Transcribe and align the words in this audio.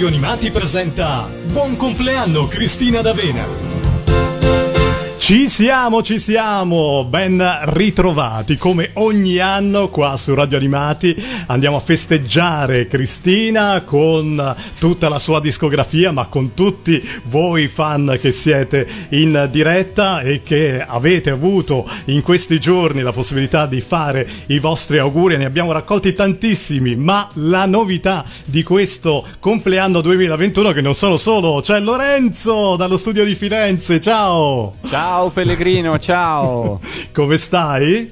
Radio 0.00 0.16
Animati 0.16 0.50
presenta 0.50 1.28
Buon 1.52 1.76
compleanno 1.76 2.46
Cristina 2.46 3.02
D'Avena. 3.02 3.69
Ci 5.30 5.48
siamo, 5.48 6.02
ci 6.02 6.18
siamo, 6.18 7.06
ben 7.08 7.40
ritrovati 7.66 8.56
come 8.56 8.90
ogni 8.94 9.38
anno 9.38 9.88
qua 9.88 10.16
su 10.16 10.34
Radio 10.34 10.56
Animati. 10.56 11.14
Andiamo 11.46 11.76
a 11.76 11.80
festeggiare 11.80 12.88
Cristina 12.88 13.80
con 13.82 14.56
tutta 14.80 15.08
la 15.08 15.20
sua 15.20 15.38
discografia, 15.38 16.10
ma 16.10 16.26
con 16.26 16.52
tutti 16.52 17.00
voi 17.26 17.68
fan 17.68 18.18
che 18.20 18.32
siete 18.32 18.84
in 19.10 19.48
diretta 19.52 20.20
e 20.22 20.42
che 20.42 20.84
avete 20.84 21.30
avuto 21.30 21.88
in 22.06 22.22
questi 22.22 22.58
giorni 22.58 23.00
la 23.00 23.12
possibilità 23.12 23.66
di 23.66 23.80
fare 23.80 24.28
i 24.46 24.58
vostri 24.58 24.98
auguri. 24.98 25.36
Ne 25.36 25.44
abbiamo 25.44 25.70
raccolti 25.70 26.12
tantissimi, 26.12 26.96
ma 26.96 27.28
la 27.34 27.66
novità 27.66 28.24
di 28.46 28.64
questo 28.64 29.24
compleanno 29.38 30.00
2021 30.00 30.72
che 30.72 30.80
non 30.80 30.96
sono 30.96 31.16
solo, 31.16 31.60
c'è 31.60 31.78
Lorenzo 31.78 32.74
dallo 32.74 32.96
studio 32.96 33.24
di 33.24 33.36
Firenze. 33.36 34.00
Ciao! 34.00 34.74
Ciao! 34.88 35.19
Ciao 35.20 35.28
Pellegrino, 35.28 35.98
ciao! 35.98 36.80
Come 37.12 37.36
stai? 37.36 38.10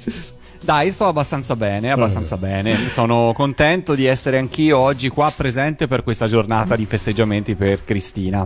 Dai, 0.69 0.91
sto 0.91 1.07
abbastanza 1.07 1.57
bene, 1.57 1.91
abbastanza 1.91 2.35
eh. 2.35 2.39
bene. 2.41 2.91
Sono 2.91 3.33
contento 3.35 3.95
di 3.95 4.05
essere 4.05 4.37
anch'io 4.37 4.77
oggi 4.77 5.09
qua 5.09 5.33
presente 5.35 5.87
per 5.87 6.03
questa 6.03 6.27
giornata 6.27 6.77
di 6.77 6.85
festeggiamenti 6.85 7.55
per 7.55 7.85
Cristina. 7.85 8.45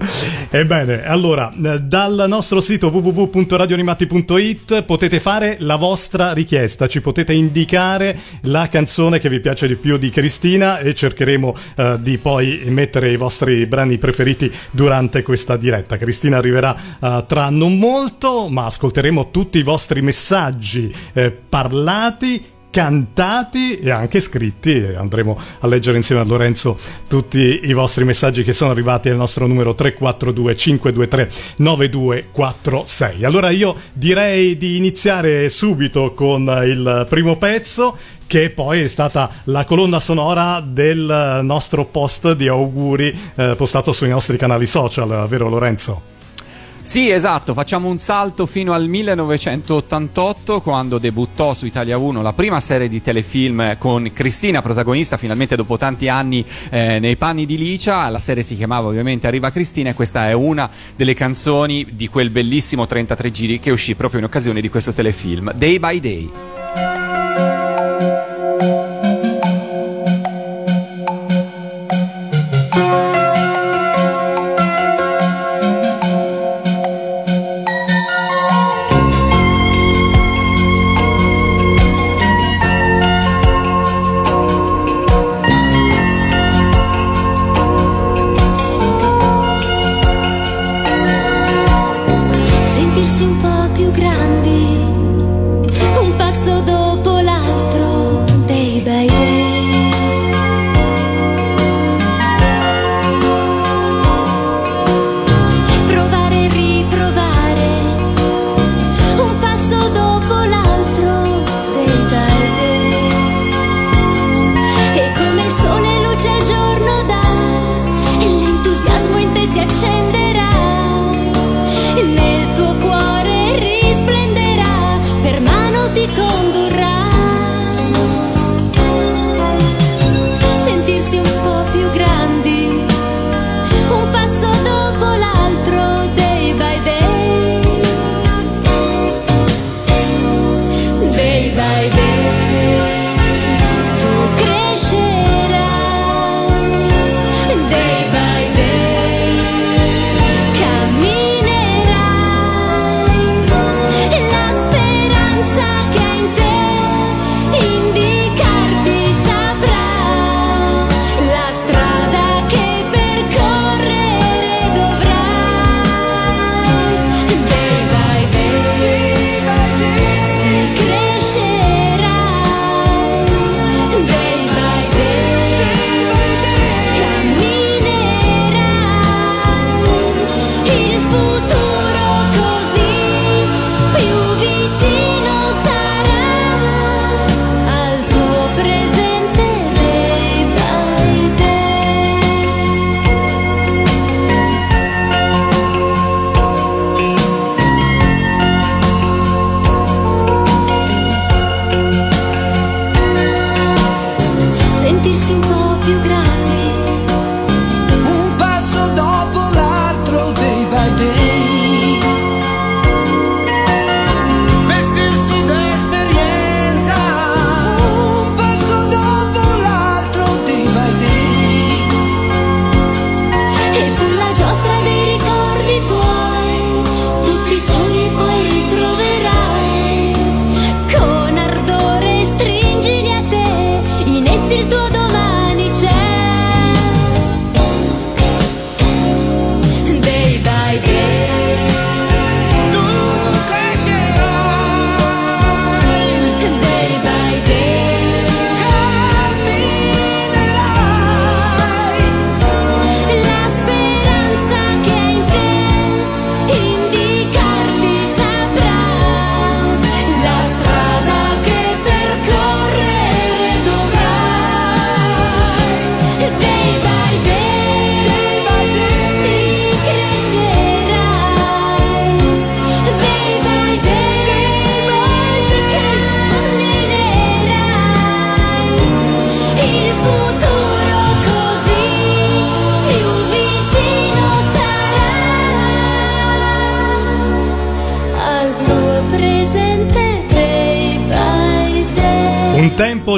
Ebbene, 0.49 1.03
allora, 1.05 1.51
eh, 1.51 1.80
dal 1.80 2.27
nostro 2.29 2.61
sito 2.61 2.91
www.radioanimati.it 2.91 4.85
potete 4.85 5.19
fare 5.19 5.57
la 5.59 5.75
vostra 5.75 6.33
richiesta, 6.33 6.87
ci 6.87 7.01
potete 7.01 7.33
indicare 7.33 8.16
la 8.43 8.69
canzone 8.69 9.18
che 9.18 9.29
vi 9.29 9.41
piace 9.41 9.66
di 9.66 9.74
più 9.74 9.96
di 9.96 10.11
Cristina 10.11 10.79
e 10.79 10.95
cercheremo 10.95 11.57
uh, 11.77 11.99
di 11.99 12.18
poi 12.18 12.63
mettere 12.66 13.11
i 13.11 13.16
vostri 13.16 13.66
brani 13.66 13.99
preferiti 13.99 14.49
durante 14.71 15.24
questa 15.24 15.57
diretta. 15.57 15.96
Cristina 15.96 16.37
arriverà 16.37 16.73
uh, 17.01 17.27
tra 17.27 17.51
non 17.51 17.80
molto, 17.80 18.46
ma 18.49 18.66
ascolteremo 18.66 19.33
tutti 19.33 19.59
i 19.59 19.65
vostri 19.65 20.02
messaggi 20.02 20.95
eh, 21.15 21.33
parlati 21.33 22.11
suonati 22.13 22.51
cantati 22.71 23.80
e 23.80 23.91
anche 23.91 24.18
scritti 24.18 24.82
andremo 24.96 25.38
a 25.60 25.66
leggere 25.66 25.99
insieme 25.99 26.23
a 26.23 26.24
Lorenzo 26.24 26.79
tutti 27.07 27.60
i 27.65 27.73
vostri 27.74 28.05
messaggi 28.05 28.43
che 28.43 28.55
sono 28.55 28.71
arrivati 28.71 29.10
al 29.10 29.16
nostro 29.16 29.46
numero 29.46 29.74
342 29.74 30.57
523 30.57 31.30
9246 31.57 33.24
allora 33.24 33.51
io 33.51 33.74
direi 33.93 34.57
di 34.57 34.79
iniziare 34.79 35.51
subito 35.51 36.15
con 36.15 36.45
il 36.65 37.07
primo 37.10 37.37
pezzo 37.37 37.95
che 38.27 38.49
poi 38.49 38.80
è 38.80 38.88
stata 38.88 39.30
la 39.45 39.66
colonna 39.66 40.01
sonora 40.01 40.65
del 40.66 41.40
nostro 41.43 41.85
post 41.85 42.33
di 42.33 42.49
auguri 42.49 43.15
eh, 43.35 43.55
postato 43.55 43.93
sui 43.93 44.09
nostri 44.09 44.38
canali 44.38 44.65
social 44.65 45.29
vero 45.29 45.51
Lorenzo? 45.51 46.13
Sì, 46.85 47.11
esatto, 47.11 47.55
facciamo 47.55 47.88
un 47.88 47.99
salto 47.99 48.45
fino 48.45 48.73
al 48.73 48.88
1988 48.88 50.61
quando 50.61 50.99
debuttò 50.99 51.55
su 51.55 51.65
Italia 51.65 51.97
1 51.97 52.23
la 52.23 52.33
prima 52.33 52.59
serie 52.59 52.89
di 52.89 53.01
telefilm 53.01 53.79
con 53.79 54.11
Cristina 54.13 54.61
protagonista 54.63 55.16
finalmente 55.16 55.55
dopo 55.55 55.77
tanti 55.77 56.09
anni 56.09 56.45
eh, 56.71 56.99
nei 56.99 57.16
panni 57.16 57.47
di 57.47 57.57
Licia, 57.57 58.09
la 58.09 58.19
serie 58.19 58.43
si 58.43 58.57
chiamava 58.57 58.89
ovviamente 58.89 59.29
Arriva 59.29 59.52
Cristina 59.52 59.91
e 59.91 59.95
questa 59.95 60.29
è 60.29 60.33
una 60.33 60.69
delle 60.97 61.15
canzoni 61.15 61.87
di 61.93 62.09
quel 62.09 62.30
bellissimo 62.30 62.85
33 62.85 63.30
giri 63.30 63.61
che 63.61 63.71
uscì 63.71 63.95
proprio 63.95 64.19
in 64.19 64.27
occasione 64.27 64.61
di 64.61 64.69
questo 64.69 64.93
telefilm, 64.93 65.53
Day 65.53 65.78
by 65.78 66.00
Day. 66.00 67.12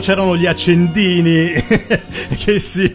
C'erano 0.04 0.36
gli 0.36 0.44
accendini 0.44 1.48
che 2.36 2.60
si 2.60 2.92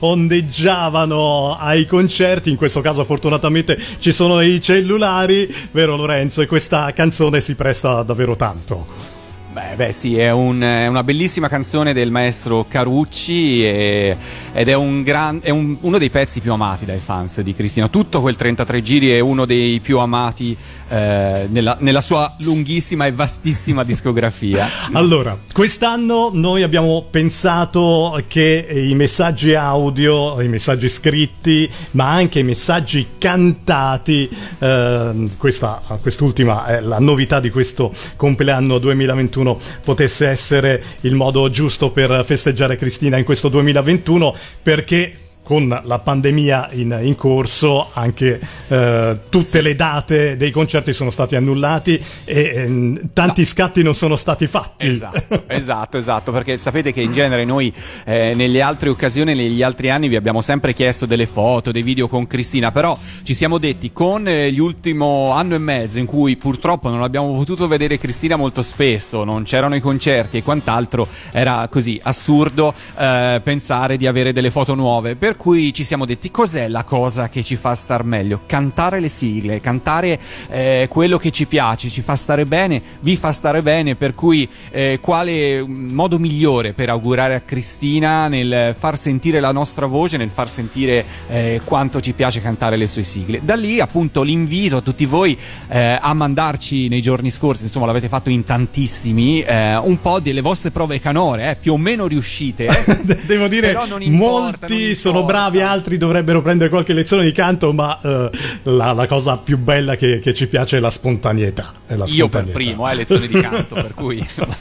ondeggiavano 0.00 1.56
ai 1.56 1.86
concerti, 1.86 2.50
in 2.50 2.56
questo 2.56 2.80
caso 2.80 3.04
fortunatamente 3.04 3.78
ci 4.00 4.10
sono 4.10 4.40
i 4.40 4.60
cellulari, 4.60 5.48
vero 5.70 5.94
Lorenzo? 5.94 6.42
E 6.42 6.46
questa 6.46 6.92
canzone 6.92 7.40
si 7.40 7.54
presta 7.54 8.02
davvero 8.02 8.34
tanto. 8.34 9.14
Beh, 9.52 9.76
beh, 9.76 9.92
sì, 9.92 10.18
è, 10.18 10.32
un, 10.32 10.60
è, 10.60 10.88
una 10.88 11.04
bellissima 11.04 11.48
canzone 11.48 11.94
del 11.94 12.10
maestro 12.10 12.66
Carucci 12.68 13.64
e, 13.64 14.16
ed 14.56 14.68
è, 14.68 14.74
un 14.74 15.02
gran, 15.02 15.40
è 15.42 15.50
un, 15.50 15.76
uno 15.80 15.98
dei 15.98 16.10
pezzi 16.10 16.40
più 16.40 16.52
amati 16.52 16.84
dai 16.84 16.98
fans 16.98 17.40
di 17.40 17.54
Cristina. 17.54 17.88
Tutto 17.88 18.20
quel 18.20 18.36
33 18.36 18.82
giri 18.82 19.10
è 19.10 19.20
uno 19.20 19.44
dei 19.44 19.80
più 19.80 19.98
amati 19.98 20.56
eh, 20.88 21.46
nella, 21.48 21.76
nella, 21.80 22.00
sua 22.00 22.34
lunghissima 22.38 23.06
e 23.06 23.12
vastissima 23.12 23.82
discografia. 23.84 24.68
allora, 24.92 25.38
quest'anno 25.52 26.30
noi 26.32 26.62
abbiamo 26.62 27.06
pensato 27.10 28.20
che 28.26 28.66
i 28.70 28.94
messaggi 28.94 29.54
audio, 29.54 30.40
i 30.40 30.48
messaggi 30.48 30.88
scritti, 30.88 31.70
ma 31.92 32.10
anche 32.10 32.40
i 32.40 32.44
messaggi 32.44 33.06
cantati, 33.18 34.28
eh, 34.58 35.28
questa, 35.36 35.82
quest'ultima 36.00 36.66
è 36.66 36.80
la 36.80 36.98
novità 36.98 37.40
di 37.40 37.50
questo 37.50 37.92
compleanno 38.16 38.78
2021 38.78 39.34
2021 39.36 39.58
potesse 39.82 40.28
essere 40.28 40.82
il 41.00 41.14
modo 41.14 41.48
giusto 41.50 41.90
per 41.90 42.22
festeggiare 42.24 42.76
Cristina 42.76 43.16
in 43.16 43.24
questo 43.24 43.48
2021 43.48 44.34
perché 44.62 45.12
con 45.46 45.68
la 45.84 45.98
pandemia 46.00 46.70
in, 46.72 46.98
in 47.02 47.14
corso 47.14 47.88
anche 47.92 48.40
eh, 48.66 49.20
tutte 49.28 49.44
sì. 49.44 49.62
le 49.62 49.76
date 49.76 50.36
dei 50.36 50.50
concerti 50.50 50.92
sono 50.92 51.10
stati 51.10 51.36
annullati 51.36 52.02
e 52.24 52.40
eh, 52.40 53.00
tanti 53.12 53.42
no. 53.42 53.46
scatti 53.46 53.84
non 53.84 53.94
sono 53.94 54.16
stati 54.16 54.48
fatti. 54.48 54.88
Esatto, 54.88 55.44
esatto, 55.46 55.98
esatto, 55.98 56.32
perché 56.32 56.58
sapete 56.58 56.92
che 56.92 57.00
in 57.00 57.12
genere 57.12 57.44
noi 57.44 57.72
eh, 58.04 58.34
nelle 58.34 58.60
altre 58.60 58.88
occasioni, 58.88 59.36
negli 59.36 59.62
altri 59.62 59.88
anni 59.88 60.08
vi 60.08 60.16
abbiamo 60.16 60.40
sempre 60.40 60.74
chiesto 60.74 61.06
delle 61.06 61.26
foto, 61.26 61.70
dei 61.70 61.82
video 61.82 62.08
con 62.08 62.26
Cristina, 62.26 62.72
però 62.72 62.98
ci 63.22 63.32
siamo 63.32 63.58
detti 63.58 63.92
con 63.92 64.26
eh, 64.26 64.50
l'ultimo 64.50 65.30
anno 65.30 65.54
e 65.54 65.58
mezzo 65.58 66.00
in 66.00 66.06
cui 66.06 66.36
purtroppo 66.36 66.88
non 66.88 67.02
abbiamo 67.02 67.32
potuto 67.36 67.68
vedere 67.68 67.98
Cristina 67.98 68.34
molto 68.34 68.62
spesso, 68.62 69.22
non 69.22 69.44
c'erano 69.44 69.76
i 69.76 69.80
concerti 69.80 70.38
e 70.38 70.42
quant'altro, 70.42 71.06
era 71.30 71.68
così 71.70 72.00
assurdo 72.02 72.74
eh, 72.98 73.40
pensare 73.44 73.96
di 73.96 74.08
avere 74.08 74.32
delle 74.32 74.50
foto 74.50 74.74
nuove. 74.74 75.14
Per 75.14 75.35
per 75.36 75.44
cui 75.44 75.74
ci 75.74 75.84
siamo 75.84 76.06
detti 76.06 76.30
cos'è 76.30 76.66
la 76.66 76.82
cosa 76.82 77.28
che 77.28 77.44
ci 77.44 77.56
fa 77.56 77.74
star 77.74 78.04
meglio? 78.04 78.40
Cantare 78.46 79.00
le 79.00 79.08
sigle, 79.08 79.60
cantare 79.60 80.18
eh, 80.48 80.86
quello 80.88 81.18
che 81.18 81.30
ci 81.30 81.44
piace, 81.44 81.90
ci 81.90 82.00
fa 82.00 82.16
stare 82.16 82.46
bene, 82.46 82.80
vi 83.00 83.18
fa 83.18 83.32
stare 83.32 83.60
bene, 83.60 83.96
per 83.96 84.14
cui 84.14 84.48
eh, 84.70 84.98
quale 85.02 85.62
modo 85.62 86.18
migliore 86.18 86.72
per 86.72 86.88
augurare 86.88 87.34
a 87.34 87.40
Cristina 87.40 88.28
nel 88.28 88.74
far 88.78 88.98
sentire 88.98 89.38
la 89.38 89.52
nostra 89.52 89.84
voce, 89.84 90.16
nel 90.16 90.30
far 90.30 90.48
sentire 90.48 91.04
eh, 91.28 91.60
quanto 91.64 92.00
ci 92.00 92.14
piace 92.14 92.40
cantare 92.40 92.76
le 92.76 92.86
sue 92.86 93.02
sigle. 93.02 93.40
Da 93.42 93.56
lì 93.56 93.78
appunto 93.78 94.22
l'invito 94.22 94.78
a 94.78 94.80
tutti 94.80 95.04
voi 95.04 95.36
eh, 95.68 95.98
a 96.00 96.14
mandarci 96.14 96.88
nei 96.88 97.02
giorni 97.02 97.28
scorsi, 97.28 97.64
insomma 97.64 97.84
l'avete 97.84 98.08
fatto 98.08 98.30
in 98.30 98.42
tantissimi, 98.42 99.42
eh, 99.42 99.76
un 99.76 100.00
po' 100.00 100.18
delle 100.18 100.40
vostre 100.40 100.70
prove 100.70 100.98
canore, 100.98 101.50
eh, 101.50 101.56
più 101.56 101.74
o 101.74 101.76
meno 101.76 102.06
riuscite. 102.06 102.68
Devo 103.26 103.48
dire, 103.48 103.76
molti 104.08 104.94
sono 104.94 105.25
bravi, 105.26 105.60
altri 105.60 105.98
dovrebbero 105.98 106.40
prendere 106.40 106.70
qualche 106.70 106.94
lezione 106.94 107.24
di 107.24 107.32
canto, 107.32 107.72
ma 107.72 107.98
uh, 108.00 108.30
la, 108.62 108.92
la, 108.92 109.06
cosa 109.06 109.36
più 109.36 109.58
bella 109.58 109.96
che, 109.96 110.20
che, 110.20 110.32
ci 110.32 110.46
piace 110.46 110.78
è 110.78 110.80
la 110.80 110.90
spontaneità. 110.90 111.72
È 111.86 111.94
la 111.94 112.06
io 112.08 112.28
per 112.28 112.44
primo, 112.46 112.88
eh, 112.90 112.94
lezioni 112.94 113.28
di 113.28 113.40
canto, 113.40 113.74
per 113.76 113.94
cui 113.94 114.18
insomma. 114.18 114.56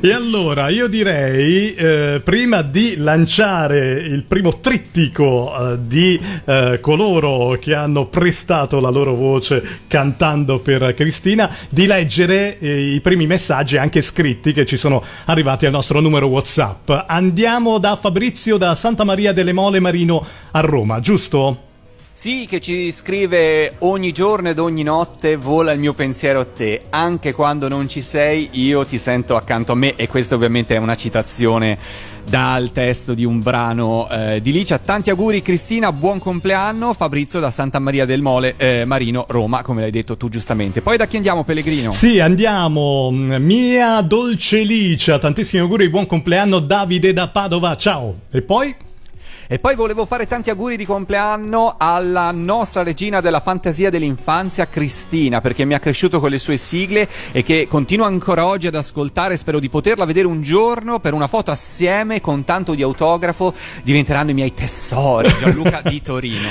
E 0.00 0.12
allora 0.12 0.68
io 0.68 0.88
direi, 0.88 1.74
eh, 1.74 2.20
prima 2.22 2.62
di 2.62 2.96
lanciare 2.98 3.92
il 3.92 4.24
primo 4.24 4.60
trittico 4.60 5.72
eh, 5.72 5.78
di 5.86 6.20
eh, 6.44 6.78
coloro 6.80 7.56
che 7.58 7.74
hanno 7.74 8.06
prestato 8.06 8.80
la 8.80 8.90
loro 8.90 9.14
voce 9.14 9.62
cantando 9.86 10.58
per 10.58 10.94
Cristina, 10.94 11.50
di 11.68 11.86
leggere 11.86 12.58
eh, 12.58 12.94
i 12.94 13.00
primi 13.00 13.26
messaggi 13.26 13.76
anche 13.76 14.00
scritti 14.00 14.52
che 14.52 14.66
ci 14.66 14.76
sono 14.76 15.02
arrivati 15.26 15.66
al 15.66 15.72
nostro 15.72 16.00
numero 16.00 16.26
WhatsApp. 16.26 16.90
Andiamo 17.06 17.78
da 17.78 17.96
Fabrizio 17.96 18.56
da 18.56 18.74
Santa 18.74 19.04
Maria 19.04 19.32
delle 19.32 19.52
Mole 19.52 19.80
Marino 19.84 20.24
a 20.52 20.60
Roma, 20.60 20.98
giusto? 21.00 21.72
Sì, 22.16 22.46
che 22.48 22.60
ci 22.60 22.92
scrive 22.92 23.74
ogni 23.80 24.12
giorno 24.12 24.48
ed 24.48 24.60
ogni 24.60 24.84
notte 24.84 25.34
vola 25.34 25.72
il 25.72 25.80
mio 25.80 25.94
pensiero 25.94 26.40
a 26.40 26.44
te, 26.44 26.82
anche 26.90 27.32
quando 27.32 27.66
non 27.66 27.88
ci 27.88 28.02
sei 28.02 28.50
io 28.52 28.86
ti 28.86 28.98
sento 28.98 29.34
accanto 29.34 29.72
a 29.72 29.74
me 29.74 29.96
e 29.96 30.06
questa 30.06 30.36
ovviamente 30.36 30.76
è 30.76 30.78
una 30.78 30.94
citazione 30.94 31.76
dal 32.24 32.70
testo 32.70 33.14
di 33.14 33.24
un 33.24 33.40
brano 33.40 34.08
eh, 34.08 34.40
di 34.40 34.52
Licia. 34.52 34.78
Tanti 34.78 35.10
auguri 35.10 35.42
Cristina, 35.42 35.92
buon 35.92 36.20
compleanno 36.20 36.94
Fabrizio 36.94 37.40
da 37.40 37.50
Santa 37.50 37.80
Maria 37.80 38.04
del 38.04 38.22
Mole, 38.22 38.54
eh, 38.58 38.84
Marino, 38.84 39.26
Roma, 39.28 39.62
come 39.62 39.80
l'hai 39.80 39.90
detto 39.90 40.16
tu 40.16 40.28
giustamente. 40.28 40.82
Poi 40.82 40.96
da 40.96 41.08
chi 41.08 41.16
andiamo 41.16 41.42
Pellegrino? 41.42 41.90
Sì, 41.90 42.20
andiamo. 42.20 43.10
Mia 43.10 44.00
dolce 44.02 44.62
Licia, 44.62 45.18
tantissimi 45.18 45.62
auguri, 45.62 45.90
buon 45.90 46.06
compleanno 46.06 46.60
Davide 46.60 47.12
da 47.12 47.26
Padova, 47.26 47.76
ciao. 47.76 48.20
E 48.30 48.40
poi? 48.40 48.92
E 49.46 49.58
poi 49.58 49.74
volevo 49.74 50.06
fare 50.06 50.26
tanti 50.26 50.48
auguri 50.48 50.78
di 50.78 50.86
compleanno 50.86 51.74
alla 51.76 52.30
nostra 52.30 52.82
regina 52.82 53.20
della 53.20 53.40
fantasia 53.40 53.90
dell'infanzia, 53.90 54.68
Cristina, 54.68 55.42
perché 55.42 55.66
mi 55.66 55.74
ha 55.74 55.78
cresciuto 55.78 56.18
con 56.18 56.30
le 56.30 56.38
sue 56.38 56.56
sigle 56.56 57.06
e 57.30 57.42
che 57.42 57.66
continuo 57.68 58.06
ancora 58.06 58.46
oggi 58.46 58.68
ad 58.68 58.74
ascoltare. 58.74 59.36
Spero 59.36 59.60
di 59.60 59.68
poterla 59.68 60.06
vedere 60.06 60.26
un 60.26 60.40
giorno 60.40 60.98
per 60.98 61.12
una 61.12 61.26
foto 61.26 61.50
assieme 61.50 62.22
con 62.22 62.44
tanto 62.44 62.74
di 62.74 62.82
autografo. 62.82 63.52
Diventeranno 63.82 64.30
i 64.30 64.34
miei 64.34 64.54
tesori. 64.54 65.28
Gianluca 65.38 65.82
di 65.84 66.00
Torino. 66.00 66.48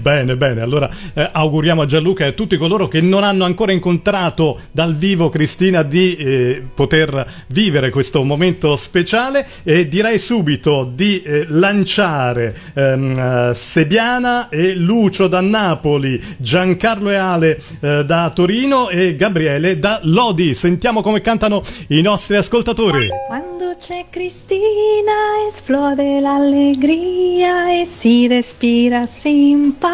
bene, 0.00 0.36
bene. 0.36 0.60
Allora 0.60 0.88
eh, 1.14 1.28
auguriamo 1.32 1.82
a 1.82 1.86
Gianluca 1.86 2.26
e 2.26 2.28
a 2.28 2.32
tutti 2.32 2.56
coloro 2.56 2.86
che 2.86 3.00
non 3.00 3.24
hanno 3.24 3.44
ancora 3.44 3.72
incontrato 3.72 4.56
dal 4.70 4.94
vivo 4.94 5.30
Cristina 5.30 5.82
di 5.82 6.14
eh, 6.14 6.62
poter 6.72 7.28
vivere 7.48 7.90
questo 7.90 8.22
momento 8.22 8.76
speciale 8.76 9.44
e 9.64 9.88
direi 9.88 10.20
subito 10.20 10.88
di 10.94 11.22
eh, 11.22 11.44
lanciare 11.48 12.34
ascoltare 12.36 12.54
ehm, 12.74 13.48
uh, 13.48 13.52
Sebiana 13.54 14.48
e 14.50 14.74
Lucio 14.74 15.26
da 15.26 15.40
Napoli, 15.40 16.22
Giancarlo 16.36 17.10
e 17.10 17.16
Ale 17.16 17.58
uh, 17.80 18.02
da 18.04 18.30
Torino 18.34 18.90
e 18.90 19.16
Gabriele 19.16 19.78
da 19.78 19.98
Lodi. 20.02 20.54
Sentiamo 20.54 21.00
come 21.00 21.22
cantano 21.22 21.62
i 21.88 22.02
nostri 22.02 22.36
ascoltatori. 22.36 23.08
Quando 23.26 23.74
c'è 23.78 24.04
Cristina 24.10 25.46
esplode 25.48 26.20
l'allegria 26.20 27.80
e 27.80 27.86
si 27.86 28.26
respira 28.26 29.06
simpatia. 29.06 29.84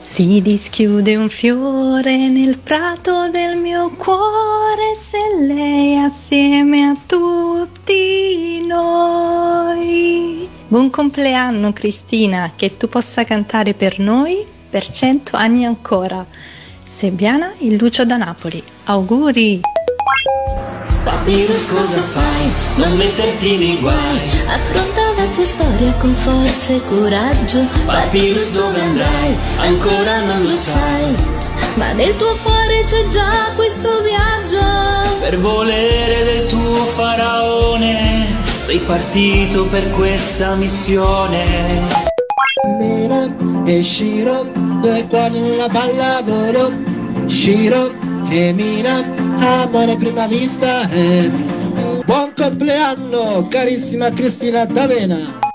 Si 0.00 0.40
dischiude 0.40 1.14
un 1.16 1.28
fiore 1.28 2.30
nel 2.30 2.56
prato 2.56 3.28
del 3.28 3.58
mio 3.58 3.90
cuore 3.90 4.94
se 4.98 5.18
lei 5.38 5.98
assieme 5.98 6.84
a 6.84 6.96
tutti 7.04 8.64
noi. 8.66 10.48
Buon 10.66 10.88
compleanno 10.88 11.74
Cristina, 11.74 12.50
che 12.56 12.78
tu 12.78 12.88
possa 12.88 13.24
cantare 13.24 13.74
per 13.74 13.98
noi 13.98 14.42
per 14.70 14.88
cento 14.88 15.36
anni 15.36 15.66
ancora. 15.66 16.24
Sebbiana 16.82 17.52
il 17.58 17.76
Lucio 17.76 18.06
da 18.06 18.16
Napoli. 18.16 18.62
Auguri! 18.84 19.60
Papyrus 21.04 21.66
cosa 21.66 22.02
fai? 22.02 22.52
Non 22.76 22.96
metterti 22.96 23.56
nei 23.56 23.78
guai. 23.78 24.20
Affronta 24.46 25.00
la 25.16 25.26
tua 25.32 25.44
storia 25.44 25.92
con 25.98 26.14
forza 26.14 26.72
e 26.72 26.80
coraggio. 26.88 27.64
Papyrus 27.86 28.50
dove 28.52 28.80
andrai? 28.80 29.36
Ancora 29.58 30.20
non 30.24 30.42
lo 30.42 30.50
sai. 30.50 31.16
Ma 31.74 31.92
nel 31.92 32.16
tuo 32.16 32.36
cuore 32.42 32.82
c'è 32.84 33.08
già 33.08 33.52
questo 33.54 33.88
viaggio. 34.02 35.18
Per 35.20 35.38
volere 35.38 36.24
del 36.24 36.46
tuo 36.48 36.76
faraone 36.86 38.26
Sei 38.56 38.78
partito 38.78 39.64
per 39.66 39.90
questa 39.90 40.54
missione. 40.54 41.44
Mira 42.78 43.26
e 43.64 43.82
Shiro, 43.82 44.46
due 44.80 45.06
cuori 45.08 45.40
una 45.40 45.66
palla 45.68 46.22
volo 46.22 46.72
Shiro 47.26 47.90
e 48.30 48.52
Mina 48.52 49.04
amore 49.62 49.96
prima 49.96 50.26
vista 50.28 50.88
eh. 50.90 51.28
Buon 52.04 52.32
compleanno 52.36 53.48
carissima 53.48 54.10
Cristina 54.10 54.64
D'Avena 54.64 55.49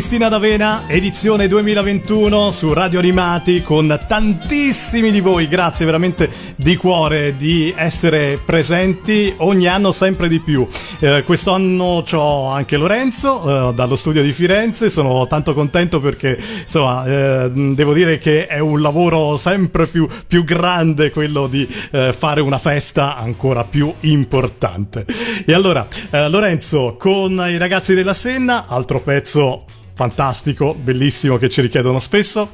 Cristina 0.00 0.30
D'Avena, 0.30 0.84
edizione 0.86 1.46
2021 1.46 2.52
su 2.52 2.72
Radio 2.72 3.00
Animati 3.00 3.62
con 3.62 4.00
tantissimi 4.08 5.12
di 5.12 5.20
voi, 5.20 5.46
grazie 5.46 5.84
veramente 5.84 6.30
di 6.56 6.74
cuore 6.76 7.36
di 7.36 7.70
essere 7.76 8.38
presenti 8.42 9.34
ogni 9.36 9.66
anno 9.66 9.92
sempre 9.92 10.28
di 10.28 10.40
più. 10.40 10.66
Eh, 11.00 11.22
quest'anno 11.26 12.02
c'ho 12.02 12.46
anche 12.46 12.78
Lorenzo 12.78 13.68
eh, 13.68 13.74
dallo 13.74 13.94
studio 13.94 14.22
di 14.22 14.32
Firenze, 14.32 14.88
sono 14.88 15.26
tanto 15.26 15.52
contento 15.52 16.00
perché 16.00 16.40
insomma 16.62 17.04
eh, 17.04 17.50
devo 17.50 17.92
dire 17.92 18.18
che 18.18 18.46
è 18.46 18.58
un 18.58 18.80
lavoro 18.80 19.36
sempre 19.36 19.86
più, 19.86 20.08
più 20.26 20.44
grande 20.44 21.10
quello 21.10 21.46
di 21.46 21.68
eh, 21.90 22.14
fare 22.16 22.40
una 22.40 22.58
festa 22.58 23.16
ancora 23.16 23.64
più 23.64 23.92
importante. 24.00 25.04
E 25.44 25.52
allora 25.52 25.86
eh, 26.08 26.26
Lorenzo 26.30 26.96
con 26.98 27.32
i 27.32 27.58
ragazzi 27.58 27.92
della 27.92 28.14
Senna, 28.14 28.66
altro 28.66 29.02
pezzo 29.02 29.66
fantastico, 30.00 30.72
bellissimo 30.74 31.36
che 31.36 31.50
ci 31.50 31.60
richiedono 31.60 31.98
spesso. 31.98 32.48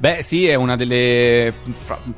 Beh, 0.00 0.22
sì, 0.22 0.46
è 0.46 0.54
una 0.54 0.76
delle 0.76 1.52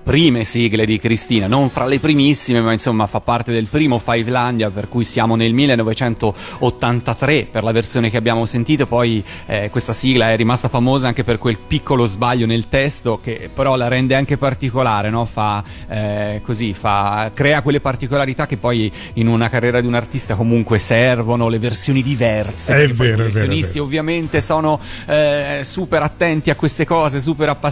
prime 0.04 0.44
sigle 0.44 0.86
di 0.86 0.98
Cristina, 0.98 1.48
non 1.48 1.68
fra 1.68 1.84
le 1.84 1.98
primissime, 1.98 2.60
ma 2.60 2.70
insomma 2.70 3.06
fa 3.06 3.18
parte 3.18 3.50
del 3.50 3.66
primo 3.66 3.98
Fivelandia, 3.98 4.70
per 4.70 4.88
cui 4.88 5.02
siamo 5.02 5.34
nel 5.34 5.52
1983 5.52 7.48
per 7.50 7.64
la 7.64 7.72
versione 7.72 8.08
che 8.08 8.16
abbiamo 8.16 8.46
sentito. 8.46 8.86
Poi 8.86 9.24
eh, 9.46 9.68
questa 9.72 9.92
sigla 9.92 10.30
è 10.30 10.36
rimasta 10.36 10.68
famosa 10.68 11.08
anche 11.08 11.24
per 11.24 11.38
quel 11.38 11.58
piccolo 11.58 12.06
sbaglio 12.06 12.46
nel 12.46 12.68
testo, 12.68 13.18
che 13.20 13.50
però 13.52 13.74
la 13.74 13.88
rende 13.88 14.14
anche 14.14 14.36
particolare, 14.36 15.10
no? 15.10 15.24
Fa 15.24 15.64
eh, 15.88 16.40
così, 16.44 16.74
fa, 16.74 17.32
crea 17.34 17.62
quelle 17.62 17.80
particolarità 17.80 18.46
che 18.46 18.58
poi 18.58 18.92
in 19.14 19.26
una 19.26 19.48
carriera 19.48 19.80
di 19.80 19.88
un 19.88 19.94
artista 19.94 20.36
comunque 20.36 20.78
servono, 20.78 21.48
le 21.48 21.58
versioni 21.58 22.00
diverse. 22.00 22.76
È 22.76 22.86
vero, 22.90 23.24
i 23.24 23.32
collezionisti 23.32 23.80
ovviamente 23.80 24.40
sono 24.40 24.78
eh, 25.06 25.62
super 25.64 26.00
attenti 26.04 26.50
a 26.50 26.54
queste 26.54 26.84
cose, 26.84 27.18
super 27.18 27.48
appassionati, 27.48 27.70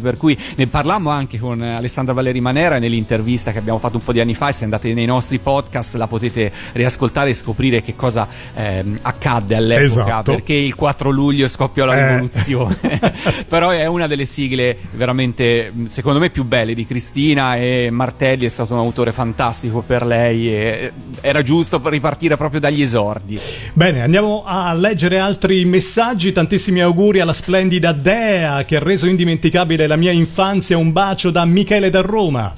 per 0.00 0.16
cui 0.16 0.36
ne 0.56 0.66
parlammo 0.68 1.10
anche 1.10 1.38
con 1.38 1.60
Alessandra 1.60 2.14
Valeri 2.14 2.40
Manera 2.40 2.78
nell'intervista 2.78 3.50
che 3.52 3.58
abbiamo 3.58 3.78
fatto 3.78 3.96
un 3.96 4.04
po' 4.04 4.12
di 4.12 4.20
anni 4.20 4.34
fa 4.34 4.48
e 4.48 4.52
se 4.52 4.64
andate 4.64 4.94
nei 4.94 5.06
nostri 5.06 5.38
podcast 5.38 5.96
la 5.96 6.06
potete 6.06 6.52
riascoltare 6.72 7.30
e 7.30 7.34
scoprire 7.34 7.82
che 7.82 7.96
cosa 7.96 8.26
ehm, 8.54 8.98
accadde 9.02 9.56
all'epoca, 9.56 10.02
Esatto. 10.02 10.32
perché 10.32 10.54
il 10.54 10.74
4 10.74 11.10
luglio 11.10 11.48
scoppiò 11.48 11.84
la 11.84 11.96
Eh. 11.96 12.08
rivoluzione. 12.08 12.78
Però 13.48 13.70
è 13.70 13.86
una 13.86 14.06
delle 14.06 14.24
sigle 14.24 14.76
veramente, 14.92 15.72
secondo 15.86 16.18
me, 16.18 16.30
più 16.30 16.44
belle 16.44 16.74
di 16.74 16.86
Cristina 16.86 17.56
e 17.56 17.88
Martelli 17.90 18.46
è 18.46 18.48
stato 18.48 18.74
un 18.74 18.80
autore 18.80 19.12
fantastico 19.12 19.82
per 19.82 20.06
lei 20.06 20.52
e 20.54 20.92
era 21.20 21.42
giusto 21.42 21.80
ripartire 21.84 22.36
proprio 22.36 22.60
dagli 22.60 22.82
esordi. 22.82 23.38
Bene, 23.72 24.02
andiamo 24.02 24.42
a 24.46 24.72
leggere 24.74 25.18
altri 25.18 25.64
messaggi. 25.64 26.32
Tantissimi 26.32 26.80
auguri 26.80 27.20
alla 27.20 27.32
splendida 27.32 27.92
Dea 27.92 28.64
che 28.64 28.76
ha 28.76 28.80
reso 28.80 29.06
indimenticabile 29.06 29.38
la 29.86 29.96
mia 29.96 30.12
infanzia. 30.12 30.76
Un 30.76 30.92
bacio 30.92 31.30
da 31.30 31.44
Michele 31.44 31.90
da 31.90 32.02
Roma. 32.02 32.52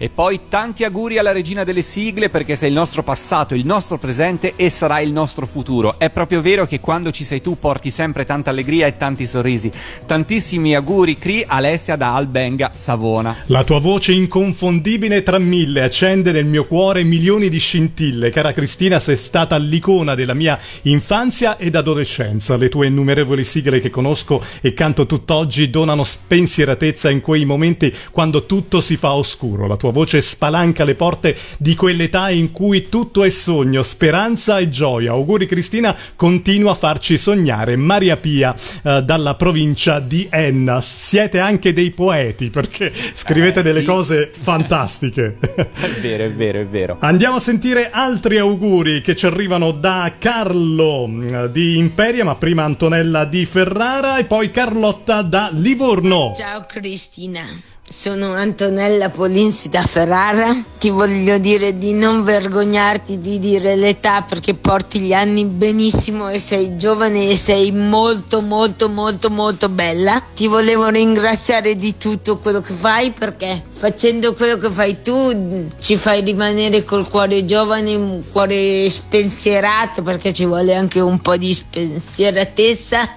E 0.00 0.10
poi 0.10 0.42
tanti 0.48 0.84
auguri 0.84 1.18
alla 1.18 1.32
regina 1.32 1.64
delle 1.64 1.82
sigle 1.82 2.30
perché 2.30 2.54
sei 2.54 2.68
il 2.68 2.74
nostro 2.74 3.02
passato, 3.02 3.56
il 3.56 3.66
nostro 3.66 3.98
presente 3.98 4.52
e 4.54 4.70
sarà 4.70 5.00
il 5.00 5.12
nostro 5.12 5.44
futuro. 5.44 5.98
È 5.98 6.08
proprio 6.10 6.40
vero 6.40 6.66
che 6.66 6.78
quando 6.78 7.10
ci 7.10 7.24
sei 7.24 7.40
tu 7.40 7.58
porti 7.58 7.90
sempre 7.90 8.24
tanta 8.24 8.50
allegria 8.50 8.86
e 8.86 8.96
tanti 8.96 9.26
sorrisi. 9.26 9.72
Tantissimi 10.06 10.76
auguri, 10.76 11.16
Cri 11.16 11.44
Alessia 11.44 11.96
da 11.96 12.14
Albenga, 12.14 12.70
Savona. 12.74 13.36
La 13.46 13.64
tua 13.64 13.80
voce 13.80 14.12
inconfondibile 14.12 15.24
tra 15.24 15.38
mille 15.38 15.82
accende 15.82 16.30
nel 16.30 16.46
mio 16.46 16.64
cuore 16.64 17.02
milioni 17.02 17.48
di 17.48 17.58
scintille. 17.58 18.30
Cara 18.30 18.52
Cristina, 18.52 19.00
sei 19.00 19.16
stata 19.16 19.56
l'icona 19.56 20.14
della 20.14 20.34
mia 20.34 20.56
infanzia 20.82 21.56
ed 21.56 21.74
adolescenza. 21.74 22.56
Le 22.56 22.68
tue 22.68 22.86
innumerevoli 22.86 23.42
sigle 23.42 23.80
che 23.80 23.90
conosco 23.90 24.44
e 24.60 24.72
canto 24.74 25.06
tutt'oggi 25.06 25.70
donano 25.70 26.04
spensieratezza 26.04 27.10
in 27.10 27.20
quei 27.20 27.44
momenti 27.44 27.92
quando 28.12 28.46
tutto 28.46 28.80
si 28.80 28.96
fa 28.96 29.14
oscuro. 29.14 29.66
La 29.66 29.76
tua 29.76 29.87
voce 29.90 30.20
spalanca 30.20 30.84
le 30.84 30.94
porte 30.94 31.36
di 31.58 31.74
quell'età 31.74 32.30
in 32.30 32.52
cui 32.52 32.88
tutto 32.88 33.24
è 33.24 33.30
sogno, 33.30 33.82
speranza 33.82 34.58
e 34.58 34.68
gioia. 34.68 35.12
Auguri 35.12 35.46
Cristina, 35.46 35.94
continua 36.16 36.72
a 36.72 36.74
farci 36.74 37.16
sognare. 37.18 37.76
Maria 37.76 38.16
Pia 38.16 38.54
eh, 38.82 39.02
dalla 39.02 39.34
provincia 39.34 40.00
di 40.00 40.26
Enna. 40.30 40.80
Siete 40.80 41.38
anche 41.38 41.72
dei 41.72 41.90
poeti 41.90 42.50
perché 42.50 42.92
scrivete 43.14 43.60
Eh, 43.60 43.62
delle 43.62 43.80
sì. 43.80 43.84
cose 43.86 44.32
fantastiche. 44.40 45.36
È 45.78 45.88
vero, 46.00 46.24
è 46.24 46.32
vero, 46.32 46.60
è 46.60 46.66
vero. 46.66 46.96
Andiamo 47.00 47.36
a 47.36 47.40
sentire 47.40 47.90
altri 47.90 48.38
auguri 48.38 49.00
che 49.00 49.14
ci 49.16 49.26
arrivano 49.26 49.72
da 49.72 50.12
Carlo 50.18 51.06
mh, 51.06 51.46
di 51.48 51.76
Imperia, 51.78 52.24
ma 52.24 52.34
prima 52.34 52.64
Antonella 52.64 53.24
di 53.24 53.44
Ferrara 53.46 54.18
e 54.18 54.24
poi 54.24 54.50
Carlotta 54.50 55.22
da 55.22 55.50
Livorno. 55.52 56.32
Ciao 56.36 56.64
Cristina, 56.68 57.42
Sono 57.90 58.34
Antonella 58.34 59.08
Polinsi 59.08 59.70
da 59.70 59.82
Ferrara. 59.82 60.54
Ti 60.78 60.90
voglio 60.90 61.38
dire 61.38 61.78
di 61.78 61.94
non 61.94 62.22
vergognarti 62.22 63.18
di 63.18 63.38
dire 63.38 63.76
l'età 63.76 64.20
perché 64.22 64.54
porti 64.54 65.00
gli 65.00 65.14
anni 65.14 65.46
benissimo 65.46 66.28
e 66.28 66.38
sei 66.38 66.76
giovane 66.76 67.30
e 67.30 67.36
sei 67.36 67.72
molto 67.72 68.42
molto 68.42 68.90
molto 68.90 69.30
molto 69.30 69.70
bella. 69.70 70.22
Ti 70.34 70.46
volevo 70.46 70.88
ringraziare 70.88 71.76
di 71.76 71.96
tutto 71.96 72.36
quello 72.36 72.60
che 72.60 72.74
fai 72.74 73.10
perché 73.10 73.64
facendo 73.66 74.34
quello 74.34 74.58
che 74.58 74.70
fai 74.70 75.00
tu 75.00 75.66
ci 75.80 75.96
fai 75.96 76.22
rimanere 76.22 76.84
col 76.84 77.08
cuore 77.08 77.46
giovane, 77.46 77.94
un 77.94 78.22
cuore 78.30 78.88
spensierato 78.90 80.02
perché 80.02 80.32
ci 80.34 80.44
vuole 80.44 80.74
anche 80.74 81.00
un 81.00 81.20
po' 81.20 81.38
di 81.38 81.54
spensieratezza 81.54 83.16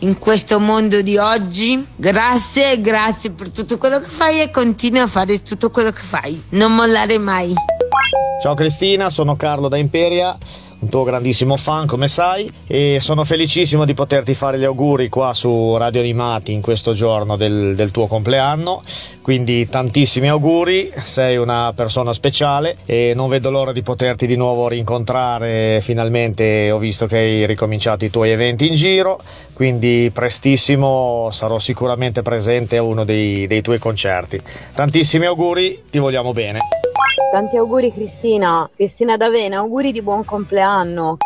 in 0.00 0.18
questo 0.18 0.58
mondo 0.60 1.00
di 1.00 1.16
oggi. 1.16 1.84
Grazie, 1.96 2.80
grazie 2.80 3.30
per 3.30 3.50
tutto 3.50 3.78
quello 3.78 3.98
che 3.98 4.08
fai 4.08 4.40
e 4.40 4.50
continua 4.50 5.02
a 5.02 5.06
fare 5.06 5.42
tutto 5.42 5.70
quello 5.70 5.90
che 5.90 6.02
fai. 6.02 6.42
Non 6.50 6.74
mollare 6.74 7.18
mai. 7.18 7.54
Ciao 8.42 8.54
Cristina, 8.54 9.10
sono 9.10 9.36
Carlo 9.36 9.68
da 9.68 9.76
Imperia 9.76 10.36
un 10.78 10.88
tuo 10.88 11.04
grandissimo 11.04 11.56
fan 11.56 11.86
come 11.86 12.08
sai 12.08 12.50
e 12.66 12.98
sono 13.00 13.24
felicissimo 13.24 13.84
di 13.84 13.94
poterti 13.94 14.34
fare 14.34 14.58
gli 14.58 14.64
auguri 14.64 15.08
qua 15.08 15.32
su 15.34 15.76
Radio 15.76 16.00
Animati 16.00 16.52
in 16.52 16.60
questo 16.60 16.92
giorno 16.92 17.36
del, 17.36 17.74
del, 17.74 17.90
tuo 17.90 18.06
compleanno. 18.06 18.82
Quindi 19.22 19.68
tantissimi 19.68 20.28
auguri 20.28 20.92
sei 21.02 21.36
una 21.36 21.72
persona 21.74 22.12
speciale 22.12 22.76
e 22.84 23.12
non 23.14 23.28
vedo 23.28 23.50
l'ora 23.50 23.72
di 23.72 23.82
poterti 23.82 24.26
di 24.26 24.36
nuovo 24.36 24.68
rincontrare. 24.68 25.80
Finalmente 25.80 26.70
ho 26.70 26.78
visto 26.78 27.06
che 27.06 27.16
hai 27.16 27.46
ricominciato 27.46 28.04
i 28.04 28.10
tuoi 28.10 28.30
eventi 28.30 28.66
in 28.68 28.74
giro 28.74 29.20
quindi 29.56 30.10
prestissimo 30.12 31.30
sarò 31.32 31.58
sicuramente 31.58 32.20
presente 32.20 32.76
a 32.76 32.82
uno 32.82 33.04
dei, 33.04 33.46
dei 33.46 33.62
tuoi 33.62 33.78
concerti. 33.78 34.38
Tantissimi 34.74 35.24
auguri 35.24 35.84
ti 35.88 35.98
vogliamo 35.98 36.32
bene 36.32 36.58
Tanti 37.36 37.58
auguri 37.58 37.92
Cristina, 37.92 38.66
Cristina 38.74 39.18
D'Avena, 39.18 39.58
auguri 39.58 39.92
di 39.92 40.00
buon 40.00 40.24
compleanno. 40.24 41.18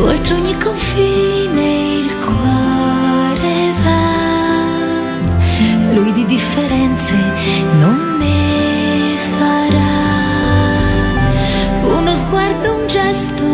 Oltre 0.00 0.34
ogni 0.34 0.56
confine 0.56 1.96
il 1.96 2.16
cuore 2.18 3.72
va, 3.82 5.92
lui 5.92 6.12
di 6.12 6.24
differenze 6.24 7.16
non 7.80 8.16
ne 8.16 9.16
farà. 9.36 10.06
Uno 11.82 12.14
sguardo, 12.14 12.77
gesto 12.88 13.44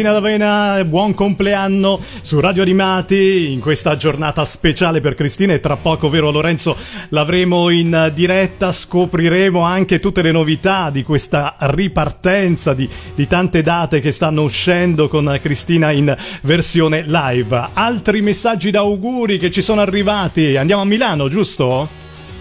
Emma, 0.06 0.12
Cristina 0.12 0.12
D'Avena, 0.12 0.84
buon 0.84 1.14
compleanno 1.14 2.00
su 2.20 2.38
Radio 2.38 2.62
Animati 2.62 3.52
in 3.52 3.60
questa 3.60 3.96
giornata 3.96 4.44
speciale 4.44 5.00
per 5.00 5.14
Cristina 5.14 5.52
e 5.52 5.60
tra 5.60 5.76
poco, 5.76 6.08
vero 6.08 6.30
Lorenzo, 6.30 6.76
l'avremo 7.08 7.70
in 7.70 8.12
diretta, 8.14 8.70
scopriremo 8.70 9.60
anche 9.60 9.98
tutte 9.98 10.22
le 10.22 10.30
novità 10.30 10.90
di 10.90 11.02
questa 11.02 11.56
ripartenza 11.58 12.72
di, 12.72 12.88
di 13.14 13.26
tante 13.26 13.62
date 13.62 14.00
che 14.00 14.12
stanno 14.12 14.42
uscendo 14.42 15.08
con 15.08 15.38
Cristina 15.42 15.90
in 15.90 16.14
versione 16.42 17.02
live. 17.04 17.70
Altri 17.72 18.22
messaggi 18.22 18.70
d'auguri 18.70 19.38
che 19.38 19.50
ci 19.50 19.62
sono 19.62 19.80
arrivati, 19.80 20.56
andiamo 20.56 20.82
a 20.82 20.86
Milano, 20.86 21.28
giusto? 21.28 21.95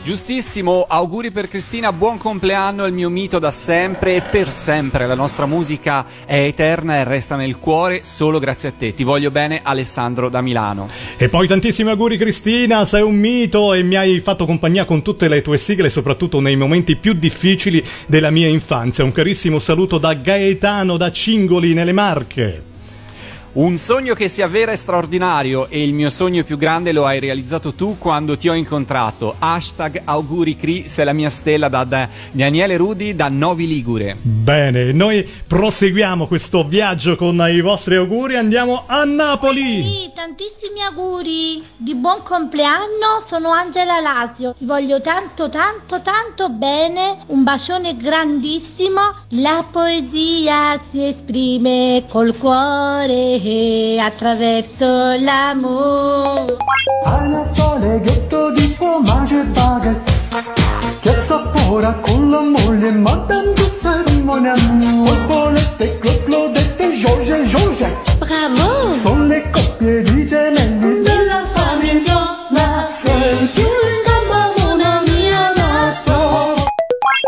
Giustissimo, 0.05 0.85
auguri 0.87 1.31
per 1.31 1.47
Cristina, 1.47 1.91
buon 1.91 2.19
compleanno, 2.19 2.85
il 2.85 2.93
mio 2.93 3.09
mito 3.09 3.39
da 3.39 3.49
sempre 3.49 4.17
e 4.17 4.21
per 4.21 4.51
sempre. 4.51 5.07
La 5.07 5.15
nostra 5.15 5.47
musica 5.47 6.05
è 6.27 6.43
eterna 6.43 6.97
e 6.97 7.03
resta 7.03 7.35
nel 7.35 7.57
cuore 7.57 8.03
solo 8.03 8.37
grazie 8.37 8.69
a 8.69 8.73
te. 8.77 8.93
Ti 8.93 9.03
voglio 9.03 9.31
bene, 9.31 9.61
Alessandro 9.63 10.29
da 10.29 10.41
Milano. 10.41 10.89
E 11.17 11.27
poi 11.27 11.47
tantissimi 11.47 11.89
auguri 11.89 12.19
Cristina, 12.19 12.85
sei 12.85 13.01
un 13.01 13.15
mito 13.15 13.73
e 13.73 13.81
mi 13.81 13.95
hai 13.95 14.19
fatto 14.19 14.45
compagnia 14.45 14.85
con 14.85 15.01
tutte 15.01 15.27
le 15.27 15.41
tue 15.41 15.57
sigle, 15.57 15.89
soprattutto 15.89 16.39
nei 16.39 16.55
momenti 16.55 16.97
più 16.97 17.13
difficili 17.13 17.83
della 18.05 18.29
mia 18.29 18.47
infanzia. 18.47 19.03
Un 19.03 19.11
carissimo 19.11 19.57
saluto 19.57 19.97
da 19.97 20.13
Gaetano 20.13 20.97
da 20.97 21.11
Cingoli 21.11 21.73
nelle 21.73 21.93
Marche. 21.93 22.73
Un 23.55 23.77
sogno 23.77 24.15
che 24.15 24.27
si 24.27 24.41
avvera 24.41 24.73
è 24.73 24.75
straordinario 24.75 25.69
e 25.69 25.81
il 25.81 25.93
mio 25.93 26.09
sogno 26.09 26.43
più 26.43 26.57
grande 26.57 26.91
lo 26.91 27.05
hai 27.05 27.21
realizzato 27.21 27.73
tu 27.73 27.97
quando 27.97 28.35
ti 28.35 28.49
ho 28.49 28.53
incontrato. 28.53 29.33
Hashtag 29.39 30.01
auguri 30.03 30.57
Cri, 30.57 30.85
sei 30.85 31.05
la 31.05 31.13
mia 31.13 31.29
stella 31.29 31.69
da, 31.69 31.85
da 31.85 32.09
Daniele 32.31 32.75
Rudi 32.75 33.15
da 33.15 33.29
Novi 33.29 33.65
Ligure. 33.65 34.17
Bene, 34.21 34.91
noi 34.91 35.25
proseguiamo 35.47 36.27
questo 36.27 36.67
viaggio 36.67 37.15
con 37.15 37.41
i 37.49 37.61
vostri 37.61 37.95
auguri, 37.95 38.35
andiamo 38.35 38.83
a 38.87 39.05
Napoli. 39.05 40.11
Tantissimi 40.25 40.81
auguri 40.81 41.63
di 41.77 41.93
buon 41.93 42.23
compleanno, 42.23 43.21
sono 43.23 43.51
Angela 43.51 43.99
Lasio, 43.99 44.55
vi 44.57 44.65
voglio 44.65 44.99
tanto 44.99 45.49
tanto 45.49 46.01
tanto 46.01 46.49
bene, 46.49 47.19
un 47.27 47.43
bacione 47.43 47.95
grandissimo, 47.95 49.01
la 49.33 49.63
poesia 49.69 50.79
si 50.83 51.05
esprime 51.05 52.05
col 52.09 52.35
cuore 52.39 53.39
e 53.39 53.99
attraverso 54.01 55.13
l'amore. 55.19 56.57
Anatole 57.05 57.99
ghetto 57.99 58.49
di 58.49 58.75
formaggio 58.79 59.41
e 59.41 59.43
baguette 59.43 60.13
che 61.03 61.09
assapora 61.15 61.93
con 62.01 62.29
la 62.29 62.41
moglie 62.41 62.91
Madame 62.91 63.53
de 63.53 63.71
cerimonia. 63.79 64.55
Colpolette, 65.05 65.99
clopplodette, 65.99 66.91
George 66.93 67.41
e 67.41 67.45
George 67.45 67.95
Bravo! 68.17 68.91
Sono 69.03 69.25
le 69.25 69.49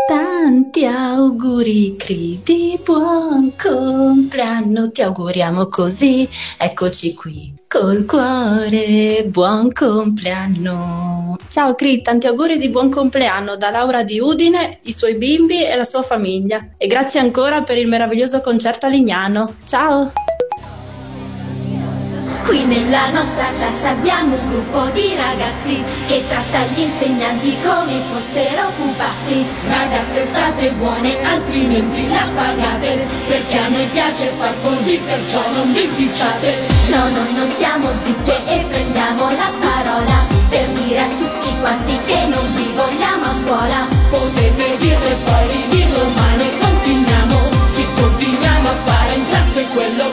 Tanti 0.06 0.86
auguri, 0.86 1.96
Cri, 1.96 2.40
di 2.42 2.78
buon 2.82 3.52
compleanno. 3.56 4.90
Ti 4.90 5.02
auguriamo 5.02 5.66
così, 5.68 6.28
eccoci 6.56 7.14
qui. 7.14 7.54
Col 7.68 8.06
cuore, 8.06 9.24
buon 9.26 9.70
compleanno. 9.70 11.36
Ciao 11.48 11.74
Cri, 11.74 12.00
tanti 12.00 12.26
auguri 12.26 12.56
di 12.56 12.70
buon 12.70 12.88
compleanno 12.88 13.56
da 13.56 13.70
Laura 13.70 14.02
di 14.04 14.20
Udine, 14.20 14.78
i 14.84 14.92
suoi 14.92 15.16
bimbi 15.16 15.64
e 15.64 15.76
la 15.76 15.84
sua 15.84 16.02
famiglia. 16.02 16.66
E 16.78 16.86
grazie 16.86 17.20
ancora 17.20 17.62
per 17.62 17.76
il 17.76 17.88
meraviglioso 17.88 18.40
concerto 18.40 18.86
a 18.86 18.88
Lignano. 18.88 19.54
Ciao! 19.64 20.12
Qui 22.48 22.64
nella 22.64 23.10
nostra 23.10 23.44
classe 23.58 23.88
abbiamo 23.88 24.34
un 24.34 24.48
gruppo 24.48 24.88
di 24.94 25.14
ragazzi 25.14 25.84
che 26.06 26.24
tratta 26.26 26.64
gli 26.72 26.80
insegnanti 26.80 27.54
come 27.62 28.00
fossero 28.10 28.72
pupazzi. 28.74 29.44
Ragazze 29.68 30.24
state 30.24 30.70
buone, 30.70 31.22
altrimenti 31.24 32.08
la 32.08 32.26
pagate 32.34 33.06
Perché 33.26 33.58
a 33.58 33.68
noi 33.68 33.86
piace 33.88 34.32
far 34.38 34.54
così, 34.62 34.96
perciò 34.96 35.42
non 35.52 35.74
vi 35.74 35.82
impicciate 35.82 36.54
No, 36.88 37.08
noi 37.10 37.34
non 37.34 37.44
stiamo 37.44 37.86
zitte 38.02 38.34
e 38.46 38.64
prendiamo 38.66 39.28
la 39.28 39.52
parola 39.60 40.24
per 40.48 40.66
dire 40.68 41.00
a 41.00 41.08
tutti 41.20 41.52
quanti 41.60 41.98
che 42.06 42.28
non 42.28 42.54
vi 42.54 42.72
vogliamo 42.74 43.24
a 43.24 43.34
scuola. 43.34 43.86
Potete 44.08 44.76
dirle 44.78 45.16
poi 45.22 45.48
ridirlo 45.52 46.04
ma 46.16 46.34
noi 46.34 46.58
continuiamo 46.58 47.36
Sì, 47.66 47.86
continuiamo 48.00 48.68
a 48.70 48.76
fare 48.86 49.14
in 49.16 49.26
classe 49.28 49.66
quello 49.74 50.07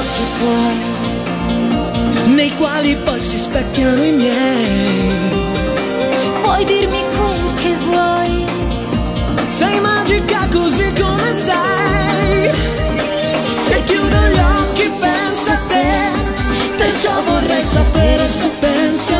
occhi 0.00 0.24
tuoi 0.38 0.98
Nei 2.34 2.50
quali 2.56 2.96
poi 2.96 3.20
si 3.20 3.36
specchiano 3.36 4.02
i 4.02 4.12
miei. 4.12 5.08
Puoi 6.42 6.64
dirmi 6.64 7.04
quel 7.16 7.54
che 7.54 7.76
vuoi? 7.86 8.44
Sei 9.50 9.80
magica 9.80 10.46
così 10.50 10.92
come 10.98 11.34
sei. 11.34 12.50
Se 13.66 13.82
chiudo 13.84 14.16
gli 14.32 14.38
occhi 14.38 14.90
penso 14.98 15.50
a 15.50 15.58
te. 15.68 16.12
Perciò 16.76 17.22
vorrei 17.24 17.62
sapere 17.62 18.28
se 18.28 18.48
pensi 18.60 19.19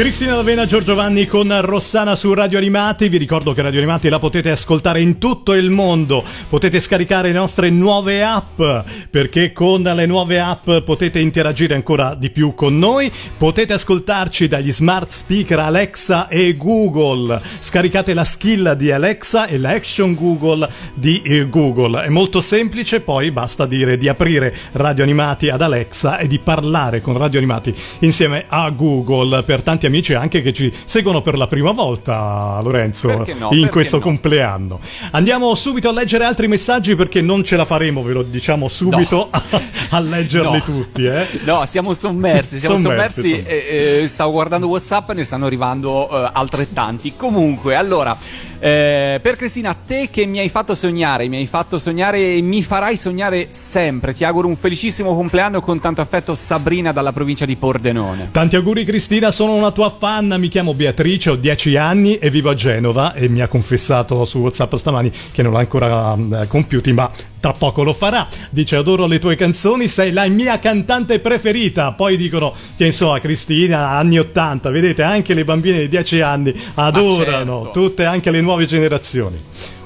Cristina 0.00 0.34
Lavena, 0.34 0.64
Giorgio 0.64 0.94
Vanni 0.94 1.26
con 1.26 1.54
Rossana 1.60 2.16
su 2.16 2.32
Radio 2.32 2.56
Animati. 2.56 3.10
Vi 3.10 3.18
ricordo 3.18 3.52
che 3.52 3.60
Radio 3.60 3.80
Animati 3.80 4.08
la 4.08 4.18
potete 4.18 4.50
ascoltare 4.50 5.02
in 5.02 5.18
tutto 5.18 5.52
il 5.52 5.68
mondo. 5.68 6.24
Potete 6.48 6.80
scaricare 6.80 7.28
le 7.28 7.34
nostre 7.34 7.68
nuove 7.68 8.24
app 8.24 8.62
perché 9.10 9.52
con 9.52 9.82
le 9.82 10.06
nuove 10.06 10.40
app 10.40 10.70
potete 10.86 11.20
interagire 11.20 11.74
ancora 11.74 12.14
di 12.14 12.30
più 12.30 12.54
con 12.54 12.78
noi. 12.78 13.12
Potete 13.36 13.74
ascoltarci 13.74 14.48
dagli 14.48 14.72
smart 14.72 15.10
speaker 15.10 15.58
Alexa 15.58 16.28
e 16.28 16.56
Google. 16.56 17.38
Scaricate 17.58 18.14
la 18.14 18.24
skill 18.24 18.72
di 18.76 18.90
Alexa 18.90 19.48
e 19.48 19.58
l'action 19.58 20.14
Google 20.14 20.66
di 20.94 21.20
eh, 21.20 21.46
Google. 21.46 22.04
È 22.04 22.08
molto 22.08 22.40
semplice, 22.40 23.00
poi 23.00 23.30
basta 23.32 23.66
dire 23.66 23.98
di 23.98 24.08
aprire 24.08 24.56
Radio 24.72 25.04
Animati 25.04 25.50
ad 25.50 25.60
Alexa 25.60 26.16
e 26.16 26.26
di 26.26 26.38
parlare 26.38 27.02
con 27.02 27.18
Radio 27.18 27.36
Animati 27.36 27.74
insieme 27.98 28.46
a 28.48 28.70
Google 28.70 29.42
per 29.42 29.60
tanti 29.60 29.84
amici 29.84 29.88
anche 30.16 30.40
che 30.42 30.52
ci 30.52 30.72
seguono 30.84 31.20
per 31.22 31.36
la 31.36 31.46
prima 31.46 31.72
volta, 31.72 32.60
Lorenzo, 32.62 33.08
no? 33.08 33.24
in 33.26 33.60
Perché 33.60 33.68
questo 33.70 33.96
no? 33.96 34.02
compleanno. 34.02 34.78
Andiamo 35.12 35.54
subito 35.54 35.88
a 35.88 35.92
leggere 35.92 36.24
altri 36.24 36.48
messaggi 36.48 36.94
perché 36.96 37.20
non 37.20 37.42
ce 37.44 37.56
la 37.56 37.64
faremo, 37.64 38.02
ve 38.02 38.12
lo 38.12 38.22
diciamo 38.22 38.68
subito, 38.68 39.28
a, 39.30 39.42
a 39.90 40.00
leggerli 40.00 40.38
No. 40.50 40.62
tutti. 40.62 41.04
Eh? 41.04 41.26
No, 41.44 41.64
siamo 41.66 41.92
sommersi, 41.94 42.58
siamo 42.58 42.76
Sommersi, 42.78 43.28
sommersi. 43.28 43.44
e, 43.46 44.00
e 44.02 44.08
stavo 44.08 44.30
guardando 44.32 44.68
WhatsApp 44.68 45.10
e 45.10 45.14
ne 45.14 45.24
stanno 45.24 45.46
arrivando 45.46 46.08
eh, 46.08 46.30
altrettanti. 46.32 47.14
Comunque, 47.16 47.74
allora, 47.74 48.16
eh, 48.60 49.18
per 49.22 49.36
Cristina, 49.36 49.74
te 49.74 50.08
che 50.10 50.26
mi 50.26 50.38
hai 50.38 50.50
fatto 50.50 50.74
sognare, 50.74 51.28
mi 51.28 51.36
hai 51.38 51.46
fatto 51.46 51.78
sognare 51.78 52.34
e 52.34 52.42
mi 52.42 52.62
farai 52.62 52.96
sognare 52.96 53.46
sempre. 53.50 54.12
Ti 54.12 54.24
auguro 54.24 54.48
un 54.48 54.56
felicissimo 54.56 55.14
compleanno 55.14 55.60
con 55.60 55.80
tanto 55.80 56.02
affetto, 56.02 56.34
Sabrina 56.34 56.92
dalla 56.92 57.12
provincia 57.12 57.46
di 57.46 57.56
Pordenone. 57.56 58.28
Tanti 58.32 58.56
auguri 58.56 58.84
Cristina, 58.84 59.30
sono 59.30 59.54
una 59.54 59.70
tua 59.70 59.88
fan, 59.88 60.36
mi 60.38 60.48
chiamo 60.48 60.74
Beatrice, 60.74 61.30
ho 61.30 61.36
10 61.36 61.76
anni 61.76 62.18
e 62.18 62.28
vivo 62.28 62.50
a 62.50 62.54
Genova 62.54 63.14
e 63.14 63.28
mi 63.28 63.40
ha 63.40 63.48
confessato 63.48 64.24
su 64.26 64.38
WhatsApp 64.38 64.74
stamani 64.74 65.10
che 65.32 65.42
non 65.42 65.52
l'ha 65.52 65.60
ancora 65.60 66.14
eh, 66.14 66.46
compiuti, 66.46 66.92
ma 66.92 67.10
tra 67.40 67.52
poco 67.52 67.82
lo 67.82 67.92
farà. 67.92 68.28
Dice 68.50 68.76
adoro 68.76 69.06
le 69.06 69.18
tue 69.18 69.34
canzoni, 69.34 69.88
sei 69.88 70.12
la 70.12 70.28
mia 70.28 70.58
cantante 70.58 71.18
preferita. 71.18 71.92
Poi 71.92 72.16
dicono 72.16 72.54
che 72.76 72.86
insomma 72.86 73.18
Cristina 73.18 73.90
anni 73.90 74.18
80, 74.18 74.70
vedete 74.70 75.02
anche 75.02 75.34
le 75.34 75.44
bambine 75.44 75.78
di 75.78 75.88
10 75.88 76.20
anni 76.20 76.54
adorano 76.74 77.64
certo. 77.64 77.80
tutte 77.80 78.04
anche 78.04 78.30
le 78.30 78.40
nuove 78.40 78.66
generazioni. 78.66 79.38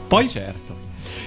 Poi 0.06 0.28
Certo. 0.28 0.83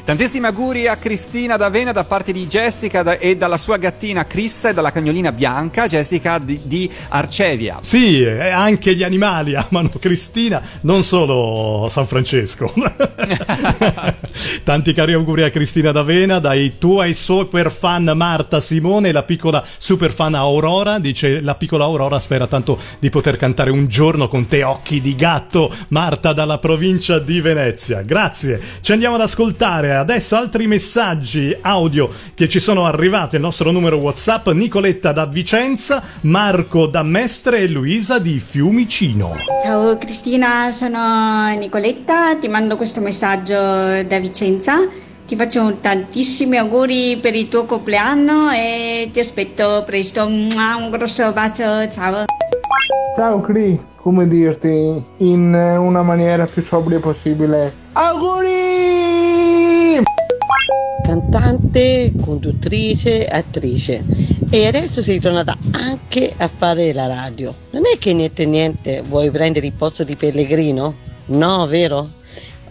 Tantissimi 0.07 0.45
auguri 0.45 0.87
a 0.87 0.95
Cristina 0.95 1.57
D'Avena 1.57 1.91
da 1.91 2.05
parte 2.05 2.31
di 2.31 2.47
Jessica 2.47 3.17
e 3.19 3.35
dalla 3.35 3.57
sua 3.57 3.75
gattina 3.75 4.25
Chris 4.25 4.63
e 4.63 4.73
dalla 4.73 4.93
cagnolina 4.93 5.33
bianca 5.33 5.85
Jessica 5.85 6.37
di, 6.37 6.61
di 6.63 6.89
Arcevia. 7.09 7.79
Sì, 7.81 8.25
anche 8.25 8.95
gli 8.95 9.03
animali 9.03 9.53
amano 9.53 9.89
Cristina, 9.99 10.61
non 10.83 11.03
solo 11.03 11.89
San 11.89 12.07
Francesco. 12.07 12.71
Tanti 14.63 14.93
cari 14.93 15.13
auguri 15.13 15.43
a 15.43 15.49
Cristina 15.49 15.91
D'Avena, 15.91 16.39
dai 16.39 16.77
tuoi 16.77 17.13
super 17.13 17.71
fan 17.71 18.11
Marta 18.15 18.61
Simone 18.61 19.09
e 19.09 19.11
la 19.11 19.23
piccola 19.23 19.63
super 19.77 20.11
fan 20.11 20.35
Aurora. 20.35 20.99
Dice 20.99 21.41
la 21.41 21.55
piccola 21.55 21.85
Aurora 21.85 22.19
spera 22.19 22.47
tanto 22.47 22.79
di 22.99 23.09
poter 23.09 23.37
cantare 23.37 23.71
un 23.71 23.87
giorno 23.87 24.27
con 24.27 24.47
te 24.47 24.63
occhi 24.63 25.01
di 25.01 25.15
gatto, 25.15 25.73
Marta 25.89 26.33
dalla 26.33 26.59
provincia 26.59 27.19
di 27.19 27.41
Venezia. 27.41 28.01
Grazie. 28.01 28.61
Ci 28.81 28.91
andiamo 28.91 29.15
ad 29.15 29.21
ascoltare 29.21 29.95
adesso 29.97 30.35
altri 30.35 30.67
messaggi 30.67 31.55
audio 31.61 32.09
che 32.33 32.47
ci 32.47 32.59
sono 32.59 32.85
arrivati 32.85 33.35
al 33.35 33.41
nostro 33.41 33.71
numero 33.71 33.97
WhatsApp. 33.97 34.47
Nicoletta 34.49 35.11
da 35.11 35.25
Vicenza, 35.25 36.01
Marco 36.21 36.85
da 36.85 37.03
Mestre 37.03 37.59
e 37.59 37.67
Luisa 37.67 38.19
di 38.19 38.39
Fiumicino. 38.39 39.35
Ciao 39.63 39.97
Cristina, 39.97 40.71
sono 40.71 41.53
Nicoletta, 41.57 42.35
ti 42.35 42.47
mando 42.47 42.77
questo 42.77 43.01
messaggio 43.01 43.53
da 43.53 44.19
Vicenza. 44.19 44.75
Ti 45.27 45.35
faccio 45.35 45.77
tantissimi 45.81 46.55
auguri 46.55 47.17
per 47.21 47.35
il 47.35 47.49
tuo 47.49 47.65
compleanno 47.65 48.49
e 48.51 49.09
ti 49.11 49.19
aspetto 49.19 49.83
presto. 49.85 50.25
Un 50.25 50.89
grosso 50.89 51.29
bacio, 51.33 51.89
ciao. 51.89 52.23
Ciao 53.17 53.41
Cri, 53.41 53.77
come 53.97 54.25
dirti 54.27 55.03
in 55.17 55.53
una 55.53 56.01
maniera 56.01 56.45
più 56.45 56.63
sobria 56.63 56.99
possibile. 56.99 57.73
Auguri! 57.91 59.26
Cantante, 61.07 62.11
conduttrice, 62.21 63.25
attrice 63.27 64.03
e 64.49 64.67
adesso 64.67 65.01
sei 65.01 65.21
tornata 65.21 65.57
anche 65.71 66.33
a 66.35 66.49
fare 66.49 66.91
la 66.91 67.07
radio. 67.07 67.55
Non 67.69 67.83
è 67.85 67.97
che 67.97 68.11
niente 68.11 68.45
niente 68.45 69.03
vuoi 69.07 69.31
prendere 69.31 69.67
il 69.67 69.71
posto 69.71 70.03
di 70.03 70.17
Pellegrino? 70.17 70.93
No, 71.27 71.65
vero? 71.65 72.09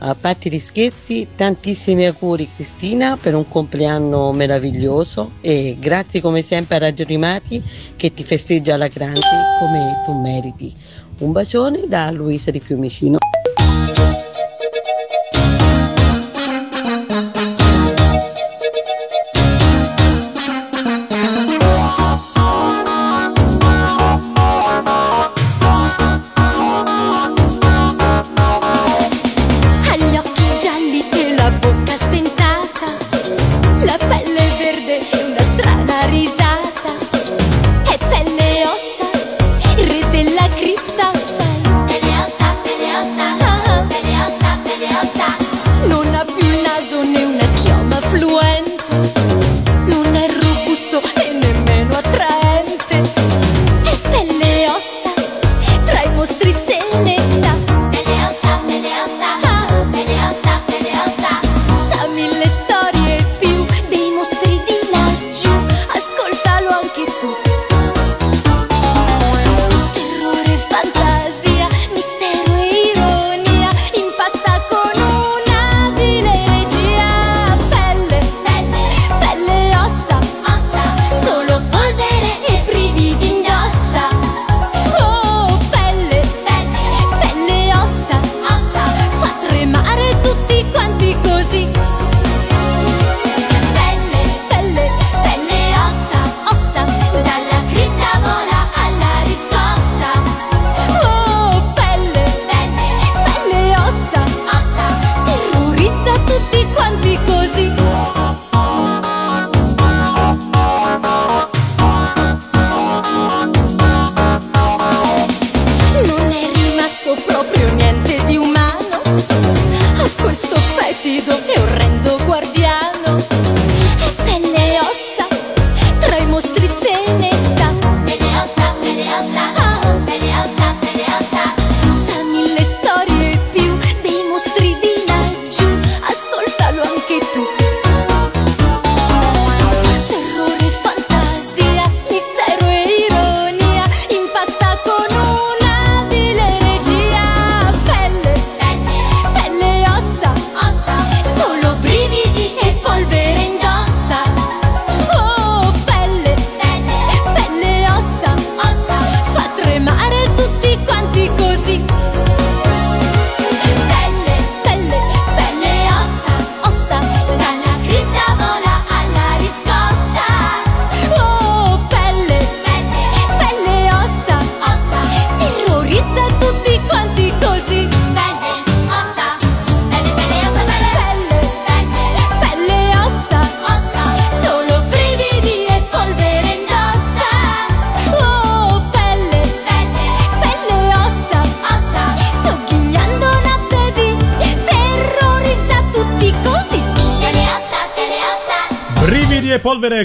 A 0.01 0.15
parte 0.15 0.51
gli 0.51 0.59
scherzi, 0.59 1.29
tantissimi 1.35 2.05
auguri 2.05 2.47
Cristina 2.47 3.17
per 3.17 3.35
un 3.35 3.49
compleanno 3.49 4.31
meraviglioso 4.33 5.31
e 5.41 5.75
grazie 5.81 6.21
come 6.21 6.43
sempre 6.43 6.77
a 6.77 6.81
Radio 6.81 7.07
Rimati 7.07 7.63
che 7.97 8.13
ti 8.13 8.23
festeggia 8.23 8.75
alla 8.75 8.89
grande 8.89 9.21
come 9.59 10.03
tu 10.05 10.13
meriti. 10.13 10.75
Un 11.21 11.33
bacione 11.33 11.85
da 11.89 12.11
Luisa 12.11 12.51
di 12.51 12.61
Fiumicino. 12.61 13.17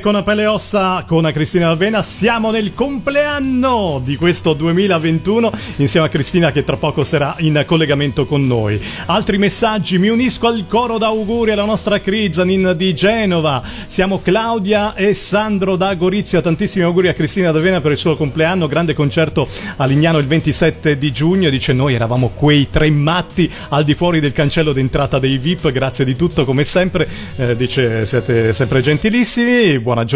E 0.02 0.21
polvere 0.21 0.21
con 0.22 0.24
pelle 0.24 0.46
ossa 0.46 1.04
con 1.08 1.30
Cristina 1.34 1.70
Alvena. 1.70 2.02
Siamo 2.04 2.52
nel 2.52 2.74
compleanno 2.74 4.02
di 4.04 4.16
questo 4.16 4.54
2021 4.54 5.52
insieme 5.78 6.06
a 6.06 6.10
Cristina 6.10 6.52
che 6.52 6.64
tra 6.64 6.78
poco 6.78 7.04
sarà 7.04 7.36
in 7.40 7.64
collegamento 7.66 8.26
con 8.26 8.46
noi. 8.46 8.80
Altri 9.08 9.38
messaggi, 9.38 9.98
mi 9.98 10.10
unisco 10.10 10.48
al 10.48 10.66
coro 10.68 10.98
d'auguri 10.98 11.52
alla 11.52 11.66
nostra 11.66 12.00
Krizanin 12.00 12.74
di 12.78 12.94
Genova. 12.94 13.64
Siamo 13.86 14.22
Claudia 14.22 14.94
e 14.94 15.14
Sandro 15.14 15.76
da 15.76 15.94
Gorizia. 15.96 16.42
Tantissimi 16.42 16.84
auguri 16.84 17.08
a 17.08 17.14
Cristina 17.14 17.50
Alvena 17.50 17.82
per 17.82 17.94
il 17.94 17.98
suo 17.98 18.16
compleanno. 18.16 18.68
Grande 18.68 18.94
concerto 18.94 19.48
a 19.78 19.86
Lignano 19.86 20.20
il 20.20 20.28
27 20.28 20.98
di 20.98 21.12
giugno. 21.12 21.50
Dice 21.50 21.74
noi 21.74 21.96
eravamo 21.96 22.32
quei 22.36 22.70
tre 22.70 22.92
matti 22.92 23.52
al 23.70 23.84
di 23.84 23.96
fuori 23.96 24.20
del 24.20 24.34
cancello 24.34 24.72
d'entrata 24.72 25.20
dei 25.20 25.38
VIP. 25.38 25.72
Grazie 25.72 26.06
di 26.06 26.16
tutto 26.16 26.46
come 26.46 26.64
sempre. 26.64 27.08
Eh, 27.38 27.56
dice 27.56 28.06
siete 28.06 28.54
sempre 28.54 28.82
gentilissimi 28.82 29.80
buona 29.80 30.04
giornata. 30.04 30.11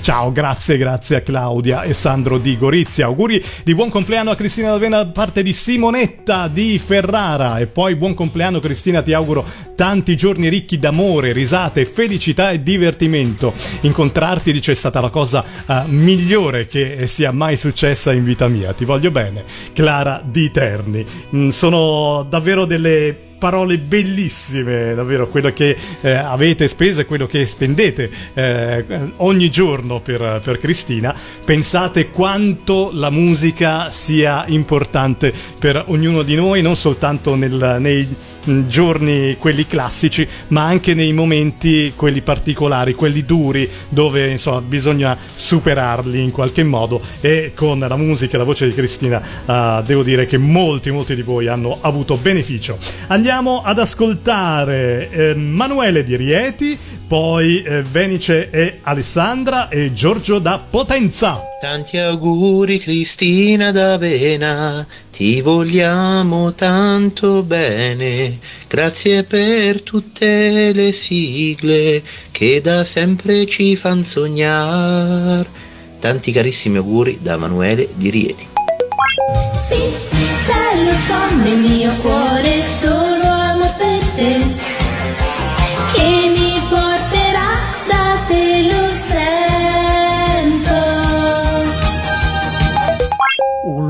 Ciao, 0.00 0.30
grazie, 0.32 0.76
grazie 0.76 1.16
a 1.16 1.20
Claudia 1.22 1.82
e 1.82 1.92
Sandro 1.92 2.38
di 2.38 2.56
Gorizia. 2.56 3.06
Auguri 3.06 3.42
di 3.64 3.74
buon 3.74 3.90
compleanno 3.90 4.30
a 4.30 4.36
Cristina 4.36 4.70
D'Avena 4.70 5.02
da 5.02 5.10
parte 5.10 5.42
di 5.42 5.52
Simonetta 5.52 6.48
di 6.48 6.78
Ferrara. 6.78 7.58
E 7.58 7.66
poi 7.66 7.96
buon 7.96 8.14
compleanno 8.14 8.60
Cristina, 8.60 9.02
ti 9.02 9.12
auguro 9.12 9.44
tanti 9.74 10.16
giorni 10.16 10.48
ricchi 10.48 10.78
d'amore, 10.78 11.32
risate, 11.32 11.84
felicità 11.84 12.50
e 12.50 12.62
divertimento. 12.62 13.52
Incontrarti, 13.82 14.52
dice, 14.52 14.72
è 14.72 14.74
stata 14.74 15.00
la 15.00 15.10
cosa 15.10 15.44
uh, 15.66 15.74
migliore 15.86 16.66
che 16.66 17.06
sia 17.06 17.32
mai 17.32 17.56
successa 17.56 18.12
in 18.12 18.24
vita 18.24 18.48
mia. 18.48 18.72
Ti 18.72 18.84
voglio 18.84 19.10
bene. 19.10 19.44
Clara 19.72 20.22
di 20.24 20.50
Terni. 20.50 21.04
Mm, 21.34 21.48
sono 21.48 22.26
davvero 22.28 22.64
delle 22.64 23.26
parole 23.38 23.78
bellissime, 23.78 24.94
davvero 24.94 25.28
quello 25.28 25.52
che 25.52 25.76
eh, 26.00 26.10
avete 26.10 26.68
speso 26.68 27.00
e 27.00 27.06
quello 27.06 27.26
che 27.26 27.46
spendete 27.46 28.10
eh, 28.34 28.84
ogni 29.16 29.50
giorno 29.50 30.00
per, 30.00 30.40
per, 30.42 30.58
Cristina. 30.58 31.14
Pensate 31.44 32.10
quanto 32.10 32.90
la 32.92 33.10
musica 33.10 33.90
sia 33.90 34.44
importante 34.48 35.32
per 35.58 35.84
ognuno 35.86 36.22
di 36.22 36.34
noi, 36.34 36.62
non 36.62 36.76
soltanto 36.76 37.36
nel, 37.36 37.76
nei 37.78 38.06
giorni 38.66 39.36
quelli 39.38 39.66
classici, 39.66 40.26
ma 40.48 40.64
anche 40.64 40.94
nei 40.94 41.12
momenti 41.12 41.92
quelli 41.94 42.20
particolari, 42.20 42.94
quelli 42.94 43.24
duri, 43.24 43.68
dove 43.88 44.28
insomma 44.28 44.60
bisogna 44.60 45.16
superarli 45.34 46.22
in 46.22 46.30
qualche 46.30 46.64
modo. 46.64 47.00
E 47.20 47.52
con 47.54 47.78
la 47.78 47.96
musica 47.96 48.36
e 48.36 48.38
la 48.38 48.44
voce 48.44 48.66
di 48.66 48.74
Cristina, 48.74 49.22
uh, 49.44 49.82
devo 49.82 50.02
dire 50.02 50.26
che 50.26 50.38
molti, 50.38 50.90
molti 50.90 51.14
di 51.14 51.22
voi 51.22 51.46
hanno 51.46 51.78
avuto 51.80 52.16
beneficio. 52.16 52.78
Andiamo 53.08 53.62
ad 53.62 53.78
ascoltare 53.78 55.10
eh, 55.10 55.34
Manuele 55.34 56.04
di 56.04 56.16
Rieti, 56.16 56.78
poi 57.08 57.62
eh, 57.62 57.82
Venice 57.82 58.50
e 58.50 58.80
Alessandra 58.82 59.70
e 59.70 59.94
Giorgio 59.94 60.38
da 60.38 60.58
Potenza. 60.58 61.40
Tanti 61.58 61.96
auguri 61.96 62.78
Cristina 62.78 63.72
d'Avena, 63.72 64.86
ti 65.10 65.40
vogliamo 65.40 66.52
tanto 66.52 67.42
bene, 67.42 68.38
grazie 68.68 69.24
per 69.24 69.82
tutte 69.82 70.72
le 70.72 70.92
sigle 70.92 72.02
che 72.30 72.60
da 72.60 72.84
sempre 72.84 73.46
ci 73.46 73.74
fan 73.74 74.04
sognare. 74.04 75.46
Tanti 75.98 76.30
carissimi 76.30 76.76
auguri 76.76 77.18
da 77.22 77.32
Emanuele 77.32 77.88
di 77.94 78.10
Rieti. 78.10 78.46
Sì, 79.54 79.80
c'è 80.38 80.84
lo 80.84 80.94
so 80.94 81.36
nel 81.42 81.58
mio 81.58 81.92
cuore 82.02 82.62
solo 82.62 83.07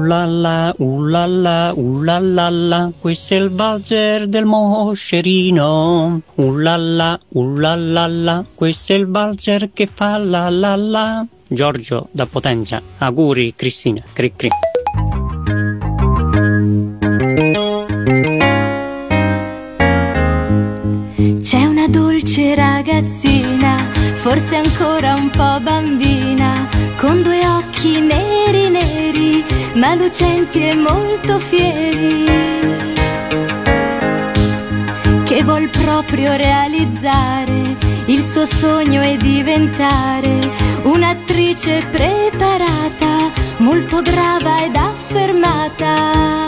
Ullalla, 0.08 0.72
ullalla, 0.78 1.72
ullalla, 1.76 2.90
questo 2.98 3.34
è 3.34 3.36
il 3.36 3.50
valzer 3.50 4.26
del 4.26 4.46
moscerino. 4.46 6.22
Ullalla, 6.36 7.20
ullalla, 7.34 8.42
questo 8.54 8.94
è 8.94 8.96
il 8.96 9.06
valzer 9.06 9.68
che 9.74 9.86
fa 9.86 10.16
la 10.16 10.48
la 10.48 10.76
la. 10.76 11.26
Giorgio 11.46 12.08
da 12.10 12.24
Potenza, 12.24 12.80
auguri 12.96 13.52
Cristina, 13.54 14.00
cri 14.14 14.32
cri. 14.34 14.48
C'è 21.42 21.64
una 21.64 21.86
dolce 21.86 22.54
ragazzina, 22.54 23.76
forse 24.14 24.56
ancora 24.56 25.16
un 25.16 25.28
po' 25.28 25.60
bambina, 25.60 26.66
con 26.96 27.22
due 27.22 27.40
occhi 27.46 28.00
neri 28.00 28.37
ma 29.78 29.94
lucenti 29.94 30.68
e 30.68 30.74
molto 30.74 31.38
fieri, 31.38 32.26
che 35.24 35.42
vuol 35.44 35.68
proprio 35.68 36.34
realizzare 36.34 37.76
il 38.06 38.22
suo 38.24 38.44
sogno 38.44 39.02
e 39.02 39.16
diventare 39.16 40.50
un'attrice 40.82 41.84
preparata, 41.92 43.30
molto 43.58 44.02
brava 44.02 44.64
ed 44.64 44.74
affermata. 44.74 46.47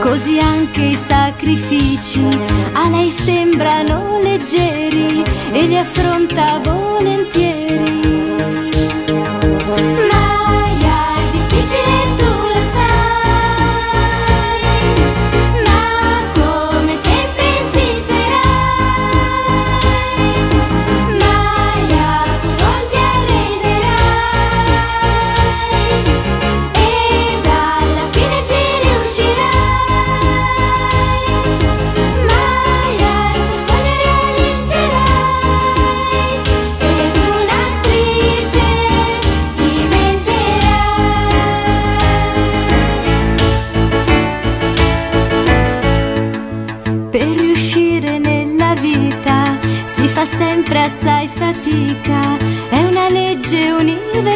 Così 0.00 0.38
anche 0.38 0.80
i 0.80 0.94
sacrifici, 0.94 2.26
a 2.72 2.88
lei 2.88 3.10
sembrano 3.10 4.18
leggeri 4.22 5.22
e 5.52 5.66
li 5.66 5.76
affronta 5.76 6.58
volentieri. 6.58 8.59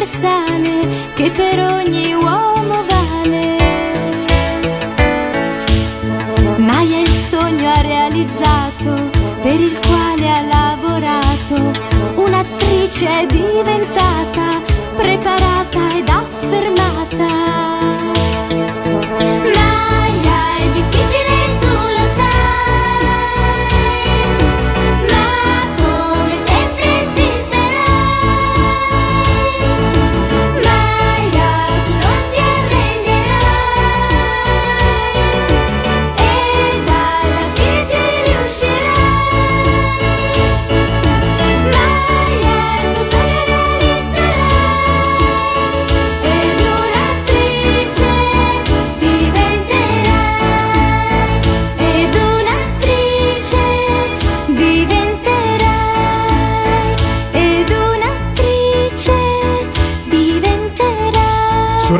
Universale 0.05 0.87
che 1.15 1.31
per 1.31 1.59
ogni 1.59 2.13
uomo 2.13 2.83
vale. 2.87 3.57
Maya 6.57 6.99
il 6.99 7.09
sogno 7.09 7.69
ha 7.71 7.81
realizzato, 7.81 9.09
per 9.41 9.59
il 9.59 9.79
quale 9.79 10.29
ha 10.29 10.41
lavorato, 10.41 11.71
un'attrice 12.15 13.07
è 13.07 13.25
diventata, 13.25 14.61
preparata 14.95 15.74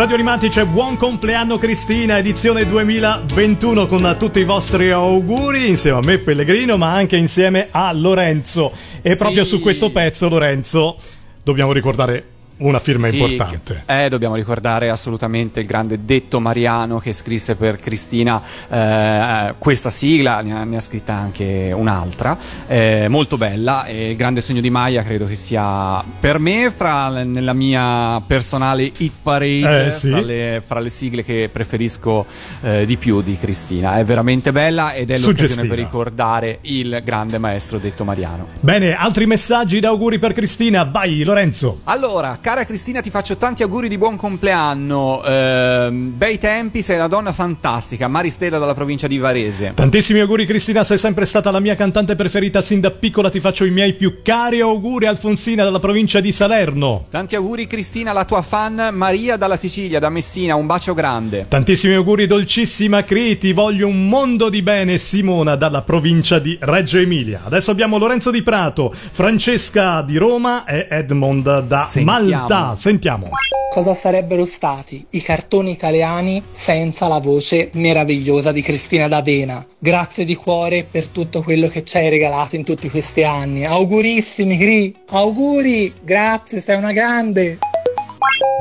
Radio 0.05 0.21
Animati 0.21 0.49
c'è 0.49 0.65
Buon 0.65 0.97
compleanno 0.97 1.57
Cristina, 1.57 2.19
edizione 2.19 2.67
2021 2.67 3.87
con 3.87 4.15
tutti 4.19 4.39
i 4.39 4.43
vostri 4.43 4.91
auguri 4.91 5.67
insieme 5.67 5.97
a 5.97 6.01
me 6.03 6.19
Pellegrino 6.19 6.77
ma 6.77 6.93
anche 6.93 7.17
insieme 7.17 7.69
a 7.71 7.91
Lorenzo. 7.91 8.71
E 9.01 9.13
Sì. 9.13 9.17
proprio 9.17 9.43
su 9.43 9.59
questo 9.59 9.91
pezzo 9.91 10.29
Lorenzo 10.29 10.95
dobbiamo 11.43 11.71
ricordare 11.71 12.34
una 12.57 12.79
firma 12.79 13.07
Sì, 13.07 13.21
importante. 13.21 13.83
eh, 13.85 14.07
dobbiamo 14.09 14.35
ricordare 14.35 14.89
assolutamente 14.89 15.59
il 15.59 15.65
grande 15.65 16.05
Detto 16.05 16.39
Mariano 16.39 16.99
che 16.99 17.11
scrisse 17.11 17.55
per 17.55 17.77
Cristina 17.79 18.41
eh, 18.69 19.53
questa 19.57 19.89
sigla, 19.89 20.41
ne 20.41 20.53
ha, 20.53 20.63
ne 20.63 20.77
ha 20.77 20.79
scritta 20.79 21.13
anche 21.13 21.71
un'altra, 21.75 22.37
eh, 22.67 23.07
molto 23.09 23.37
bella. 23.37 23.85
E 23.85 24.11
il 24.11 24.15
grande 24.15 24.41
sogno 24.41 24.61
di 24.61 24.69
Maya 24.69 25.03
credo 25.03 25.25
che 25.25 25.35
sia 25.35 26.03
per 26.19 26.39
me, 26.39 26.71
fra, 26.75 27.23
nella 27.23 27.53
mia 27.53 28.21
personale 28.25 28.83
hit 28.97 29.13
parade, 29.21 29.87
Eh, 29.87 29.91
sì. 29.91 30.09
fra, 30.09 30.21
le, 30.21 30.63
fra 30.65 30.79
le 30.79 30.89
sigle 30.89 31.23
che 31.23 31.49
preferisco 31.51 32.25
eh, 32.61 32.85
di 32.85 32.97
più 32.97 33.21
di 33.21 33.37
Cristina. 33.37 33.97
È 33.97 34.05
veramente 34.05 34.51
bella 34.51 34.93
ed 34.93 35.09
è 35.09 35.17
l'occasione 35.17 35.37
Suggestiva. 35.49 35.67
per 35.75 35.77
ricordare 35.83 36.59
il 36.61 37.01
grande 37.03 37.37
maestro 37.37 37.77
Detto 37.79 38.03
Mariano. 38.03 38.47
Bene, 38.59 38.95
altri 38.95 39.25
messaggi 39.25 39.79
d'auguri 39.79 40.19
per 40.19 40.33
Cristina. 40.33 40.83
Vai 40.85 41.23
Lorenzo. 41.23 41.81
Allora, 41.85 42.37
cara 42.45 42.63
Cristina, 42.63 43.01
ti 43.01 43.09
faccio 43.09 43.37
tanti 43.37 43.63
auguri 43.63 43.87
di 43.87 43.97
buon 43.97 44.17
compleanno. 44.17 45.23
Ehm, 45.25 46.15
bei 46.15 46.37
tempi, 46.37 46.83
sei 46.83 46.97
una 46.97 47.07
donna 47.07 47.33
fantastica. 47.33 48.07
Maristella 48.07 48.59
dalla 48.59 48.75
provincia 48.75 49.07
di 49.07 49.17
Varese. 49.17 49.71
Tantissimi 49.73 50.19
auguri 50.19 50.45
Cristina, 50.45 50.83
sei 50.83 50.99
sempre 50.99 51.25
stata 51.25 51.49
la 51.49 51.59
mia 51.59 51.73
cantante 51.73 52.13
preferita 52.13 52.61
sin 52.61 52.81
da 52.81 52.91
piccola, 52.91 53.31
ti 53.31 53.39
faccio 53.39 53.65
i 53.65 53.71
miei 53.71 53.95
più 53.95 54.17
cari 54.21 54.61
auguri 54.61 55.07
Alfonsina 55.07 55.63
dalla 55.63 55.79
provincia 55.79 56.19
di 56.19 56.31
Salerno. 56.31 57.07
Tanti 57.09 57.33
auguri 57.33 57.65
Cristina, 57.65 58.13
la 58.13 58.25
tua 58.25 58.43
fan 58.43 58.89
Maria 58.91 59.37
dalla 59.37 59.57
Sicilia, 59.57 59.97
da 59.97 60.09
Messina. 60.09 60.53
Un 60.53 60.67
bacio 60.67 60.93
grande. 60.93 61.47
Tantissimi 61.49 61.95
auguri 61.95 62.27
dolcissima 62.27 63.01
Cri, 63.01 63.39
ti 63.39 63.53
voglio 63.53 63.87
un 63.87 64.07
mondo 64.07 64.49
di 64.49 64.61
bene 64.61 64.99
Simona 64.99 65.55
dalla 65.55 65.81
provincia 65.81 66.37
di 66.37 66.55
Reggio 66.61 66.99
Emilia. 66.99 67.41
Adesso 67.43 67.71
abbiamo 67.71 67.97
Lorenzo 67.97 68.29
di 68.29 68.43
Prato, 68.43 68.93
Francesca 68.93 70.03
di 70.03 70.17
Roma 70.17 70.63
e 70.65 70.85
Edmond 70.91 71.61
da 71.61 71.79
Sentiamo. 71.79 72.19
Malta. 72.19 72.34
Sentiamo. 72.75 73.29
Cosa 73.73 73.93
sarebbero 73.93 74.45
stati 74.45 75.05
i 75.11 75.21
cartoni 75.21 75.71
italiani 75.71 76.41
senza 76.49 77.07
la 77.07 77.19
voce 77.19 77.71
meravigliosa 77.73 78.51
di 78.51 78.61
Cristina 78.61 79.07
D'Avena? 79.07 79.65
Grazie 79.77 80.23
di 80.23 80.35
cuore 80.35 80.87
per 80.89 81.09
tutto 81.09 81.41
quello 81.41 81.67
che 81.67 81.83
ci 81.83 81.97
hai 81.97 82.09
regalato 82.09 82.55
in 82.55 82.63
tutti 82.63 82.89
questi 82.89 83.23
anni. 83.23 83.65
Augurissimi, 83.65 84.57
Cri! 84.57 84.95
Auguri! 85.09 85.93
Grazie, 86.03 86.61
sei 86.61 86.77
una 86.77 86.93
grande! 86.93 87.59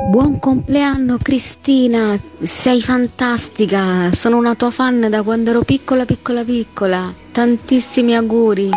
Buon 0.09 0.39
compleanno 0.39 1.17
Cristina, 1.21 2.19
sei 2.41 2.81
fantastica, 2.81 4.11
sono 4.11 4.37
una 4.37 4.53
tua 4.53 4.69
fan 4.69 5.07
da 5.09 5.23
quando 5.23 5.49
ero 5.49 5.63
piccola 5.63 6.05
piccola 6.05 6.43
piccola, 6.43 7.13
tantissimi 7.31 8.15
auguri. 8.15 8.69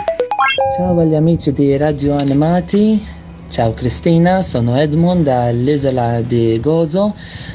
Ciao 0.76 0.98
agli 0.98 1.14
amici 1.14 1.52
di 1.52 1.76
Radio 1.76 2.16
Animati, 2.16 3.04
ciao 3.48 3.72
Cristina, 3.72 4.42
sono 4.42 4.76
Edmond 4.76 5.24
dall'isola 5.24 6.20
di 6.20 6.58
Gozo, 6.60 7.14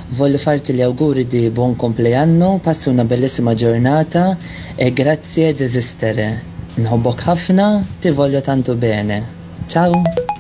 voglio 0.10 0.38
farti 0.38 0.74
gli 0.74 0.82
auguri 0.82 1.28
di 1.28 1.50
buon 1.50 1.76
compleanno, 1.76 2.60
passi 2.62 2.90
una 2.90 3.04
bellissima 3.04 3.54
giornata 3.54 4.38
e 4.76 4.92
grazie 4.92 5.54
di 5.54 5.64
esistere. 5.64 6.52
Nħobbok 6.76 7.26
ħafna, 7.28 7.84
ti 8.00 8.10
voglio 8.10 8.42
tanto 8.42 8.76
bene. 8.76 9.24
Ciao! 9.68 10.33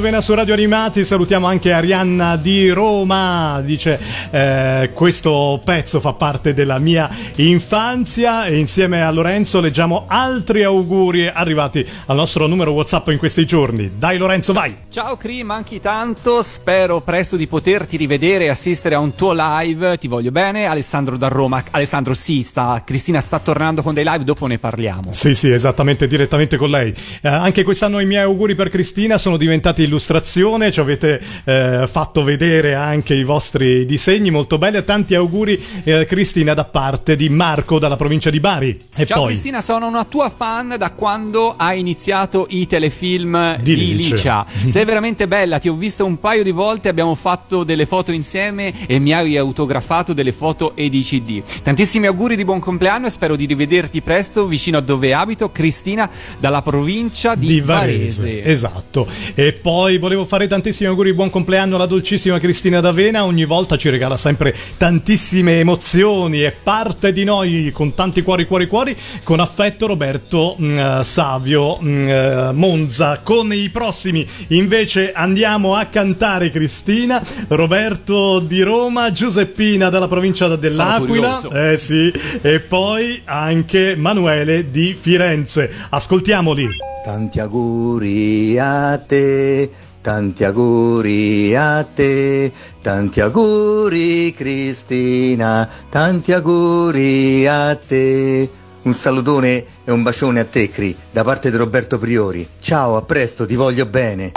Rovena 0.00 0.22
su 0.22 0.32
Radio 0.32 0.54
Animati, 0.54 1.04
salutiamo 1.04 1.46
anche 1.46 1.72
Arianna 1.72 2.36
di 2.36 2.70
Roma, 2.70 3.60
dice 3.62 4.00
eh, 4.30 4.90
questo 4.94 5.60
pezzo 5.64 6.00
fa 6.00 6.12
parte 6.12 6.54
della 6.54 6.78
mia 6.78 7.08
infanzia 7.36 8.46
e 8.46 8.58
insieme 8.58 9.02
a 9.02 9.10
Lorenzo 9.10 9.60
leggiamo 9.60 10.04
altri 10.06 10.62
auguri 10.62 11.26
arrivati 11.26 11.86
al 12.06 12.16
nostro 12.16 12.46
numero 12.46 12.72
Whatsapp 12.72 13.08
in 13.08 13.18
questi 13.18 13.44
giorni. 13.44 13.90
Dai 13.96 14.18
Lorenzo, 14.18 14.52
vai! 14.52 14.74
Ciao 14.88 15.16
Cri, 15.16 15.42
manchi 15.42 15.80
tanto, 15.80 16.42
spero 16.42 17.00
presto 17.00 17.36
di 17.36 17.46
poterti 17.46 17.96
rivedere 17.96 18.44
e 18.44 18.48
assistere 18.48 18.94
a 18.94 18.98
un 18.98 19.14
tuo 19.14 19.32
live, 19.34 19.98
ti 19.98 20.08
voglio 20.08 20.30
bene, 20.30 20.66
Alessandro 20.66 21.16
da 21.16 21.28
Roma, 21.28 21.64
Alessandro 21.70 22.14
sì, 22.14 22.42
sta, 22.42 22.82
Cristina 22.84 23.20
sta 23.20 23.38
tornando 23.38 23.82
con 23.82 23.94
dei 23.94 24.04
live, 24.04 24.24
dopo 24.24 24.46
ne 24.46 24.58
parliamo. 24.58 25.12
Sì, 25.12 25.34
sì, 25.34 25.50
esattamente, 25.50 26.06
direttamente 26.06 26.56
con 26.56 26.70
lei. 26.70 26.92
Eh, 27.22 27.28
anche 27.28 27.62
quest'anno 27.62 28.00
i 28.00 28.06
miei 28.06 28.22
auguri 28.22 28.54
per 28.54 28.68
Cristina 28.68 29.18
sono 29.18 29.36
diventati 29.36 29.82
illustrazione, 29.82 30.70
ci 30.70 30.80
avete 30.80 31.20
eh, 31.44 31.88
fatto 31.90 32.22
vedere 32.22 32.74
anche 32.74 33.14
i 33.14 33.24
vostri 33.24 33.86
disegni 33.86 34.19
molto 34.28 34.58
belli. 34.58 34.84
Tanti 34.84 35.14
auguri 35.14 35.58
eh, 35.84 36.04
Cristina 36.04 36.52
da 36.52 36.64
parte 36.64 37.16
di 37.16 37.30
Marco 37.30 37.78
dalla 37.78 37.96
provincia 37.96 38.28
di 38.28 38.40
Bari. 38.40 38.88
E 38.94 39.06
Ciao 39.06 39.20
poi 39.20 39.28
Cristina, 39.28 39.62
sono 39.62 39.86
una 39.86 40.04
tua 40.04 40.28
fan 40.28 40.74
da 40.76 40.90
quando 40.90 41.54
hai 41.56 41.80
iniziato 41.80 42.46
i 42.50 42.66
telefilm 42.66 43.56
Di 43.56 43.74
di, 43.74 43.96
Licia. 43.96 44.44
Licia. 44.44 44.46
Sei 44.68 44.84
veramente 44.84 45.26
bella, 45.26 45.58
ti 45.58 45.68
ho 45.68 45.74
vista 45.74 46.04
un 46.04 46.18
paio 46.18 46.42
di 46.42 46.50
volte, 46.50 46.88
abbiamo 46.88 47.14
fatto 47.14 47.64
delle 47.64 47.86
foto 47.86 48.12
insieme 48.12 48.86
e 48.86 48.98
mi 48.98 49.12
hai 49.12 49.36
autografato 49.36 50.12
delle 50.12 50.32
foto 50.32 50.74
e 50.74 50.88
di 50.88 51.00
CD. 51.02 51.42
Tantissimi 51.62 52.06
auguri 52.06 52.36
di 52.36 52.44
buon 52.44 52.58
compleanno 52.58 53.06
e 53.06 53.10
spero 53.10 53.36
di 53.36 53.46
rivederti 53.46 54.02
presto 54.02 54.46
vicino 54.46 54.78
a 54.78 54.80
dove 54.80 55.14
abito, 55.14 55.50
Cristina 55.50 56.10
dalla 56.38 56.62
provincia 56.62 57.34
di, 57.34 57.46
di 57.46 57.60
Varese. 57.60 58.42
Esatto. 58.42 59.06
E 59.34 59.52
poi 59.52 59.98
volevo 59.98 60.24
fare 60.24 60.46
tantissimi 60.46 60.88
auguri 60.88 61.10
di 61.10 61.16
buon 61.16 61.30
compleanno 61.30 61.76
alla 61.76 61.86
dolcissima 61.86 62.38
Cristina 62.38 62.80
D'Avena. 62.80 63.24
Ogni 63.24 63.44
volta 63.44 63.76
ci 63.76 63.88
regala 63.88 64.09
sempre 64.16 64.54
tantissime 64.76 65.58
emozioni. 65.58 66.40
È 66.40 66.52
parte 66.52 67.12
di 67.12 67.24
noi 67.24 67.70
con 67.72 67.94
tanti 67.94 68.22
cuori, 68.22 68.46
cuori, 68.46 68.66
cuori. 68.66 68.96
Con 69.22 69.40
affetto 69.40 69.86
Roberto 69.86 70.54
mh, 70.58 70.78
eh, 70.78 71.04
Savio 71.04 71.76
mh, 71.76 72.08
eh, 72.08 72.50
Monza. 72.52 73.20
Con 73.22 73.52
i 73.52 73.68
prossimi 73.70 74.26
invece 74.48 75.12
andiamo 75.12 75.74
a 75.74 75.86
cantare 75.86 76.50
Cristina, 76.50 77.22
Roberto 77.48 78.38
di 78.40 78.62
Roma, 78.62 79.12
Giuseppina 79.12 79.88
dalla 79.88 80.08
provincia 80.08 80.48
dell'Aquila. 80.56 81.40
Eh 81.52 81.76
sì. 81.76 82.12
E 82.40 82.60
poi 82.60 83.20
anche 83.24 83.96
Manuele 83.96 84.70
di 84.70 84.96
Firenze. 84.98 85.70
Ascoltiamoli. 85.90 86.68
Tanti 87.04 87.40
auguri 87.40 88.58
a 88.58 88.98
te, 88.98 89.70
tanti 90.02 90.44
auguri 90.44 91.54
a 91.54 91.84
te, 91.84 92.50
tanti 92.82 93.20
auguri 93.20 94.32
Cristina, 94.32 95.68
tanti 95.88 96.32
auguri 96.32 97.46
a 97.46 97.74
te. 97.76 98.48
Un 98.82 98.94
salutone 98.94 99.64
e 99.84 99.92
un 99.92 100.02
bacione 100.02 100.40
a 100.40 100.44
te, 100.44 100.70
Cri, 100.70 100.96
da 101.10 101.22
parte 101.22 101.50
di 101.50 101.56
Roberto 101.56 101.98
Priori. 101.98 102.48
Ciao, 102.60 102.96
a 102.96 103.02
presto, 103.02 103.44
ti 103.44 103.54
voglio 103.54 103.84
bene. 103.84 104.32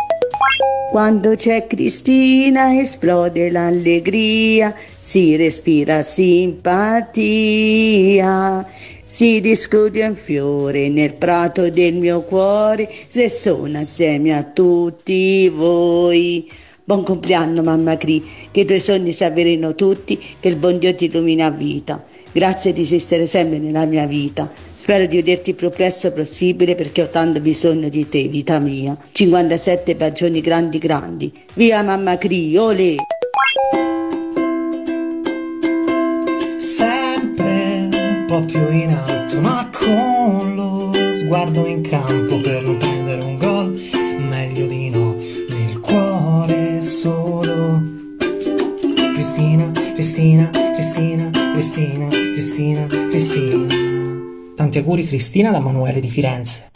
Quando 0.92 1.36
c'è 1.36 1.66
Cristina 1.66 2.78
esplode 2.78 3.50
l'allegria, 3.50 4.76
si 5.04 5.36
respira 5.36 6.02
simpatia, 6.02 6.66
si 9.04 9.42
discude 9.42 10.06
un 10.06 10.16
fiore 10.16 10.88
nel 10.88 11.16
prato 11.16 11.70
del 11.70 11.96
mio 11.96 12.22
cuore, 12.22 12.90
se 13.08 13.28
sono 13.28 13.80
assieme 13.80 14.34
a 14.34 14.44
tutti 14.44 15.50
voi. 15.50 16.50
Buon 16.86 17.04
compleanno 17.04 17.62
mamma 17.62 17.98
Cri, 17.98 18.24
che 18.50 18.62
i 18.62 18.66
tuoi 18.66 18.80
sogni 18.80 19.12
si 19.12 19.26
avverino 19.26 19.76
tutti, 19.76 20.18
che 20.40 20.48
il 20.48 20.56
buon 20.56 20.78
Dio 20.80 20.96
ti 20.96 21.08
illumina 21.08 21.48
a 21.48 21.52
vita. 21.52 22.02
Grazie 22.32 22.72
di 22.72 22.84
esistere 22.84 23.26
sempre 23.26 23.60
nella 23.60 23.84
mia 23.84 24.06
vita. 24.08 24.50
Spero 24.74 25.06
di 25.06 25.18
vederti 25.18 25.50
il 25.50 25.58
più 25.58 25.70
presto 25.70 26.14
possibile 26.14 26.76
perché 26.76 27.02
ho 27.02 27.10
tanto 27.10 27.42
bisogno 27.42 27.90
di 27.90 28.08
te, 28.08 28.30
vita 28.30 28.58
mia. 28.60 28.98
57 29.12 29.98
bagioni 29.98 30.40
grandi 30.40 30.78
grandi. 30.78 31.30
Via 31.56 31.84
mamma 31.84 32.18
Cri, 32.18 32.56
olè! 32.56 32.96
Sempre 36.64 37.90
un 37.92 38.24
po' 38.26 38.40
più 38.46 38.72
in 38.72 38.90
alto, 38.90 39.38
ma 39.42 39.70
con 39.70 40.56
lo 40.56 40.94
sguardo 41.12 41.68
in 41.68 41.82
campo 41.82 42.40
per 42.40 42.64
non 42.64 42.78
prendere 42.78 43.22
un 43.22 43.38
gol, 43.38 43.78
meglio 44.18 44.66
di 44.68 44.90
no, 44.90 45.14
nel 45.14 45.80
cuore 45.82 46.82
solo. 46.82 47.84
Cristina, 49.14 49.72
Cristina, 49.94 50.50
Cristina, 50.74 51.30
Cristina, 51.52 52.08
Cristina, 52.08 52.88
Cristina. 52.88 53.68
Tanti 54.56 54.78
auguri 54.78 55.06
Cristina 55.06 55.52
da 55.52 55.60
Manuele 55.60 56.00
di 56.00 56.10
Firenze. 56.10 56.72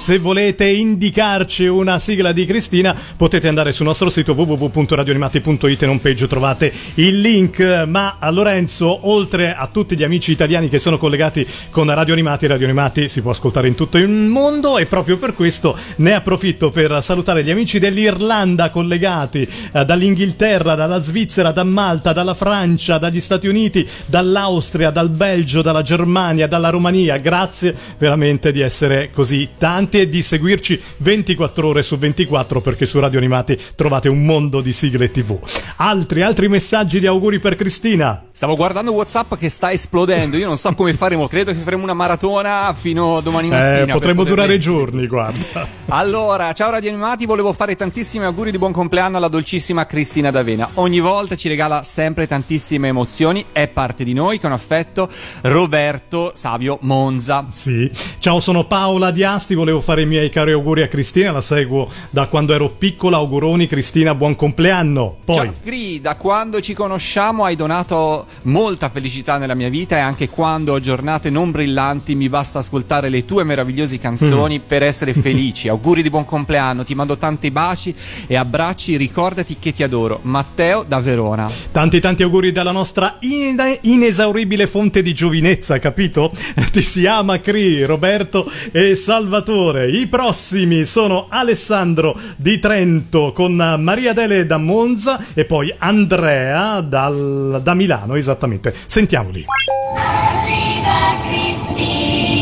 Se 0.00 0.18
volete 0.18 0.64
indicarci 0.64 1.66
una 1.66 1.98
sigla 1.98 2.32
di 2.32 2.46
Cristina, 2.46 2.96
potete 3.18 3.48
andare 3.48 3.70
sul 3.70 3.84
nostro 3.84 4.08
sito 4.08 4.32
www.radioanimati.it 4.32 5.82
in 5.82 5.88
home 5.90 5.98
page 5.98 6.26
trovate 6.26 6.72
il 6.94 7.20
link. 7.20 7.84
Ma 7.86 8.16
a 8.18 8.30
Lorenzo, 8.30 9.06
oltre 9.10 9.54
a 9.54 9.66
tutti 9.66 9.98
gli 9.98 10.02
amici 10.02 10.32
italiani 10.32 10.70
che 10.70 10.78
sono 10.78 10.96
collegati 10.96 11.46
con 11.68 11.92
Radio 11.92 12.14
Animati, 12.14 12.46
Radio 12.46 12.64
Animati 12.64 13.10
si 13.10 13.20
può 13.20 13.30
ascoltare 13.30 13.68
in 13.68 13.74
tutto 13.74 13.98
il 13.98 14.08
mondo 14.08 14.78
e 14.78 14.86
proprio 14.86 15.18
per 15.18 15.34
questo 15.34 15.76
ne 15.96 16.14
approfitto 16.14 16.70
per 16.70 17.02
salutare 17.02 17.44
gli 17.44 17.50
amici 17.50 17.78
dell'Irlanda 17.78 18.70
collegati 18.70 19.46
eh, 19.72 19.84
dall'Inghilterra, 19.84 20.76
dalla 20.76 21.02
Svizzera, 21.02 21.52
da 21.52 21.64
Malta, 21.64 22.14
dalla 22.14 22.34
Francia, 22.34 22.96
dagli 22.96 23.20
Stati 23.20 23.46
Uniti, 23.48 23.86
dall'Austria, 24.06 24.88
dal 24.88 25.10
Belgio, 25.10 25.60
dalla 25.60 25.82
Germania, 25.82 26.46
dalla 26.46 26.70
Romania. 26.70 27.18
Grazie 27.18 27.76
veramente 27.98 28.50
di 28.50 28.62
essere 28.62 29.10
così 29.12 29.50
tanti 29.58 29.88
e 29.98 30.08
di 30.08 30.22
seguirci 30.22 30.80
24 30.98 31.66
ore 31.66 31.82
su 31.82 31.98
24 31.98 32.60
perché 32.60 32.86
su 32.86 33.00
Radio 33.00 33.18
Animati 33.18 33.58
trovate 33.74 34.08
un 34.08 34.24
mondo 34.24 34.60
di 34.60 34.72
sigle 34.72 35.10
TV. 35.10 35.38
Altri, 35.76 36.22
altri 36.22 36.48
messaggi 36.48 37.00
di 37.00 37.06
auguri 37.06 37.38
per 37.38 37.56
Cristina. 37.56 38.29
Stavo 38.40 38.56
guardando 38.56 38.92
WhatsApp 38.92 39.34
che 39.34 39.50
sta 39.50 39.70
esplodendo. 39.70 40.38
Io 40.38 40.46
non 40.46 40.56
so 40.56 40.72
come 40.72 40.94
faremo. 40.94 41.28
Credo 41.28 41.52
che 41.52 41.58
faremo 41.58 41.82
una 41.82 41.92
maratona 41.92 42.74
fino 42.74 43.18
a 43.18 43.20
domani 43.20 43.48
mattina. 43.48 43.92
Eh, 43.92 43.92
potremmo 43.92 44.24
durare 44.24 44.48
leggere. 44.48 44.76
giorni, 44.76 45.06
guarda. 45.06 45.68
Allora, 45.92 46.50
ciao 46.54 46.70
Radio 46.70 46.88
Animati, 46.88 47.26
volevo 47.26 47.52
fare 47.52 47.76
tantissimi 47.76 48.24
auguri 48.24 48.50
di 48.50 48.56
buon 48.56 48.72
compleanno 48.72 49.18
alla 49.18 49.28
dolcissima 49.28 49.84
Cristina 49.84 50.30
D'Avena. 50.30 50.70
Ogni 50.74 51.00
volta 51.00 51.34
ci 51.34 51.48
regala 51.48 51.82
sempre 51.82 52.26
tantissime 52.26 52.88
emozioni, 52.88 53.44
è 53.52 53.68
parte 53.68 54.04
di 54.04 54.14
noi 54.14 54.40
con 54.40 54.52
affetto 54.52 55.10
Roberto 55.42 56.30
Savio 56.32 56.78
Monza. 56.82 57.44
Sì. 57.50 57.90
Ciao, 58.20 58.40
sono 58.40 58.64
Paola 58.66 59.10
Di 59.10 59.22
Asti, 59.22 59.54
volevo 59.54 59.82
fare 59.82 60.02
i 60.02 60.06
miei 60.06 60.30
cari 60.30 60.52
auguri 60.52 60.80
a 60.82 60.88
Cristina, 60.88 61.32
la 61.32 61.40
seguo 61.42 61.90
da 62.08 62.28
quando 62.28 62.54
ero 62.54 62.70
piccola. 62.70 63.18
Auguroni 63.18 63.66
Cristina, 63.66 64.14
buon 64.14 64.34
compleanno. 64.34 65.16
Poi 65.24 65.34
Ciao 65.34 65.54
Gri, 65.62 66.00
da 66.00 66.16
quando 66.16 66.60
ci 66.60 66.72
conosciamo 66.72 67.44
hai 67.44 67.56
donato 67.56 68.28
molta 68.42 68.88
felicità 68.90 69.38
nella 69.38 69.54
mia 69.54 69.68
vita 69.68 69.96
e 69.96 70.00
anche 70.00 70.28
quando 70.28 70.72
ho 70.72 70.80
giornate 70.80 71.30
non 71.30 71.50
brillanti 71.50 72.14
mi 72.14 72.28
basta 72.28 72.58
ascoltare 72.60 73.08
le 73.08 73.24
tue 73.24 73.44
meravigliose 73.44 73.98
canzoni 73.98 74.58
Mm. 74.58 74.62
per 74.66 74.82
essere 74.82 75.12
felici. 75.14 75.68
Auguri 75.68 76.02
di 76.02 76.10
buon 76.10 76.24
compleanno, 76.24 76.84
ti 76.84 76.94
mando 76.94 77.16
tanti 77.16 77.50
baci 77.50 77.94
e 78.26 78.36
abbracci, 78.36 78.96
ricordati 78.96 79.56
che 79.58 79.72
ti 79.72 79.82
adoro. 79.82 80.20
Matteo 80.22 80.84
da 80.86 81.00
Verona. 81.00 81.50
Tanti 81.72 82.00
tanti 82.00 82.22
auguri 82.22 82.52
dalla 82.52 82.72
nostra 82.72 83.16
in- 83.20 83.78
inesauribile 83.82 84.66
fonte 84.66 85.02
di 85.02 85.12
giovinezza, 85.14 85.78
capito? 85.78 86.32
Ti 86.70 86.82
si 86.82 87.06
ama 87.06 87.40
Cri, 87.40 87.84
Roberto 87.84 88.50
e 88.72 88.94
Salvatore. 88.94 89.88
I 89.90 90.06
prossimi 90.06 90.84
sono 90.84 91.26
Alessandro 91.28 92.18
di 92.36 92.58
Trento 92.58 93.32
con 93.34 93.54
Maria 93.80 94.12
Dele 94.12 94.46
da 94.46 94.58
Monza 94.58 95.22
e 95.34 95.44
poi 95.44 95.72
Andrea 95.78 96.80
dal- 96.80 97.60
da 97.62 97.74
Milano, 97.74 98.16
esattamente. 98.20 98.74
Sentiamoli. 98.86 99.44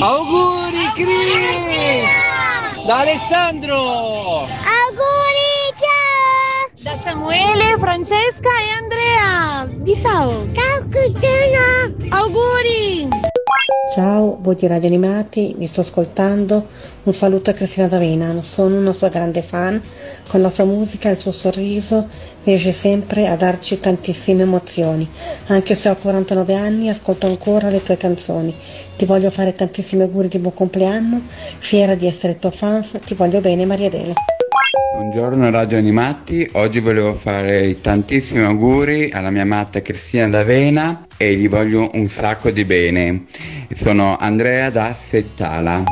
Auguri 0.01 0.89
Cri! 0.95 2.07
Da 2.87 3.01
Alessandro! 3.01 3.77
Auguri, 4.47 5.75
ciao! 5.77 6.71
Da 6.83 6.97
Samuele, 7.03 7.77
Francesca 7.79 8.49
e 8.61 8.71
Andrea! 8.71 9.67
Di 9.83 10.01
ciao! 10.01 10.47
Ciao 10.55 10.89
Cristina! 10.89 12.17
Auguri! 12.17 13.28
Ciao, 13.95 14.39
voi 14.43 14.55
di 14.55 14.67
Radio 14.67 14.87
Animati, 14.87 15.55
vi 15.57 15.67
sto 15.67 15.81
ascoltando. 15.81 16.67
Un 17.05 17.15
saluto 17.15 17.51
a 17.51 17.53
Cristina 17.55 17.89
D'Avena, 17.89 18.41
sono 18.43 18.77
una 18.77 18.93
sua 18.93 19.09
grande 19.09 19.43
fan. 19.43 19.83
Con 20.29 20.43
la 20.43 20.51
sua 20.51 20.65
musica 20.65 21.09
e 21.09 21.13
il 21.13 21.19
suo 21.19 21.33
sorriso 21.33 22.07
riesce 22.45 22.73
sempre 22.73 23.27
a 23.27 23.35
darci 23.35 23.81
tantissime 23.81 24.43
emozioni. 24.43 25.09
Anche 25.47 25.75
se 25.75 25.89
ho 25.89 25.97
49 25.97 26.55
anni, 26.55 26.91
ascolto 26.91 27.27
ancora 27.27 27.71
le 27.71 27.83
tue 27.83 27.97
canzoni. 27.97 28.55
Ti 28.97 29.07
voglio 29.07 29.31
fare 29.31 29.53
tantissimi 29.53 30.03
auguri 30.03 30.29
di 30.29 30.39
buon 30.39 30.55
compleanno, 30.55 31.23
fiera 31.27 31.95
di 31.95 32.07
essere 32.07 32.39
tua 32.39 32.51
fan, 32.51 32.85
ti 33.05 33.15
voglio 33.15 33.41
bene 33.41 33.65
Maria 33.65 33.89
Dele. 33.89 34.38
Buongiorno 34.91 35.51
Radio 35.51 35.77
Animati, 35.77 36.49
oggi 36.53 36.81
volevo 36.81 37.13
fare 37.13 37.79
tantissimi 37.83 38.43
auguri 38.43 39.11
alla 39.11 39.29
mia 39.29 39.43
amata 39.43 39.83
Cristina 39.83 40.27
D'Avena 40.29 41.05
e 41.19 41.35
gli 41.35 41.47
voglio 41.47 41.91
un 41.93 42.09
sacco 42.09 42.51
di 42.51 42.65
bene. 42.65 43.25
Sono 43.75 44.17
Andrea 44.17 44.71
da 44.71 44.95
Settala. 44.95 45.85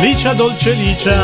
Licia, 0.00 0.32
dolce 0.32 0.74
Licia. 0.74 1.16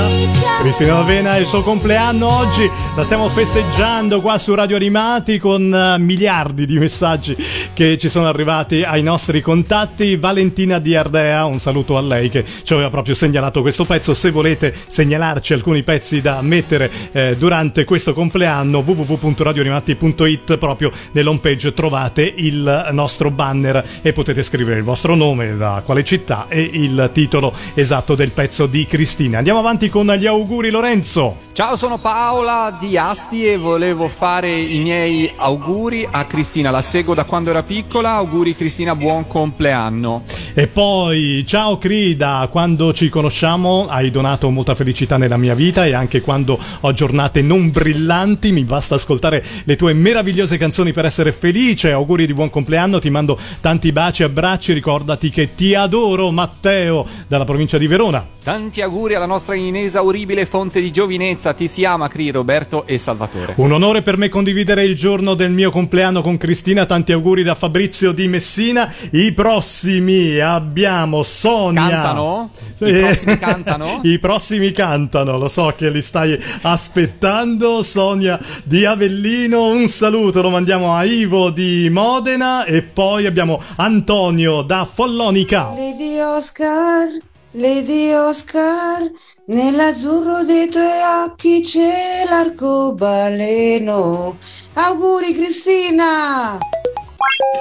Cristina 0.61 0.95
Lavena 0.95 1.37
è 1.37 1.41
il 1.41 1.47
suo 1.47 1.63
compleanno 1.63 2.29
oggi, 2.29 2.69
la 2.97 3.05
stiamo 3.05 3.29
festeggiando 3.29 4.21
qua 4.21 4.37
su 4.37 4.53
Radio 4.53 4.75
Animati 4.75 5.39
con 5.39 5.73
eh, 5.73 5.99
miliardi 5.99 6.67
di 6.67 6.79
messaggi 6.79 7.37
che 7.73 7.97
ci 7.99 8.09
sono 8.09 8.27
arrivati 8.27 8.83
ai 8.83 9.03
nostri 9.03 9.41
contatti. 9.43 10.17
Valentina 10.17 10.81
Di 10.81 10.97
Ardea, 10.97 11.45
un 11.45 11.61
saluto 11.61 11.97
a 11.97 12.01
lei 12.01 12.29
che 12.29 12.45
ci 12.65 12.73
aveva 12.73 12.91
proprio 12.91 13.15
segnalato 13.15 13.61
questo 13.61 13.85
pezzo. 13.85 14.13
Se 14.13 14.33
volete 14.33 14.75
segnalarci 14.87 15.53
alcuni 15.53 15.85
pezzi 15.85 16.21
da 16.21 16.43
mettere 16.43 16.91
eh, 17.13 17.37
durante 17.37 17.85
questo 17.85 18.13
compleanno, 18.13 18.79
www.radioanimati.it, 18.79 20.59
proprio 20.59 20.91
nell'home 21.13 21.39
page 21.39 21.75
trovate 21.75 22.33
il 22.37 22.89
nostro 22.91 23.31
banner 23.31 23.85
e 24.03 24.13
potete 24.13 24.43
scrivere 24.43 24.79
il 24.79 24.85
vostro 24.85 25.15
nome, 25.15 25.57
da 25.57 25.81
quale 25.85 26.03
città 26.03 26.47
e 26.49 26.61
il 26.73 27.11
titolo 27.13 27.53
esatto 27.75 28.17
del 28.17 28.33
pezzo 28.33 28.64
di 28.67 28.87
Cristina. 28.87 29.39
Andiamo 29.39 29.59
avanti 29.59 29.89
con 29.89 30.07
gli 30.07 30.27
auguri 30.27 30.71
Lorenzo. 30.71 31.39
Ciao, 31.53 31.77
sono 31.77 31.99
Paola 31.99 32.77
di 32.79 32.99
Asti 32.99 33.47
e 33.47 33.57
volevo 33.57 34.09
fare 34.09 34.51
i 34.51 34.79
miei 34.81 35.31
auguri 35.37 36.07
a 36.11 36.25
Cristina. 36.25 36.71
La 36.71 36.83
seguo 36.83 37.15
da 37.15 37.25
quando 37.25 37.51
era 37.51 37.63
piccola. 37.63 38.13
Auguri 38.15 38.57
Cristina, 38.57 38.95
buon 38.95 39.27
compleanno. 39.29 40.25
E 40.55 40.67
poi, 40.67 41.45
ciao 41.47 41.79
Crida, 41.79 42.49
quando 42.51 42.93
ci 42.93 43.09
conosciamo 43.09 43.87
hai 43.89 44.11
donato 44.11 44.51
molta 44.51 44.75
felicità 44.75 45.17
nella 45.17 45.37
mia 45.37 45.55
vita 45.55 45.87
e 45.87 45.93
anche 45.93 46.21
quando 46.21 46.59
ho 46.81 46.93
giornate 46.93 47.43
non 47.43 47.71
brillanti 47.71 48.53
mi 48.53 48.65
basta 48.65 48.95
ascoltare 48.97 49.45
le 49.65 49.77
tue 49.77 49.93
meravigliose 49.93 50.57
canzoni 50.57 50.93
per 50.93 51.05
essere 51.05 51.33
felice. 51.33 51.93
Auguri 51.93 52.27
di 52.27 52.35
buon 52.35 52.51
compleanno, 52.51 52.99
ti 52.99 53.11
mando 53.11 53.39
tanti 53.61 53.93
baci 53.93 54.23
e 54.23 54.27
abbracci, 54.27 54.73
ricordati 54.73 55.31
che 55.31 55.55
ti 55.55 55.75
adoro 55.75 56.31
Matteo 56.31 57.07
dalla 57.27 57.45
provincia 57.45 57.79
di 57.79 57.87
Verona. 57.87 58.27
Tanti 58.55 58.83
auguri 58.83 59.17
alla 59.17 59.27
nostra 59.27 59.57
inesauribile 59.57 60.47
fonte 60.47 60.81
di 60.81 60.93
giovinezza. 60.93 61.55
Ti 61.55 61.67
si 61.67 61.85
ama, 61.85 62.07
Cri, 62.07 62.31
Roberto 62.31 62.87
e 62.87 62.99
Salvatore. 62.99 63.55
Un 63.57 63.73
onore 63.73 64.03
per 64.03 64.17
me 64.17 64.29
condividere 64.29 64.85
il 64.85 64.95
giorno 64.95 65.35
del 65.35 65.51
mio 65.51 65.73
compleanno 65.73 66.23
con 66.23 66.37
Cristina. 66.37 66.87
Tanti 66.87 67.11
auguri 67.11 67.43
da 67.43 67.57
Fabrizio 67.57 68.13
di 68.13 68.29
Messina. 68.29 68.95
I 69.11 69.33
prossimi 69.33 70.39
abbiamo 70.39 71.25
Sonia. 71.25 71.89
Cantano? 71.89 72.51
Sì. 72.75 72.85
I 72.85 73.01
prossimi 73.01 73.39
cantano? 73.41 74.01
I 74.05 74.19
prossimi 74.21 74.71
cantano, 74.71 75.37
lo 75.37 75.49
so 75.49 75.73
che 75.77 75.91
li 75.91 76.01
stai 76.01 76.41
aspettando. 76.63 77.83
Sonia 77.83 78.39
di 78.63 78.85
Avellino, 78.85 79.67
un 79.67 79.89
saluto 79.89 80.43
lo 80.43 80.51
mandiamo 80.51 80.95
a 80.95 81.03
Ivo 81.03 81.51
di 81.51 81.89
Modena 81.91 82.65
e 82.67 82.83
poi 82.83 83.27
abbiamo 83.27 83.61
Antonio 83.79 84.63
da 84.63 84.85
Follonica. 84.85 85.73
Lady 85.75 86.21
Oscar, 86.21 87.09
Lady 87.57 88.13
Oscar, 88.13 89.09
nell'azzurro 89.47 90.43
dei 90.43 90.69
tuoi 90.69 91.25
occhi 91.25 91.61
c'è 91.61 92.25
l'arcobaleno. 92.29 94.39
Auguri 94.73 95.33
Cristina! 95.35 96.59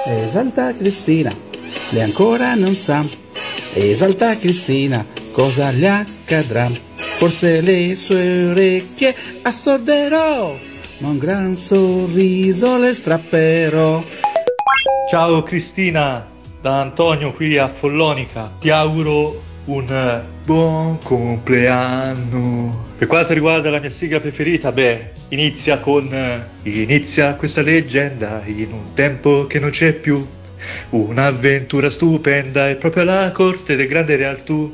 Esalta 0.04 0.74
Cristina, 0.74 1.30
lei 1.92 2.02
ancora 2.02 2.56
non 2.56 2.74
sa. 2.74 3.04
Esalta 3.74 4.36
Cristina, 4.36 5.06
cosa 5.30 5.70
le 5.70 5.88
accadrà? 5.88 6.66
Forse 6.96 7.60
le 7.60 7.94
sue 7.94 8.48
orecchie 8.48 9.14
assorderò, 9.42 10.52
ma 11.02 11.08
un 11.08 11.18
gran 11.18 11.54
sorriso 11.54 12.78
le 12.78 12.92
strapperò. 12.92 14.02
Ciao 15.08 15.42
Cristina, 15.44 16.26
da 16.60 16.80
Antonio 16.80 17.32
qui 17.32 17.56
a 17.58 17.68
Follonica. 17.68 18.50
Ti 18.58 18.70
auguro 18.70 19.52
un 19.66 19.88
eh, 19.88 20.22
buon 20.44 20.98
compleanno. 20.98 22.92
Per 22.98 23.06
quanto 23.06 23.32
riguarda 23.32 23.70
la 23.70 23.80
mia 23.80 23.90
sigla 23.90 24.20
preferita, 24.20 24.72
beh, 24.72 25.10
inizia 25.28 25.78
con 25.78 26.12
eh, 26.12 26.52
Inizia 26.62 27.34
questa 27.34 27.60
leggenda 27.60 28.42
in 28.46 28.72
un 28.72 28.94
tempo 28.94 29.46
che 29.46 29.58
non 29.58 29.70
c'è 29.70 29.92
più. 29.92 30.26
Un'avventura 30.90 31.90
stupenda 31.90 32.70
è 32.70 32.76
proprio 32.76 33.02
alla 33.02 33.30
corte 33.32 33.76
del 33.76 33.86
grande 33.86 34.16
realtù. 34.16 34.70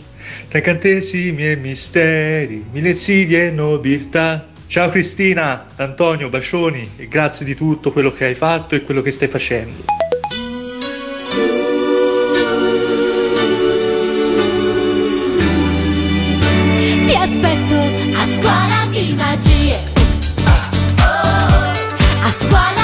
Tra 0.48 0.58
incantesimi 0.58 1.48
e 1.48 1.56
misteri, 1.56 2.64
mille 2.70 2.90
insidie 2.90 3.48
e 3.48 3.50
nobiltà. 3.50 4.46
Ciao 4.68 4.88
Cristina, 4.88 5.66
Antonio, 5.76 6.28
bacioni 6.28 6.88
e 6.96 7.08
grazie 7.08 7.44
di 7.44 7.56
tutto 7.56 7.90
quello 7.90 8.12
che 8.12 8.26
hai 8.26 8.36
fatto 8.36 8.76
e 8.76 8.82
quello 8.82 9.02
che 9.02 9.10
stai 9.10 9.26
facendo. 9.26 10.09
A 22.30 22.79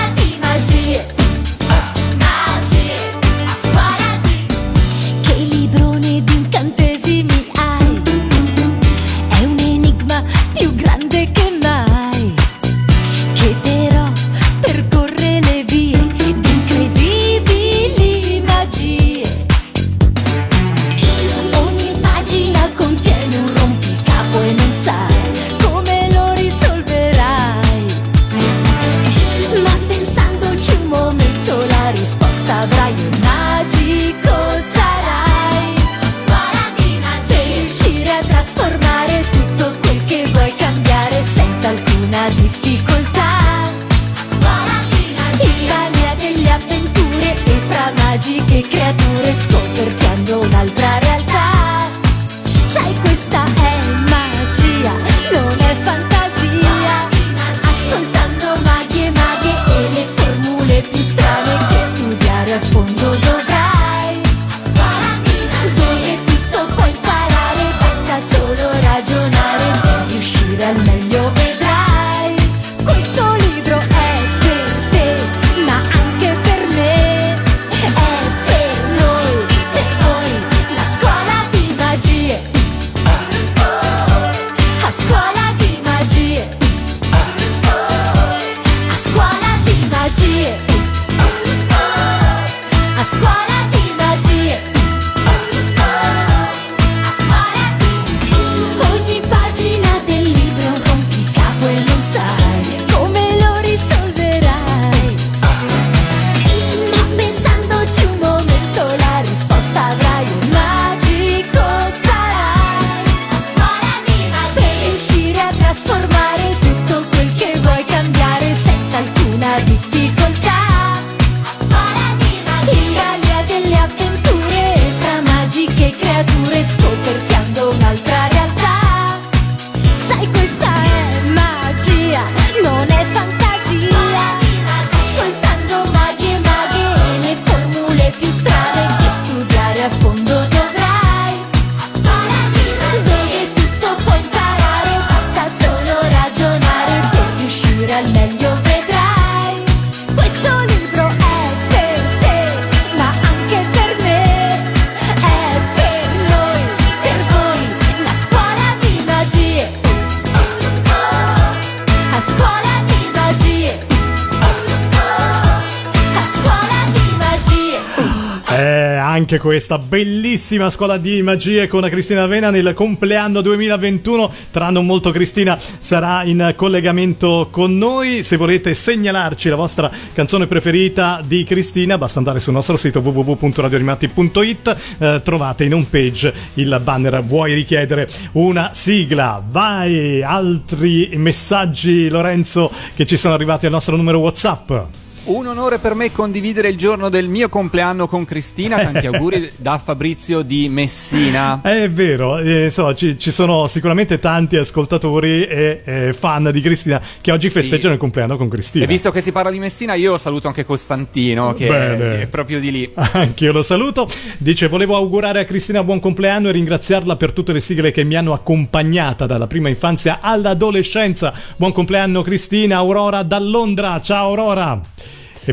anche 169.36 169.38
questa 169.38 169.78
bellissima 169.78 170.70
scuola 170.70 170.96
di 170.96 171.22
magie 171.22 171.68
con 171.68 171.82
Cristina 171.82 172.22
Avena 172.22 172.50
nel 172.50 172.72
compleanno 172.74 173.40
2021. 173.40 174.32
Tra 174.50 174.70
non 174.70 174.86
molto 174.86 175.10
Cristina 175.10 175.58
sarà 175.78 176.24
in 176.24 176.54
collegamento 176.56 177.48
con 177.50 177.76
noi. 177.76 178.22
Se 178.22 178.36
volete 178.36 178.72
segnalarci 178.74 179.48
la 179.48 179.56
vostra 179.56 179.90
canzone 180.14 180.46
preferita 180.46 181.20
di 181.24 181.44
Cristina, 181.44 181.98
basta 181.98 182.18
andare 182.18 182.40
sul 182.40 182.54
nostro 182.54 182.76
sito 182.76 183.00
www.radioanimati.it. 183.00 184.76
Eh, 184.98 185.20
trovate 185.22 185.64
in 185.64 185.74
home 185.74 185.86
page 185.88 186.32
il 186.54 186.80
banner 186.82 187.22
Vuoi 187.22 187.54
richiedere 187.54 188.08
una 188.32 188.70
sigla? 188.72 189.42
Vai! 189.46 190.22
Altri 190.22 191.10
messaggi, 191.16 192.08
Lorenzo, 192.08 192.70
che 192.94 193.06
ci 193.06 193.16
sono 193.16 193.34
arrivati 193.34 193.66
al 193.66 193.72
nostro 193.72 193.96
numero 193.96 194.18
WhatsApp. 194.18 195.05
Un 195.26 195.44
onore 195.44 195.78
per 195.78 195.94
me 195.94 196.12
condividere 196.12 196.68
il 196.68 196.76
giorno 196.76 197.08
del 197.08 197.26
mio 197.26 197.48
compleanno 197.48 198.06
con 198.06 198.24
Cristina. 198.24 198.78
Tanti 198.78 199.06
auguri 199.08 199.50
da 199.56 199.76
Fabrizio 199.76 200.42
di 200.42 200.68
Messina. 200.68 201.58
È 201.64 201.90
vero, 201.90 202.38
eh, 202.38 202.66
insomma, 202.66 202.94
ci, 202.94 203.18
ci 203.18 203.32
sono 203.32 203.66
sicuramente 203.66 204.20
tanti 204.20 204.56
ascoltatori 204.56 205.44
e 205.44 205.82
eh, 205.84 206.12
fan 206.12 206.48
di 206.52 206.60
Cristina 206.60 207.02
che 207.20 207.32
oggi 207.32 207.50
festeggiano 207.50 207.94
il 207.94 207.98
compleanno 207.98 208.36
con 208.36 208.48
Cristina. 208.48 208.84
E 208.84 208.86
visto 208.86 209.10
che 209.10 209.20
si 209.20 209.32
parla 209.32 209.50
di 209.50 209.58
Messina, 209.58 209.94
io 209.94 210.16
saluto 210.16 210.46
anche 210.46 210.64
Costantino, 210.64 211.54
che 211.54 211.66
Bene. 211.66 212.20
è 212.20 212.26
proprio 212.28 212.60
di 212.60 212.70
lì. 212.70 212.92
Anch'io 212.94 213.50
lo 213.50 213.62
saluto. 213.62 214.08
Dice: 214.38 214.68
Volevo 214.68 214.94
augurare 214.94 215.40
a 215.40 215.44
Cristina 215.44 215.82
buon 215.82 215.98
compleanno 215.98 216.50
e 216.50 216.52
ringraziarla 216.52 217.16
per 217.16 217.32
tutte 217.32 217.52
le 217.52 217.60
sigle 217.60 217.90
che 217.90 218.04
mi 218.04 218.14
hanno 218.14 218.32
accompagnata 218.32 219.26
dalla 219.26 219.48
prima 219.48 219.68
infanzia 219.68 220.18
all'adolescenza. 220.20 221.32
Buon 221.56 221.72
compleanno, 221.72 222.22
Cristina. 222.22 222.76
Aurora 222.76 223.24
da 223.24 223.40
Londra. 223.40 224.00
Ciao, 224.00 224.28
Aurora. 224.28 224.80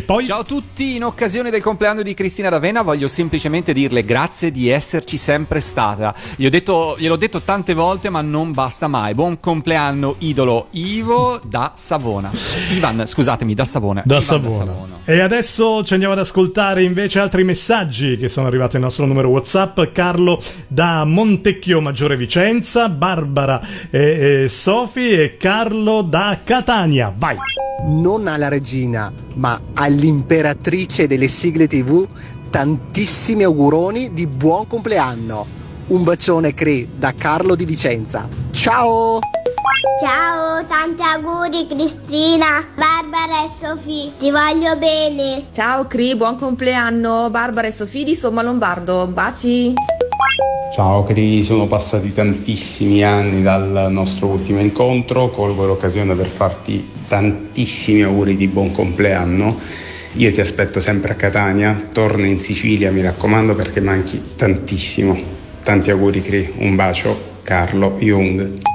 Poi. 0.02 0.26
Ciao 0.26 0.40
a 0.40 0.44
tutti, 0.44 0.96
in 0.96 1.04
occasione 1.04 1.50
del 1.50 1.62
compleanno 1.62 2.02
di 2.02 2.14
Cristina 2.14 2.50
D'Avena 2.50 2.82
voglio 2.82 3.08
semplicemente 3.08 3.74
dirle 3.74 4.04
grazie 4.04 4.52
di 4.52 4.70
esserci 4.70 5.18
sempre 5.18 5.60
stata. 5.60 6.14
Gli 6.36 6.46
ho 6.46 6.50
detto, 6.50 6.96
gliel'ho 6.98 7.16
detto 7.16 7.42
tante 7.42 7.74
volte, 7.74 8.10
ma 8.10 8.22
non 8.22 8.52
basta 8.52 8.88
mai. 8.88 9.14
Buon 9.14 9.40
compleanno, 9.40 10.16
idolo 10.20 10.68
Ivo 10.72 11.40
da 11.44 11.74
Savona. 11.76 12.32
Ivan, 12.72 13.06
scusatemi, 13.06 13.54
da 13.54 13.66
Savona. 13.66 14.02
Da 14.06 14.22
Savona. 14.22 15.02
E 15.06 15.20
adesso 15.20 15.84
ci 15.84 15.94
andiamo 15.94 16.14
ad 16.14 16.20
ascoltare 16.20 16.84
invece 16.84 17.20
altri 17.20 17.44
messaggi 17.44 18.18
che 18.18 18.30
sono 18.30 18.48
arrivati 18.48 18.78
al 18.78 18.82
nostro 18.84 19.06
numero 19.06 19.30
WhatsApp. 19.30 19.80
Carlo 19.92 20.42
da 20.68 21.06
Montecchio 21.06 21.82
Maggiore 21.82 22.18
Vicenza, 22.18 22.90
Barbara 22.90 23.62
e, 23.90 24.44
e 24.44 24.50
Sofi 24.50 25.12
e 25.12 25.38
Carlo 25.38 26.02
da 26.02 26.40
Catania. 26.44 27.14
Vai! 27.16 27.38
Non 27.86 28.28
alla 28.28 28.48
regina, 28.48 29.12
ma 29.36 29.60
all'imperatrice 29.74 31.08
delle 31.08 31.28
sigle 31.28 31.68
TV, 31.68 32.08
tantissimi 32.50 33.44
auguroni 33.44 34.14
di 34.14 34.28
buon 34.28 34.68
compleanno. 34.68 35.46
Un 35.88 36.04
bacione 36.04 36.54
Cri 36.54 36.88
da 36.96 37.14
Carlo 37.16 37.56
di 37.56 37.66
Vicenza. 37.66 38.28
Ciao! 38.52 39.20
Ciao, 40.02 40.66
tanti 40.66 41.02
auguri 41.02 41.68
Cristina, 41.68 42.66
Barbara 42.76 43.44
e 43.44 43.48
Sofì, 43.48 44.12
ti 44.20 44.32
voglio 44.32 44.76
bene. 44.78 45.46
Ciao 45.52 45.86
Cri, 45.88 46.16
buon 46.16 46.36
compleanno, 46.36 47.30
Barbara 47.30 47.68
e 47.68 47.72
Sofì 47.72 48.04
di 48.04 48.16
Somma 48.16 48.42
Lombardo. 48.42 49.08
Baci! 49.08 49.74
Ciao 50.74 51.04
Cri, 51.04 51.44
sono 51.44 51.68
passati 51.68 52.12
tantissimi 52.12 53.04
anni 53.04 53.44
dal 53.44 53.88
nostro 53.92 54.28
ultimo 54.28 54.60
incontro, 54.60 55.30
colgo 55.30 55.66
l'occasione 55.66 56.16
per 56.16 56.30
farti 56.30 56.93
tantissimi 57.14 58.02
auguri 58.02 58.36
di 58.36 58.48
buon 58.48 58.72
compleanno. 58.72 59.60
Io 60.14 60.32
ti 60.32 60.42
aspetto 60.42 60.80
sempre 60.80 61.12
a 61.12 61.16
Catania, 61.16 61.90
torna 61.92 62.26
in 62.26 62.40
Sicilia, 62.40 62.92
mi 62.92 63.04
raccomando 63.04 63.54
perché 63.54 63.82
manchi 63.82 64.20
tantissimo. 64.36 65.16
Tanti 65.62 65.92
auguri 65.92 66.24
Cri, 66.24 66.54
un 66.58 66.76
bacio, 66.76 67.36
Carlo 67.44 67.98
Jung. 68.00 68.73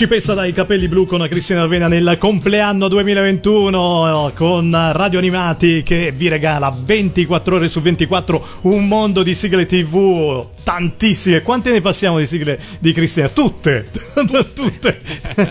Principessa 0.00 0.32
dai 0.32 0.54
capelli 0.54 0.88
blu 0.88 1.04
con 1.04 1.26
Cristina 1.28 1.60
Alvena 1.60 1.86
nel 1.86 2.16
compleanno 2.18 2.88
2021 2.88 4.32
con 4.34 4.74
Radio 4.92 5.18
Animati 5.18 5.82
che 5.82 6.10
vi 6.16 6.28
regala 6.28 6.74
24 6.74 7.56
ore 7.56 7.68
su 7.68 7.82
24 7.82 8.46
un 8.62 8.88
mondo 8.88 9.22
di 9.22 9.34
sigle 9.34 9.66
tv 9.66 10.48
tantissime. 10.62 11.42
Quante 11.42 11.70
ne 11.70 11.82
passiamo 11.82 12.18
di 12.18 12.26
sigle 12.26 12.58
di 12.78 12.92
Cristina? 12.92 13.28
Tutte 13.28 13.88
tutte 14.54 15.00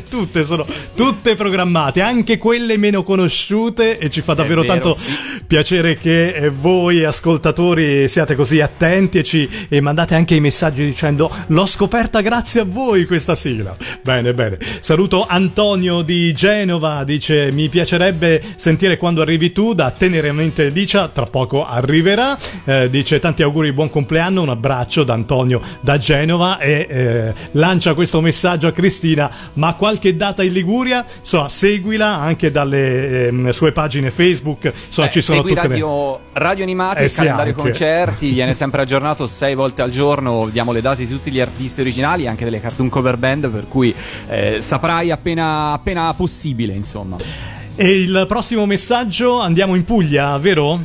tutte 0.09 0.45
sono 0.45 0.65
tutte 0.95 1.35
programmate 1.35 2.01
anche 2.01 2.37
quelle 2.37 2.77
meno 2.77 3.03
conosciute 3.03 3.99
e 3.99 4.09
ci 4.09 4.21
fa 4.21 4.33
davvero 4.33 4.61
vero, 4.61 4.73
tanto 4.73 4.93
sì. 4.93 5.11
piacere 5.45 5.95
che 5.95 6.33
eh, 6.33 6.49
voi 6.49 7.03
ascoltatori 7.03 8.07
siate 8.07 8.33
così 8.35 8.61
attenti 8.61 9.19
e 9.19 9.23
ci 9.23 9.47
e 9.67 9.81
mandate 9.81 10.15
anche 10.15 10.35
i 10.35 10.39
messaggi 10.39 10.85
dicendo 10.85 11.29
l'ho 11.47 11.65
scoperta 11.65 12.21
grazie 12.21 12.61
a 12.61 12.65
voi 12.65 13.05
questa 13.05 13.35
sigla. 13.35 13.75
Bene 14.01 14.33
bene. 14.39 14.57
Saluto 14.79 15.25
Antonio 15.27 16.01
di 16.01 16.31
Genova 16.33 17.03
dice 17.03 17.51
mi 17.51 17.67
piacerebbe 17.67 18.41
sentire 18.55 18.97
quando 18.97 19.21
arrivi 19.21 19.51
tu 19.51 19.73
da 19.73 19.91
teneramente 19.91 20.69
Licia 20.69 21.09
tra 21.09 21.25
poco 21.25 21.65
arriverà. 21.67 22.37
Eh, 22.63 22.89
dice 22.89 23.19
tanti 23.19 23.43
auguri 23.43 23.73
buon 23.73 23.89
compleanno 23.89 24.41
un 24.41 24.49
abbraccio 24.49 25.03
da 25.03 25.13
Antonio 25.13 25.59
da 25.81 25.97
Genova 25.97 26.57
e 26.59 26.87
eh, 26.89 27.33
lancia 27.51 27.93
questo 27.93 28.21
messaggio 28.21 28.67
a 28.67 28.71
Cristina 28.71 29.29
ma 29.53 29.73
qualche 29.73 30.15
data 30.15 30.41
in 30.43 30.53
Liguria? 30.53 31.05
Insomma 31.19 31.49
seguila 31.49 32.19
anche 32.19 32.49
dalle 32.51 33.27
ehm, 33.27 33.49
sue 33.49 33.73
pagine 33.73 34.09
Facebook 34.09 34.71
Beh, 34.95 35.09
ci 35.11 35.21
sono 35.21 35.39
segui 35.39 35.53
tutte 35.53 35.67
le- 35.67 35.73
radio, 35.73 36.19
radio 36.33 36.63
Animati, 36.63 37.01
Eh 37.01 37.03
il 37.03 37.09
sì, 37.09 37.17
calendario 37.17 37.51
anche. 37.51 37.63
concerti, 37.63 38.31
viene 38.31 38.53
sempre 38.53 38.81
aggiornato 38.81 39.27
sei 39.27 39.53
volte 39.55 39.81
al 39.81 39.89
giorno, 39.89 40.47
diamo 40.51 40.71
le 40.71 40.81
date 40.81 41.05
di 41.05 41.11
tutti 41.11 41.29
gli 41.31 41.39
artisti 41.39 41.81
originali, 41.81 42.27
anche 42.27 42.45
delle 42.45 42.61
cartoon 42.61 42.89
cover 42.89 43.17
band, 43.17 43.49
per 43.49 43.65
cui 43.67 43.93
eh, 44.29 44.61
saprai 44.61 45.09
appena, 45.11 45.71
appena 45.71 46.13
possibile, 46.13 46.73
insomma. 46.73 47.17
E 47.75 48.01
il 48.01 48.25
prossimo 48.27 48.65
messaggio 48.65 49.39
andiamo 49.39 49.75
in 49.75 49.83
Puglia, 49.83 50.37
vero? 50.37 50.79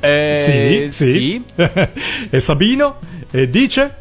Eh, 0.00 0.88
sì, 0.90 1.04
sì. 1.04 1.42
e 2.30 2.40
Sabino 2.40 2.98
eh, 3.30 3.48
dice? 3.50 3.96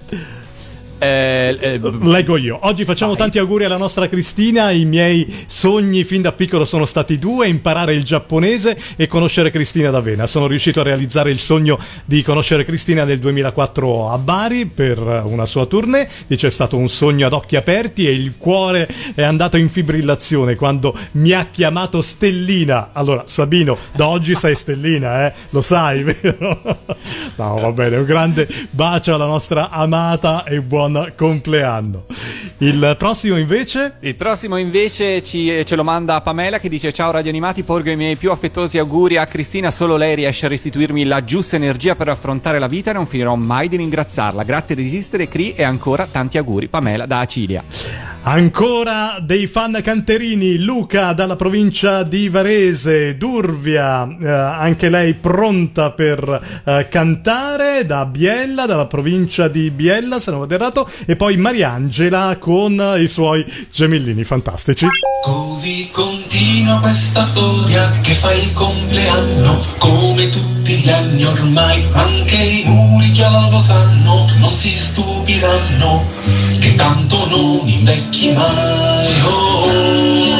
Eh, 1.03 1.79
Leggo 2.03 2.37
io. 2.37 2.59
Oggi 2.61 2.85
facciamo 2.85 3.15
tanti 3.15 3.39
auguri 3.39 3.65
alla 3.65 3.77
nostra 3.77 4.07
Cristina. 4.07 4.69
I 4.69 4.85
miei 4.85 5.25
sogni 5.47 6.03
fin 6.03 6.21
da 6.21 6.31
piccolo 6.31 6.63
sono 6.63 6.85
stati 6.85 7.17
due: 7.17 7.47
imparare 7.47 7.95
il 7.95 8.03
giapponese 8.03 8.77
e 8.95 9.07
conoscere 9.07 9.49
Cristina 9.49 9.89
d'Avena. 9.89 10.27
Sono 10.27 10.45
riuscito 10.45 10.79
a 10.79 10.83
realizzare 10.83 11.31
il 11.31 11.39
sogno 11.39 11.79
di 12.05 12.21
conoscere 12.21 12.63
Cristina 12.63 13.03
nel 13.03 13.17
2004 13.17 14.09
a 14.09 14.17
Bari 14.19 14.67
per 14.67 14.99
una 15.25 15.47
sua 15.47 15.65
tournée. 15.65 16.07
Dice: 16.27 16.45
è 16.45 16.51
stato 16.51 16.77
un 16.77 16.87
sogno 16.87 17.25
ad 17.25 17.33
occhi 17.33 17.55
aperti 17.55 18.05
e 18.05 18.11
il 18.11 18.35
cuore 18.37 18.87
è 19.15 19.23
andato 19.23 19.57
in 19.57 19.69
fibrillazione 19.69 20.53
quando 20.53 20.95
mi 21.13 21.31
ha 21.31 21.47
chiamato 21.47 22.03
Stellina. 22.03 22.91
Allora, 22.93 23.23
Sabino, 23.25 23.75
da 23.93 24.07
oggi 24.07 24.35
sei 24.35 24.55
Stellina, 24.55 25.25
eh? 25.25 25.33
Lo 25.49 25.61
sai, 25.61 26.03
vero? 26.05 26.61
No, 27.37 27.59
va 27.59 27.71
bene. 27.71 27.97
Un 27.97 28.05
grande 28.05 28.47
bacio 28.69 29.15
alla 29.15 29.25
nostra 29.25 29.71
amata 29.71 30.43
e 30.43 30.59
buon 30.91 31.13
compleanno. 31.15 32.05
Il 32.57 32.95
prossimo 32.97 33.37
invece? 33.37 33.95
Il 34.01 34.15
prossimo 34.15 34.57
invece 34.57 35.23
ci- 35.23 35.63
ce 35.65 35.75
lo 35.75 35.83
manda 35.83 36.21
Pamela 36.21 36.59
che 36.59 36.69
dice 36.69 36.91
ciao 36.91 37.09
Radio 37.09 37.31
Animati, 37.31 37.63
porgo 37.63 37.89
i 37.89 37.95
miei 37.95 38.15
più 38.15 38.29
affettuosi 38.31 38.77
auguri 38.77 39.17
a 39.17 39.25
Cristina, 39.25 39.71
solo 39.71 39.97
lei 39.97 40.13
riesce 40.13 40.45
a 40.45 40.49
restituirmi 40.49 41.05
la 41.05 41.23
giusta 41.23 41.55
energia 41.55 41.95
per 41.95 42.09
affrontare 42.09 42.59
la 42.59 42.67
vita 42.67 42.91
e 42.91 42.93
non 42.93 43.07
finirò 43.07 43.33
mai 43.35 43.67
di 43.67 43.77
ringraziarla. 43.77 44.43
Grazie 44.43 44.75
di 44.75 44.85
esistere, 44.85 45.27
Cri 45.27 45.53
e 45.53 45.63
ancora 45.63 46.05
tanti 46.05 46.37
auguri. 46.37 46.67
Pamela 46.67 47.07
da 47.07 47.19
Acilia. 47.21 47.63
Ancora 48.23 49.17
dei 49.19 49.47
fan 49.47 49.79
canterini, 49.83 50.59
Luca 50.59 51.13
dalla 51.13 51.35
provincia 51.35 52.03
di 52.03 52.29
Varese, 52.29 53.17
Durvia, 53.17 54.07
eh, 54.07 54.29
anche 54.29 54.89
lei 54.89 55.15
pronta 55.15 55.89
per 55.91 56.61
eh, 56.63 56.87
cantare, 56.87 57.83
da 57.87 58.05
Biella, 58.05 58.67
dalla 58.67 58.85
provincia 58.85 59.47
di 59.47 59.71
Biella, 59.71 60.19
se 60.19 60.29
non 60.29 60.41
vado 60.41 60.53
errato, 60.53 60.80
e 61.05 61.15
poi 61.15 61.37
Mariangela 61.37 62.37
con 62.39 62.95
i 62.99 63.07
suoi 63.07 63.45
gemellini 63.71 64.23
fantastici. 64.23 64.87
Così 65.23 65.89
continua 65.91 66.79
questa 66.79 67.23
storia 67.23 67.89
che 68.01 68.15
fa 68.15 68.31
il 68.31 68.51
compleanno 68.53 69.63
come 69.77 70.29
tutti 70.29 70.77
gli 70.77 70.89
anni 70.89 71.23
ormai, 71.25 71.85
anche 71.91 72.35
i 72.35 72.63
muri 72.65 73.13
già 73.13 73.47
lo 73.49 73.59
sanno, 73.59 74.27
non 74.39 74.51
si 74.51 74.75
stupiranno 74.75 76.03
che 76.59 76.75
tanto 76.75 77.27
non 77.27 77.67
invecchi 77.67 78.31
mai. 78.31 79.21
Oh, 79.23 79.29
oh, 79.29 80.31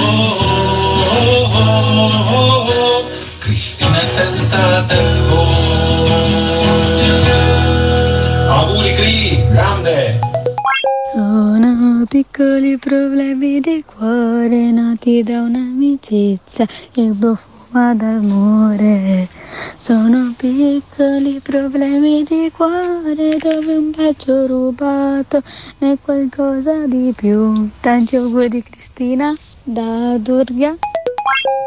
oh, 1.17 1.51
oh, 1.53 2.11
oh, 2.29 2.65
oh, 2.69 3.09
Cristina 3.37 3.99
è 3.99 4.05
senza 4.05 4.83
tempo. 4.83 5.45
Auguri 8.49 8.93
Cri, 8.95 9.45
grande! 9.49 10.30
Sono 11.21 12.03
piccoli 12.09 12.79
problemi 12.79 13.59
di 13.59 13.83
cuore 13.85 14.71
nati 14.71 15.21
da 15.21 15.41
un'amicizia 15.41 16.65
e 16.95 17.13
profuma 17.15 17.93
d'amore. 17.93 19.29
Sono 19.77 20.33
piccoli 20.35 21.39
problemi 21.39 22.23
di 22.23 22.51
cuore 22.51 23.37
dove 23.37 23.75
un 23.75 23.91
bacio 23.91 24.47
rubato 24.47 25.43
è 25.77 25.95
qualcosa 26.01 26.87
di 26.87 27.13
più. 27.15 27.69
Tanti 27.79 28.15
auguri 28.15 28.63
Cristina 28.63 29.37
da 29.61 30.17
Durga. 30.17 30.75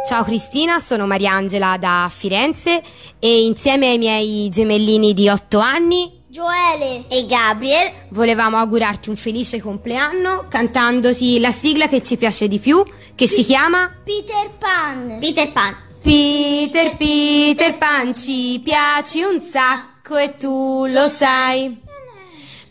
Ciao 0.09 0.25
Cristina, 0.25 0.81
sono 0.81 1.07
Mariangela 1.07 1.77
da 1.79 2.11
Firenze 2.13 2.83
e 3.21 3.45
insieme 3.45 3.87
ai 3.87 3.99
miei 3.99 4.49
gemellini 4.49 5.15
di 5.15 5.29
8 5.29 5.59
anni, 5.61 6.24
Joele 6.35 7.05
e 7.07 7.27
Gabriel, 7.27 7.93
volevamo 8.09 8.57
augurarti 8.57 9.09
un 9.09 9.15
felice 9.15 9.61
compleanno 9.61 10.47
cantandoti 10.49 11.39
la 11.39 11.53
sigla 11.53 11.87
che 11.87 12.03
ci 12.03 12.17
piace 12.17 12.49
di 12.49 12.59
più, 12.59 12.85
che 13.15 13.29
si 13.29 13.45
chiama 13.45 13.89
Peter 14.03 14.51
Pan. 14.59 15.19
Peter 15.21 15.53
Pan. 15.53 15.77
Peter 16.03 16.97
Peter 16.97 17.79
Pan 17.79 18.13
ci 18.17 18.61
piaci 18.65 19.23
un 19.23 19.41
sacco 19.41 20.17
e 20.17 20.35
tu 20.35 20.87
lo 20.89 21.07
sai. 21.07 21.81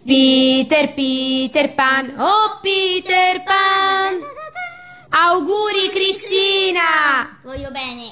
Peter 0.06 0.94
Peter 0.94 1.74
Pan, 1.74 2.16
oh 2.18 2.60
Peter 2.62 3.44
Pan. 3.44 4.20
Auguri 5.08 5.90
Cristina! 5.90 7.40
Voglio 7.44 7.72
bene. 7.72 8.12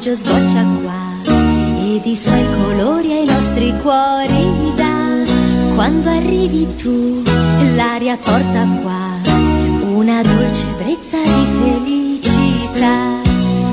Maggio 0.00 0.14
sboccia 0.14 0.64
qua 0.82 1.02
ed 1.26 2.06
i 2.06 2.16
suoi 2.16 2.42
colori 2.56 3.12
ai 3.12 3.26
nostri 3.26 3.74
cuori 3.82 4.72
dà. 4.74 4.96
Quando 5.74 6.08
arrivi 6.08 6.74
tu, 6.76 7.22
l'aria 7.76 8.16
porta 8.16 8.66
qua 8.80 9.10
una 9.92 10.22
dolce 10.22 10.64
brezza 10.78 11.18
di 11.22 11.44
felicità. 11.60 13.20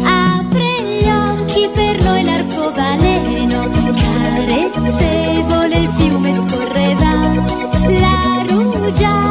Apre 0.03 0.81
gli 0.99 1.07
occhi 1.07 1.69
per 1.73 2.03
noi 2.03 2.23
l'arcobaleno, 2.23 3.69
carezzevole 3.95 5.75
il 5.77 5.89
fiume 5.95 6.33
scorreva. 6.45 7.11
La 8.01 8.43
rugiada 8.49 9.26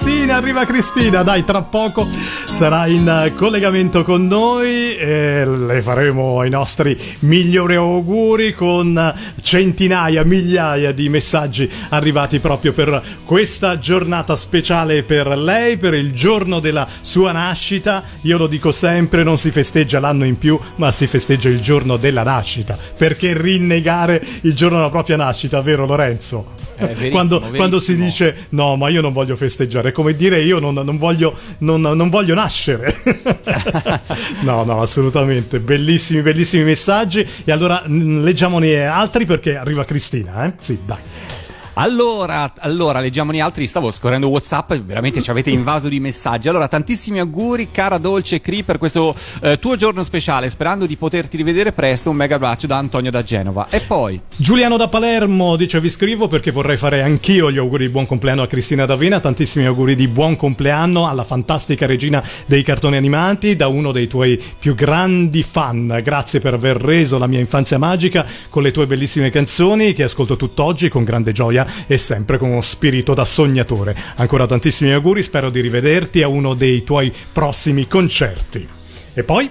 Cristina, 0.00 0.36
arriva 0.36 0.64
Cristina, 0.64 1.22
dai, 1.24 1.44
tra 1.44 1.62
poco 1.62 2.06
sarà 2.48 2.86
in 2.86 3.32
collegamento 3.34 4.04
con 4.04 4.28
noi 4.28 4.94
e 4.94 5.44
le 5.44 5.82
faremo 5.82 6.44
i 6.44 6.50
nostri 6.50 6.96
migliori 7.20 7.74
auguri 7.74 8.54
con 8.54 9.12
centinaia, 9.42 10.22
migliaia 10.22 10.92
di 10.92 11.08
messaggi 11.08 11.68
arrivati 11.88 12.38
proprio 12.38 12.72
per 12.72 13.02
questa 13.24 13.80
giornata 13.80 14.36
speciale 14.36 15.02
per 15.02 15.36
lei, 15.36 15.78
per 15.78 15.94
il 15.94 16.12
giorno 16.12 16.60
della 16.60 16.86
sua 17.00 17.32
nascita. 17.32 18.04
Io 18.22 18.38
lo 18.38 18.46
dico 18.46 18.70
sempre, 18.70 19.24
non 19.24 19.36
si 19.36 19.50
festeggia 19.50 19.98
l'anno 19.98 20.24
in 20.24 20.38
più, 20.38 20.56
ma 20.76 20.92
si 20.92 21.08
festeggia 21.08 21.48
il 21.48 21.60
giorno 21.60 21.96
della 21.96 22.22
nascita. 22.22 22.78
Perché 22.96 23.36
rinnegare 23.36 24.24
il 24.42 24.54
giorno 24.54 24.76
della 24.76 24.90
propria 24.90 25.16
nascita, 25.16 25.60
vero 25.60 25.86
Lorenzo? 25.86 26.67
Eh, 26.78 27.10
quando, 27.10 27.40
quando 27.54 27.80
si 27.80 27.96
dice 27.96 28.46
no, 28.50 28.76
ma 28.76 28.88
io 28.88 29.00
non 29.00 29.12
voglio 29.12 29.36
festeggiare, 29.36 29.90
è 29.90 29.92
come 29.92 30.14
dire 30.14 30.40
io 30.40 30.58
non, 30.58 30.74
non 30.74 30.96
voglio, 30.96 31.36
non, 31.58 31.80
non 31.80 32.08
voglio 32.08 32.34
nascere. 32.34 32.94
no, 34.42 34.64
no, 34.64 34.80
assolutamente. 34.80 35.60
Bellissimi, 35.60 36.22
bellissimi 36.22 36.64
messaggi. 36.64 37.26
E 37.44 37.52
allora 37.52 37.82
mh, 37.84 38.22
leggiamone 38.22 38.84
altri 38.86 39.26
perché 39.26 39.56
arriva 39.56 39.84
Cristina, 39.84 40.46
eh? 40.46 40.52
Sì, 40.58 40.78
dai. 40.84 40.98
Allora, 41.80 42.52
allora, 42.58 42.98
leggiamone 42.98 43.40
altri. 43.40 43.68
Stavo 43.68 43.92
scorrendo 43.92 44.26
WhatsApp, 44.28 44.72
veramente 44.74 45.22
ci 45.22 45.30
avete 45.30 45.50
invaso 45.50 45.88
di 45.88 46.00
messaggi. 46.00 46.48
Allora, 46.48 46.66
tantissimi 46.66 47.20
auguri, 47.20 47.70
cara 47.70 47.98
Dolce 47.98 48.40
Cri, 48.40 48.64
per 48.64 48.78
questo 48.78 49.14
eh, 49.42 49.60
tuo 49.60 49.76
giorno 49.76 50.02
speciale. 50.02 50.50
Sperando 50.50 50.86
di 50.86 50.96
poterti 50.96 51.36
rivedere 51.36 51.70
presto. 51.70 52.10
Un 52.10 52.16
mega 52.16 52.34
abbraccio 52.34 52.66
da 52.66 52.78
Antonio 52.78 53.12
da 53.12 53.22
Genova. 53.22 53.68
E 53.70 53.80
poi, 53.86 54.20
Giuliano 54.34 54.76
da 54.76 54.88
Palermo 54.88 55.54
dice 55.54 55.80
vi 55.80 55.88
scrivo 55.88 56.26
perché 56.26 56.50
vorrei 56.50 56.76
fare 56.76 57.00
anch'io 57.00 57.48
gli 57.52 57.58
auguri 57.58 57.86
di 57.86 57.92
buon 57.92 58.06
compleanno 58.06 58.42
a 58.42 58.48
Cristina 58.48 58.84
D'Avena, 58.84 59.20
tantissimi 59.20 59.64
auguri 59.64 59.94
di 59.94 60.08
buon 60.08 60.34
compleanno 60.34 61.06
alla 61.06 61.22
fantastica 61.22 61.86
regina 61.86 62.20
dei 62.46 62.64
cartoni 62.64 62.96
animati, 62.96 63.54
da 63.54 63.68
uno 63.68 63.92
dei 63.92 64.08
tuoi 64.08 64.42
più 64.58 64.74
grandi 64.74 65.44
fan. 65.44 66.00
Grazie 66.02 66.40
per 66.40 66.54
aver 66.54 66.78
reso 66.78 67.18
la 67.18 67.28
mia 67.28 67.38
infanzia 67.38 67.78
magica 67.78 68.26
con 68.48 68.64
le 68.64 68.72
tue 68.72 68.88
bellissime 68.88 69.30
canzoni 69.30 69.92
che 69.92 70.02
ascolto 70.02 70.34
tutt'oggi 70.34 70.88
con 70.88 71.04
grande 71.04 71.30
gioia 71.30 71.66
e 71.86 71.96
sempre 71.96 72.38
con 72.38 72.50
uno 72.50 72.60
spirito 72.60 73.14
da 73.14 73.24
sognatore. 73.24 73.96
Ancora 74.16 74.46
tantissimi 74.46 74.92
auguri, 74.92 75.22
spero 75.22 75.50
di 75.50 75.60
rivederti 75.60 76.22
a 76.22 76.28
uno 76.28 76.54
dei 76.54 76.84
tuoi 76.84 77.12
prossimi 77.32 77.86
concerti. 77.86 78.66
E 79.14 79.22
poi? 79.22 79.50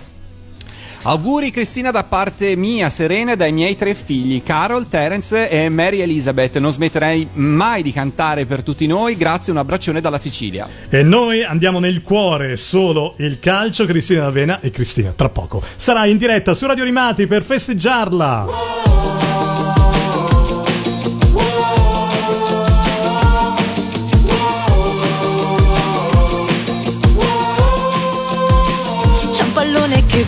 auguri 1.07 1.51
Cristina 1.51 1.89
da 1.89 2.03
parte 2.03 2.55
mia, 2.57 2.89
Serena, 2.89 3.31
e 3.31 3.35
dai 3.37 3.53
miei 3.53 3.77
tre 3.77 3.95
figli, 3.95 4.43
Carol, 4.43 4.87
Terence 4.89 5.49
e 5.49 5.69
Mary 5.69 6.01
Elizabeth. 6.01 6.57
Non 6.57 6.73
smetterei 6.73 7.27
mai 7.33 7.81
di 7.81 7.93
cantare 7.93 8.45
per 8.45 8.61
tutti 8.61 8.85
noi. 8.87 9.15
Grazie, 9.15 9.53
un 9.53 9.59
abbraccione 9.59 10.01
dalla 10.01 10.19
Sicilia. 10.19 10.67
E 10.89 11.03
noi 11.03 11.43
andiamo 11.43 11.79
nel 11.79 12.01
cuore 12.01 12.57
solo 12.57 13.13
il 13.19 13.39
calcio, 13.39 13.85
Cristina 13.85 14.23
D'Avena 14.23 14.59
e 14.59 14.69
Cristina 14.69 15.13
tra 15.15 15.29
poco 15.29 15.63
sarà 15.75 16.05
in 16.05 16.17
diretta 16.17 16.53
su 16.53 16.65
Radio 16.65 16.83
Animati 16.83 17.25
per 17.27 17.43
festeggiarla. 17.43 18.47
C'è 18.47 19.36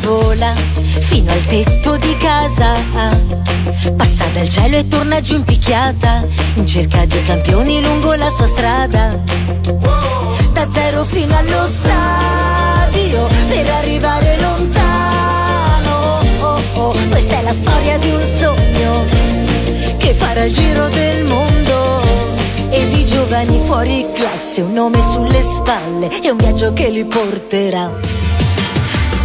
vola 0.01 0.53
fino 0.53 1.31
al 1.31 1.45
tetto 1.45 1.97
di 1.97 2.15
casa. 2.17 2.73
Passa 3.95 4.25
dal 4.33 4.47
cielo 4.47 4.77
e 4.77 4.87
torna 4.87 5.19
giù 5.21 5.35
in 5.35 5.43
picchiata, 5.43 6.25
in 6.55 6.65
cerca 6.65 7.05
di 7.05 7.21
campioni 7.23 7.81
lungo 7.81 8.13
la 8.15 8.29
sua 8.29 8.47
strada. 8.47 9.19
Da 10.53 10.67
zero 10.71 11.03
fino 11.03 11.35
allo 11.35 11.65
stadio 11.65 13.27
per 13.47 13.69
arrivare 13.69 14.39
lontano. 14.39 16.19
Oh, 16.39 16.61
oh, 16.75 16.95
Questa 17.09 17.39
è 17.39 17.41
la 17.43 17.53
storia 17.53 17.97
di 17.97 18.09
un 18.09 18.23
sogno 18.23 19.05
che 19.97 20.13
farà 20.13 20.43
il 20.43 20.53
giro 20.53 20.89
del 20.89 21.25
mondo. 21.25 22.01
E 22.71 22.87
di 22.89 23.03
giovani 23.03 23.59
fuori 23.65 24.05
classe, 24.13 24.61
un 24.61 24.73
nome 24.73 25.01
sulle 25.01 25.41
spalle 25.41 26.09
e 26.21 26.29
un 26.29 26.37
viaggio 26.37 26.71
che 26.71 26.89
li 26.89 27.03
porterà 27.03 28.28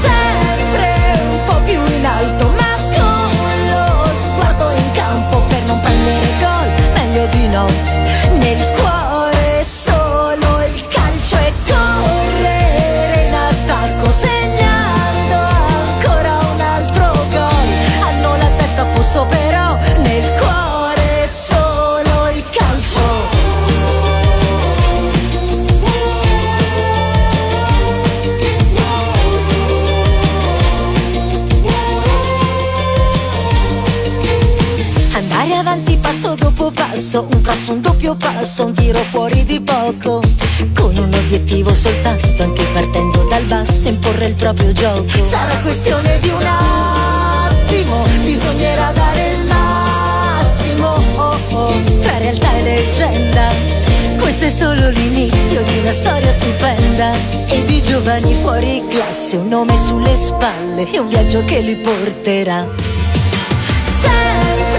sempre 0.05 0.87
un 1.31 1.39
po' 1.47 1.61
più 1.65 1.81
in 1.97 2.05
alto, 2.05 2.53
ma 2.59 2.73
con 2.97 3.57
lo 3.71 4.07
sguardo 4.23 4.71
in 4.77 4.91
campo 4.93 5.43
per 5.49 5.63
non 5.65 5.81
prendere 5.81 6.27
gol, 6.41 6.69
meglio 6.95 7.27
di 7.27 7.49
no. 7.49 7.67
Nel 8.39 8.74
passo, 36.95 37.27
un 37.29 37.41
passo, 37.41 37.73
un 37.73 37.81
doppio 37.81 38.15
passo, 38.15 38.67
un 38.67 38.73
tiro 38.73 39.01
fuori 39.01 39.45
di 39.45 39.61
poco. 39.61 40.23
Con 40.75 40.97
un 40.97 41.13
obiettivo 41.13 41.75
soltanto, 41.75 42.41
anche 42.41 42.63
partendo 42.73 43.25
dal 43.25 43.43
basso, 43.45 43.89
imporre 43.89 44.27
il 44.27 44.35
proprio 44.37 44.73
gioco. 44.73 45.09
Sarà 45.09 45.57
questione 45.57 46.21
di 46.21 46.29
un 46.29 46.47
attimo, 46.47 48.05
bisognerà 48.23 48.93
dare 48.93 49.33
il 49.33 49.45
massimo. 49.45 51.03
Oh 51.17 51.37
oh, 51.51 51.83
tra 52.01 52.19
realtà 52.19 52.57
e 52.59 52.63
leggenda. 52.63 53.49
Questo 54.17 54.45
è 54.45 54.51
solo 54.51 54.89
l'inizio 54.91 55.65
di 55.65 55.79
una 55.81 55.91
storia 55.91 56.31
stupenda 56.31 57.13
E 57.47 57.63
di 57.67 57.83
giovani 57.83 58.33
fuori 58.35 58.83
classe, 58.89 59.37
un 59.37 59.49
nome 59.49 59.77
sulle 59.77 60.17
spalle 60.17 60.91
E 60.91 60.99
un 60.99 61.09
viaggio 61.09 61.41
che 61.41 61.61
li 61.61 61.77
porterà 61.77 62.67
sempre 64.01 64.74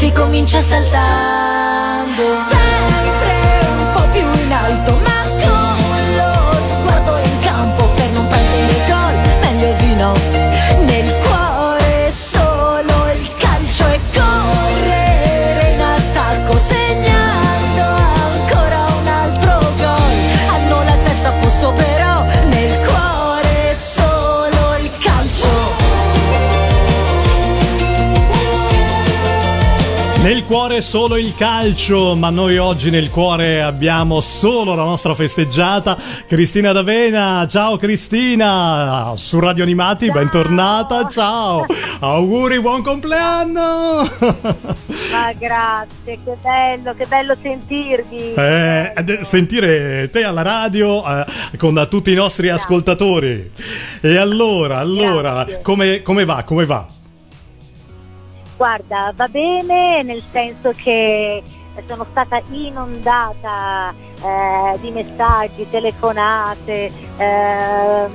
si 0.00 0.10
comincia 0.12 0.62
saltando. 0.62 2.59
Solo 30.80 31.16
il 31.18 31.34
calcio, 31.36 32.16
ma 32.16 32.30
noi 32.30 32.56
oggi 32.56 32.90
nel 32.90 33.10
cuore 33.10 33.62
abbiamo 33.62 34.20
solo 34.20 34.74
la 34.74 34.82
nostra 34.82 35.14
festeggiata 35.14 35.96
Cristina 36.26 36.72
D'Avena. 36.72 37.46
Ciao 37.46 37.76
Cristina, 37.76 39.12
su 39.14 39.38
Radio 39.38 39.62
Animati, 39.62 40.10
bentornata, 40.10 41.06
ciao. 41.06 41.64
Auguri, 42.00 42.60
buon 42.60 42.82
compleanno. 42.82 44.08
Ma 45.12 45.32
grazie, 45.38 46.18
che 46.24 46.36
bello, 46.42 46.94
che 46.94 47.06
bello 47.06 47.36
sentirvi. 47.40 48.34
Eh, 48.34 48.92
sentire 49.20 50.08
te 50.10 50.24
alla 50.24 50.42
radio 50.42 51.04
eh, 51.06 51.24
con 51.56 51.86
tutti 51.88 52.10
i 52.10 52.16
nostri 52.16 52.48
ascoltatori. 52.48 53.50
E 54.00 54.16
allora, 54.16 54.78
allora, 54.78 55.46
come, 55.62 56.02
come 56.02 56.24
va? 56.24 56.42
Come 56.42 56.64
va? 56.64 56.86
Guarda, 58.60 59.10
va 59.16 59.26
bene 59.26 60.02
nel 60.02 60.22
senso 60.30 60.72
che 60.72 61.42
sono 61.86 62.04
stata 62.10 62.42
inondata 62.50 63.90
eh, 64.22 64.78
di 64.80 64.90
messaggi, 64.90 65.66
telefonate. 65.70 66.92
eh, 67.16 68.08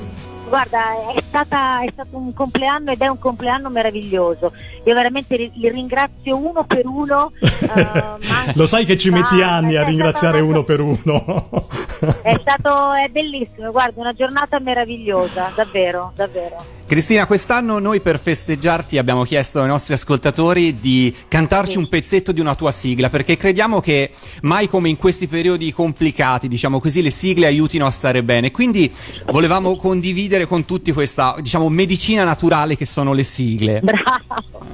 guarda, 0.48 1.14
è, 1.16 1.22
stata- 1.22 1.82
è 1.84 1.90
stato 1.92 2.18
un 2.18 2.34
compleanno 2.34 2.92
ed 2.92 3.02
è 3.02 3.08
un 3.08 3.20
compleanno 3.20 3.70
meraviglioso. 3.70 4.54
Io 4.84 4.94
veramente 4.94 5.36
li, 5.38 5.52
li 5.56 5.70
ringrazio 5.70 6.38
uno 6.38 6.64
per 6.66 6.86
uno. 6.86 7.32
eh, 7.42 8.54
Lo 8.54 8.66
sai 8.68 8.86
che 8.86 8.98
ci 8.98 9.10
metti 9.10 9.42
anni 9.42 9.76
a 9.76 9.84
ringraziare 9.84 10.38
stato- 10.38 10.52
uno 10.52 10.64
per 10.64 10.80
uno. 10.80 11.50
È 12.22 12.38
stato 12.40 12.94
è 12.94 13.08
bellissimo, 13.10 13.72
guarda, 13.72 14.02
una 14.02 14.14
giornata 14.14 14.60
meravigliosa, 14.60 15.52
davvero, 15.56 16.12
davvero. 16.16 16.76
Cristina, 16.88 17.26
quest'anno 17.26 17.80
noi 17.80 18.00
per 18.00 18.20
festeggiarti 18.20 19.00
abbiamo 19.00 19.24
chiesto 19.24 19.60
ai 19.60 19.68
nostri 19.68 19.96
ascoltatori 19.96 20.80
di 20.80 21.14
cantarci 21.28 21.80
un 21.80 21.88
pezzetto 21.88 22.32
di 22.32 22.40
una 22.40 22.54
tua 22.54 22.70
sigla, 22.70 23.10
perché 23.10 23.38
crediamo 23.38 23.80
che 23.80 24.12
mai 24.42 24.70
come 24.70 24.90
in 24.90 24.98
questi 24.98 25.28
periodi 25.28 25.74
complicati, 25.74 26.48
diciamo 26.48 26.80
così, 26.80 27.02
le 27.02 27.10
sigle 27.10 27.48
aiutino 27.48 27.88
a 27.88 27.92
stare 27.92 28.22
bene. 28.22 28.52
Quindi 28.52 28.94
volevamo 29.32 29.76
condividere 29.78 30.35
con 30.46 30.66
tutti 30.66 30.92
questa, 30.92 31.36
diciamo, 31.40 31.70
medicina 31.70 32.26
naturale 32.26 32.76
che 32.76 32.86
sono 32.86 33.14
le 33.14 33.24
sigle. 33.24 33.80
Bravo, 33.86 34.66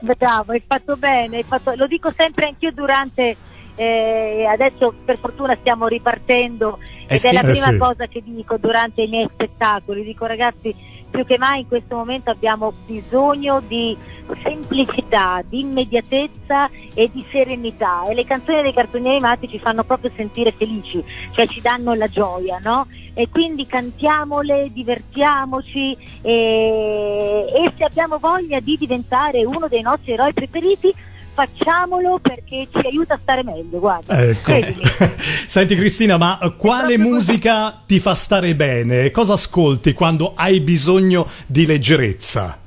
bravo, 0.00 0.52
hai 0.52 0.62
fatto 0.66 0.96
bene, 0.96 1.36
hai 1.36 1.44
fatto- 1.46 1.72
lo 1.76 1.86
dico 1.86 2.12
sempre 2.14 2.46
anch'io 2.46 2.72
durante, 2.72 3.36
eh, 3.76 4.44
adesso 4.50 4.92
per 5.04 5.18
fortuna 5.18 5.56
stiamo 5.60 5.86
ripartendo 5.86 6.78
Eh 7.06 7.14
ed 7.14 7.20
sì, 7.20 7.28
è 7.28 7.32
la 7.32 7.40
eh 7.40 7.50
prima 7.52 7.68
sì. 7.68 7.76
cosa 7.76 8.06
che 8.06 8.22
dico 8.24 8.56
durante 8.56 9.02
i 9.02 9.08
miei 9.08 9.28
spettacoli, 9.32 10.02
dico 10.02 10.26
ragazzi 10.26 10.74
più 11.10 11.24
che 11.24 11.38
mai 11.38 11.60
in 11.60 11.68
questo 11.68 11.96
momento 11.96 12.30
abbiamo 12.30 12.72
bisogno 12.86 13.60
di 13.66 13.96
semplicità, 14.42 15.42
di 15.46 15.60
immediatezza 15.60 16.70
e 16.94 17.10
di 17.12 17.24
serenità 17.30 18.04
e 18.04 18.14
le 18.14 18.24
canzoni 18.24 18.62
dei 18.62 18.72
cartoni 18.72 19.08
animati 19.08 19.48
ci 19.48 19.58
fanno 19.58 19.84
proprio 19.84 20.10
sentire 20.14 20.52
felici, 20.52 21.02
cioè 21.32 21.46
ci 21.46 21.60
danno 21.60 21.94
la 21.94 22.08
gioia, 22.08 22.58
no? 22.62 22.86
E 23.12 23.28
quindi 23.28 23.66
cantiamole, 23.66 24.70
divertiamoci 24.72 25.96
e, 26.22 27.44
e 27.52 27.72
se 27.76 27.84
abbiamo 27.84 28.18
voglia 28.18 28.60
di 28.60 28.76
diventare 28.76 29.44
uno 29.44 29.66
dei 29.68 29.82
nostri 29.82 30.12
eroi 30.12 30.32
preferiti 30.32 30.94
facciamolo 31.32 32.18
perché 32.20 32.68
ci 32.70 32.86
aiuta 32.86 33.14
a 33.14 33.18
stare 33.20 33.42
meglio, 33.42 33.78
guarda. 33.78 34.22
Ecco. 34.22 34.52
Senti 35.18 35.76
Cristina, 35.76 36.16
ma 36.16 36.38
quale 36.56 36.98
musica 36.98 37.82
ti 37.86 37.98
fa 38.00 38.14
stare 38.14 38.54
bene? 38.54 39.10
Cosa 39.10 39.34
ascolti 39.34 39.92
quando 39.92 40.32
hai 40.34 40.60
bisogno 40.60 41.28
di 41.46 41.66
leggerezza? 41.66 42.58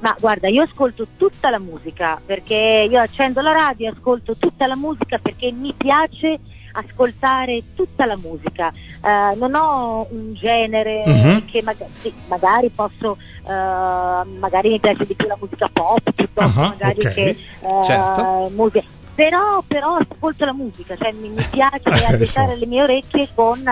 Ma 0.00 0.14
guarda, 0.20 0.48
io 0.48 0.62
ascolto 0.62 1.06
tutta 1.16 1.48
la 1.48 1.58
musica 1.58 2.20
perché 2.24 2.86
io 2.90 3.00
accendo 3.00 3.40
la 3.40 3.52
radio, 3.52 3.90
ascolto 3.90 4.36
tutta 4.36 4.66
la 4.66 4.76
musica 4.76 5.18
perché 5.18 5.50
mi 5.50 5.72
piace 5.74 6.38
ascoltare 6.74 7.62
tutta 7.74 8.04
la 8.06 8.16
musica. 8.16 8.72
Eh, 9.04 9.36
non 9.36 9.54
ho 9.54 10.06
un 10.10 10.34
genere 10.34 11.02
Mhm. 11.06 11.44
che 11.46 11.62
maga- 11.62 11.86
sì, 12.00 12.12
magari 12.28 12.70
posso, 12.70 13.16
eh, 13.46 14.28
magari 14.38 14.70
mi 14.70 14.80
piace 14.80 15.04
di 15.06 15.14
più 15.14 15.26
la 15.26 15.36
musica 15.40 15.68
pop 15.72 16.00
piuttosto 16.12 16.60
Ah, 16.60 16.68
magari 16.68 17.00
ok. 17.00 17.12
che 17.14 17.28
eh, 17.30 17.82
Certo. 17.82 18.50
musica. 18.54 18.86
Però, 19.14 19.62
però 19.64 19.96
ascolto 19.96 20.44
la 20.44 20.52
musica, 20.52 20.96
cioè 20.96 21.12
mi, 21.12 21.28
mi 21.28 21.46
piace 21.48 21.82
Eh, 21.86 22.04
agitare 22.14 22.26
so. 22.26 22.54
le 22.58 22.66
mie 22.66 22.82
orecchie 22.82 23.28
con, 23.32 23.62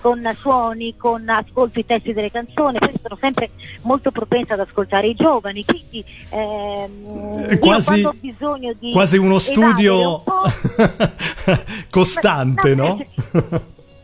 con 0.00 0.20
suoni, 0.40 0.96
con 0.96 1.28
ascolto 1.28 1.78
i 1.78 1.86
testi 1.86 2.12
delle 2.12 2.30
canzoni, 2.30 2.78
poi 2.78 2.92
sono 3.02 3.16
sempre 3.20 3.50
molto 3.82 4.10
propensa 4.10 4.54
ad 4.54 4.60
ascoltare 4.60 5.08
i 5.08 5.14
giovani, 5.14 5.64
quindi 5.64 6.04
ehm, 6.30 7.46
Eh, 7.48 7.52
io 7.54 7.58
quasi- 7.58 8.04
ho 8.04 8.14
bisogno 8.18 8.72
di 8.78 8.92
quasi 8.92 9.16
uno 9.18 9.38
studio 9.38 10.22
un 10.22 10.22
costante, 11.90 12.74
no? 12.74 12.98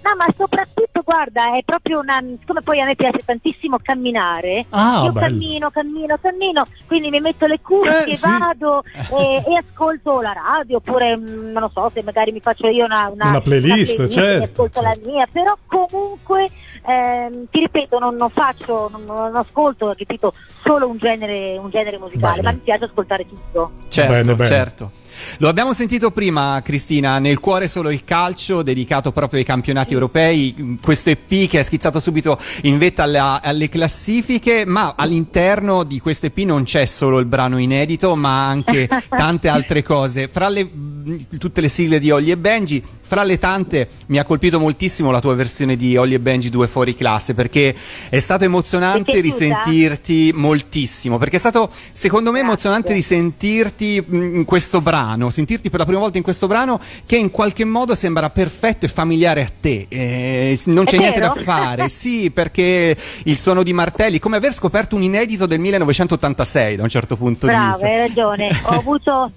No, 0.05 0.15
ma 0.17 0.27
soprattutto, 0.37 1.01
guarda, 1.03 1.57
è 1.57 1.63
proprio 1.65 2.01
una. 2.01 2.23
Siccome 2.39 2.61
poi 2.61 2.79
a 2.81 2.85
me 2.85 2.95
piace 2.95 3.21
tantissimo 3.25 3.79
camminare, 3.83 4.67
Ah, 4.71 5.05
io 5.05 5.13
bello. 5.13 5.27
cammino, 5.29 5.71
cammino, 5.71 6.19
cammino, 6.21 6.63
quindi 6.87 7.09
mi 7.09 7.21
metto 7.21 7.47
le 7.47 7.61
cuffie, 7.63 8.13
Eh, 8.13 8.15
sì. 8.17 8.29
vado 8.29 8.83
e, 8.85 9.43
e 9.47 9.57
ascolto 9.57 10.21
la 10.21 10.33
radio, 10.33 10.77
oppure 10.77 11.17
mm, 11.17 11.53
non 11.53 11.63
lo 11.63 11.71
so 11.73 11.91
se 11.95 12.03
magari 12.03 12.33
mi 12.33 12.41
faccio 12.41 12.67
io 12.69 12.85
una, 12.85 13.09
Una 13.15 13.41
playlist, 13.41 13.99
mi 14.01 14.11
certo, 14.11 14.63
ascolto 14.63 14.83
la 14.83 14.95
mia, 15.07 15.27
però 15.31 15.57
comunque. 15.67 16.51
ehm, 16.87 17.47
ti 17.51 17.61
ripeto, 17.61 17.99
non, 17.99 18.17
non 18.17 18.29
faccio, 18.29 18.91
non, 18.93 19.05
non 19.07 19.35
ascolto, 19.37 19.93
ripeto, 19.93 20.35
solo 20.63 20.87
un 20.87 20.99
genere, 20.99 21.57
un 21.57 21.71
genere 21.71 21.99
musicale, 21.99 22.37
Bene. 22.37 22.43
ma 22.43 22.53
mi 22.53 22.59
piace 22.63 22.85
ascoltare 22.85 23.27
tutto. 23.27 23.71
Certo, 23.89 24.13
Bene, 24.13 24.35
bene. 24.35 24.45
certo. 24.45 24.91
Lo 25.39 25.49
abbiamo 25.49 25.73
sentito 25.73 26.11
prima, 26.11 26.61
Cristina, 26.63 27.19
nel 27.19 27.41
cuore 27.41 27.69
solo 27.69 27.91
il 27.91 28.05
calcio, 28.05 28.63
dedicato 28.63 29.13
proprio 29.13 29.39
ai 29.39 29.45
campionati 29.45 29.93
europei, 29.93 30.79
questo 30.83 31.11
EP 31.11 31.49
che 31.49 31.59
è 31.59 31.63
schizzato 31.63 32.01
subito 32.01 32.39
in 32.63 32.79
vetta 32.79 33.03
alla- 33.03 33.41
alle 33.43 33.69
classifiche, 33.69 34.65
ma 34.65 34.95
all'interno 34.97 35.85
di 35.85 36.01
questo 36.01 36.27
EP 36.27 36.39
non 36.39 36.65
c'è 36.65 36.85
solo 36.85 37.19
il 37.19 37.27
brano 37.27 37.59
inedito, 37.59 38.15
ma 38.15 38.47
anche 38.47 38.89
tante 39.09 39.49
altre 39.49 39.83
cose. 39.83 40.29
Fra 40.29 40.49
le, 40.49 40.69
tutte 41.39 41.61
le 41.61 41.69
sigle 41.69 41.99
di 41.99 42.11
Olli 42.11 42.31
e 42.31 42.37
Benji, 42.37 42.83
fra 43.07 43.23
le 43.23 43.39
tante 43.39 43.89
mi 44.07 44.19
ha 44.19 44.25
colpito 44.25 44.59
moltissimo 44.59 45.11
la 45.11 45.21
tua 45.21 45.35
versione 45.35 45.77
di 45.77 45.97
Olli 45.97 46.15
e 46.15 46.21
Benji 46.21 46.49
2 46.51 46.67
fuori 46.67 46.95
classe, 46.95 47.35
perché 47.35 47.75
è 48.09 48.19
stato 48.19 48.45
emozionante 48.45 49.21
risentirti 49.21 50.33
moltissimo, 50.35 51.19
perché 51.19 51.37
è 51.37 51.39
stato 51.39 51.71
secondo 51.93 52.33
me 52.33 52.41
emozionante 52.41 52.93
risentirti 52.93 54.03
mh, 54.07 54.35
in 54.37 54.45
questo 54.45 54.81
brano, 54.81 55.31
sentirti 55.31 55.71
per 55.71 55.81
la 55.81 55.87
prima 55.87 56.01
volta 56.01 56.17
in 56.19 56.25
questo 56.25 56.47
brano 56.47 56.81
che 57.07 57.17
in 57.17 57.31
qualche 57.31 57.65
modo 57.65 57.95
sembra 57.95 58.31
perfetto 58.31 58.87
e 58.87 58.89
familiare 58.89 59.43
a 59.43 59.51
te. 59.61 59.87
Eh, 59.89 60.59
non 60.67 60.85
c'è 60.85 60.97
È 60.97 60.99
niente 60.99 61.21
da 61.21 61.31
vero? 61.31 61.43
fare, 61.45 61.89
sì, 61.89 62.31
perché 62.31 62.97
il 63.25 63.39
suono 63.39 63.63
di 63.63 63.73
martelli, 63.73 64.19
come 64.19 64.37
aver 64.37 64.53
scoperto 64.53 64.97
un 64.97 65.03
inedito 65.03 65.47
del 65.47 65.59
1986 65.61 66.77
da 66.77 66.83
un 66.83 66.89
certo 66.89 67.17
punto 67.17 67.47
di 67.47 67.53
Bravo, 67.53 67.69
vista. 67.71 67.87
hai 67.87 67.97
ragione. 67.99 68.49
Ho 68.65 68.69
avuto. 68.79 69.33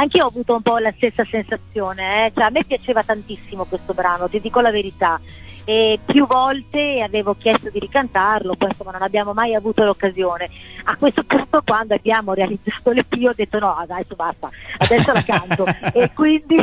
Anch'io 0.00 0.24
ho 0.24 0.28
avuto 0.28 0.54
un 0.54 0.62
po' 0.62 0.78
la 0.78 0.92
stessa 0.96 1.24
sensazione, 1.24 2.26
eh. 2.26 2.32
Cioè, 2.32 2.44
a 2.44 2.50
me 2.50 2.62
piaceva 2.64 3.02
tantissimo 3.02 3.64
questo 3.64 3.94
brano, 3.94 4.28
ti 4.28 4.38
dico 4.38 4.60
la 4.60 4.70
verità. 4.70 5.20
E 5.64 5.98
più 6.04 6.24
volte 6.24 7.02
avevo 7.02 7.34
chiesto 7.34 7.68
di 7.68 7.80
ricantarlo, 7.80 8.54
poi 8.54 8.68
insomma 8.68 8.92
non 8.92 9.02
abbiamo 9.02 9.32
mai 9.32 9.54
avuto 9.54 9.82
l'occasione. 9.82 10.48
A 10.84 10.96
questo 10.96 11.24
punto, 11.24 11.62
quando 11.66 11.94
abbiamo 11.94 12.32
realizzato 12.32 12.92
l'EP, 12.92 13.12
ho 13.26 13.32
detto 13.34 13.58
no, 13.58 13.74
adesso 13.74 14.14
basta, 14.14 14.48
adesso 14.78 15.12
la 15.12 15.22
canto. 15.24 15.64
e, 15.92 16.12
quindi, 16.14 16.56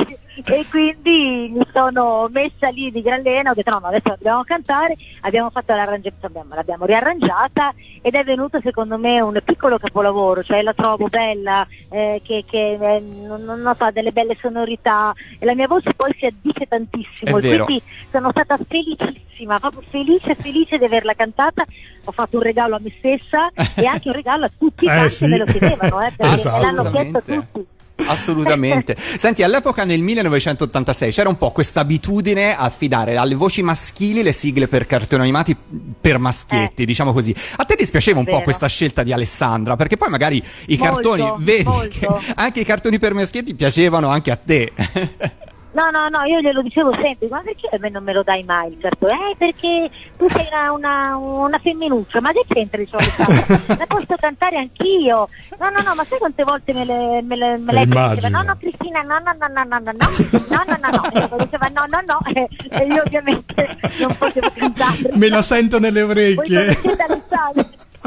e 0.44 0.66
quindi 0.70 1.49
mi 1.53 1.66
sono 1.72 2.28
messa 2.32 2.70
lì 2.70 2.91
di 2.91 3.02
gran 3.02 3.22
lena, 3.22 3.52
ho 3.52 3.53
detto 3.53 3.72
no, 3.72 3.80
no, 3.80 3.88
adesso 3.88 4.10
la 4.10 4.16
dobbiamo 4.16 4.44
cantare, 4.44 4.95
abbiamo 5.22 5.49
fatto 5.49 5.74
l'arrangiamento, 5.74 6.26
abbiamo- 6.28 6.53
l'abbiamo 6.56 6.86
riarrangiata 6.86 7.74
ed 8.02 8.14
è 8.16 8.24
venuto 8.24 8.60
secondo 8.62 8.98
me 8.98 9.22
un 9.22 9.40
piccolo 9.44 9.78
capolavoro, 9.78 10.44
cioè 10.44 10.62
la 10.62 10.74
trovo 10.74 11.07
bella, 11.07 11.66
eh, 11.90 12.22
che, 12.24 12.44
che, 12.48 12.74
eh, 12.80 12.99
non, 12.99 13.44
non 13.44 13.74
so, 13.76 13.84
ha 13.86 13.91
delle 13.91 14.12
belle 14.12 14.38
sonorità 14.41 15.14
e 15.40 15.45
la 15.45 15.56
mia 15.56 15.68
voce 15.68 15.94
poi 15.95 16.14
si 16.20 16.26
addice 16.26 16.66
tantissimo 16.68 17.40
quindi 17.40 17.82
sono 18.12 18.30
stata 18.32 18.57
felicissima, 18.57 19.60
proprio 19.60 19.82
felice, 19.90 20.36
felice 20.36 20.78
di 20.78 20.86
averla 20.86 21.14
cantata, 21.14 21.66
ho 22.06 22.12
fatto 22.12 22.38
un 22.38 22.44
regalo 22.44 22.76
a 22.76 22.80
me 22.82 22.94
stessa 22.98 23.49
e 23.76 23.86
anche 23.86 24.10
un 24.10 24.14
regalo 24.16 24.45
a 24.45 24.52
tutti 24.57 24.86
Eh, 24.86 24.90
quanti 24.94 25.10
sì. 25.10 25.26
me 25.28 25.38
lo 25.38 25.45
chiedevano, 25.45 26.02
eh, 26.02 26.12
perché 26.16 26.34
Esatto. 26.36 26.66
me 26.66 26.72
l'hanno 26.72 26.91
chiesto 26.91 27.22
tutti. 27.22 27.66
Assolutamente. 28.07 28.95
Senti, 28.97 29.41
all'epoca 29.43 29.84
nel 29.84 30.01
1986 30.01 31.11
c'era 31.11 31.30
un 31.30 31.38
po' 31.38 31.51
questa 31.51 31.80
abitudine 31.81 32.55
a 32.55 32.59
affidare 32.63 33.15
alle 33.17 33.35
voci 33.35 33.61
maschili 33.61 34.22
le 34.22 34.31
sigle 34.31 34.67
per 34.67 34.85
cartoni 34.85 35.22
animati 35.23 35.55
per 35.99 36.19
maschietti, 36.19 36.85
diciamo 36.85 37.13
così. 37.13 37.34
A 37.57 37.63
te 37.65 37.76
dispiaceva 37.76 38.19
un 38.19 38.26
po' 38.26 38.39
Eh. 38.39 38.43
Questa 38.43 38.67
scelta 38.67 39.01
di 39.03 39.11
Alessandra? 39.13 39.76
Perché 39.76 39.97
poi 39.97 40.09
magari 40.09 40.43
i 40.67 40.77
Molto, 40.77 41.11
cartoni, 41.11 41.34
vedi 41.43 41.63
molto. 41.63 42.19
che 42.22 42.34
anche 42.35 42.59
i 42.59 42.65
cartoni 42.65 42.99
per 42.99 43.13
maschietti 43.13 43.55
piacevano 43.55 44.09
anche 44.09 44.31
a 44.31 44.35
te. 44.35 44.72
No, 45.76 45.89
no, 45.91 46.07
no, 46.07 46.23
io 46.23 46.39
glielo 46.39 46.61
dicevo 46.61 46.93
sempre, 47.02 47.27
ma 47.27 47.41
perché 47.41 47.68
a 47.69 47.77
me 47.80 47.89
non 47.89 48.02
me 48.02 48.14
lo 48.14 48.23
dai 48.23 48.43
mai 48.43 48.72
il 48.72 48.77
cartone? 48.77 49.31
Eh, 49.31 49.35
perché 49.38 49.91
tu 50.18 50.26
sei 50.30 50.47
una, 50.49 50.72
una, 50.72 51.18
una 51.18 51.60
femminuccia, 51.60 52.22
ma 52.22 52.31
che 52.31 52.45
c'entra 52.47 52.77
dicevo 52.77 52.99
Alessandra? 52.99 53.76
La 53.77 53.85
posso 53.85 54.15
cantare 54.18 54.57
anch'io. 54.57 55.27
No, 55.60 55.69
no, 55.72 55.81
no, 55.81 55.93
ma 55.93 56.06
sai 56.06 56.18
quante 56.18 56.43
volte 56.45 56.72
me, 56.72 56.85
le, 56.85 57.22
me, 57.22 57.35
le, 57.35 57.57
me 57.57 57.73
lei 57.73 57.85
diceva 57.85 58.30
no, 58.30 58.43
no, 58.43 58.56
Cristina, 58.57 59.02
no, 59.02 59.19
no, 59.19 59.35
no, 59.38 59.47
no, 59.47 59.64
no, 59.65 59.80
no, 59.80 59.91
no, 59.91 59.91
no, 59.91 60.64
no, 60.65 60.77
no, 60.80 60.89
no, 60.91 61.39
e 61.39 61.43
diceva 61.43 61.68
no, 61.73 61.85
no, 61.89 62.02
no, 62.07 62.19
e, 62.34 62.47
e 62.69 62.85
io 62.85 63.03
ovviamente 63.06 63.77
non 63.99 64.15
potevo 64.18 64.52
cantare. 64.56 65.10
Me 65.14 65.27
la 65.27 65.41
sento 65.41 65.80
nelle 65.80 66.03
Poi 66.06 66.11
orecchie. 66.11 66.76
conoscete 66.76 67.03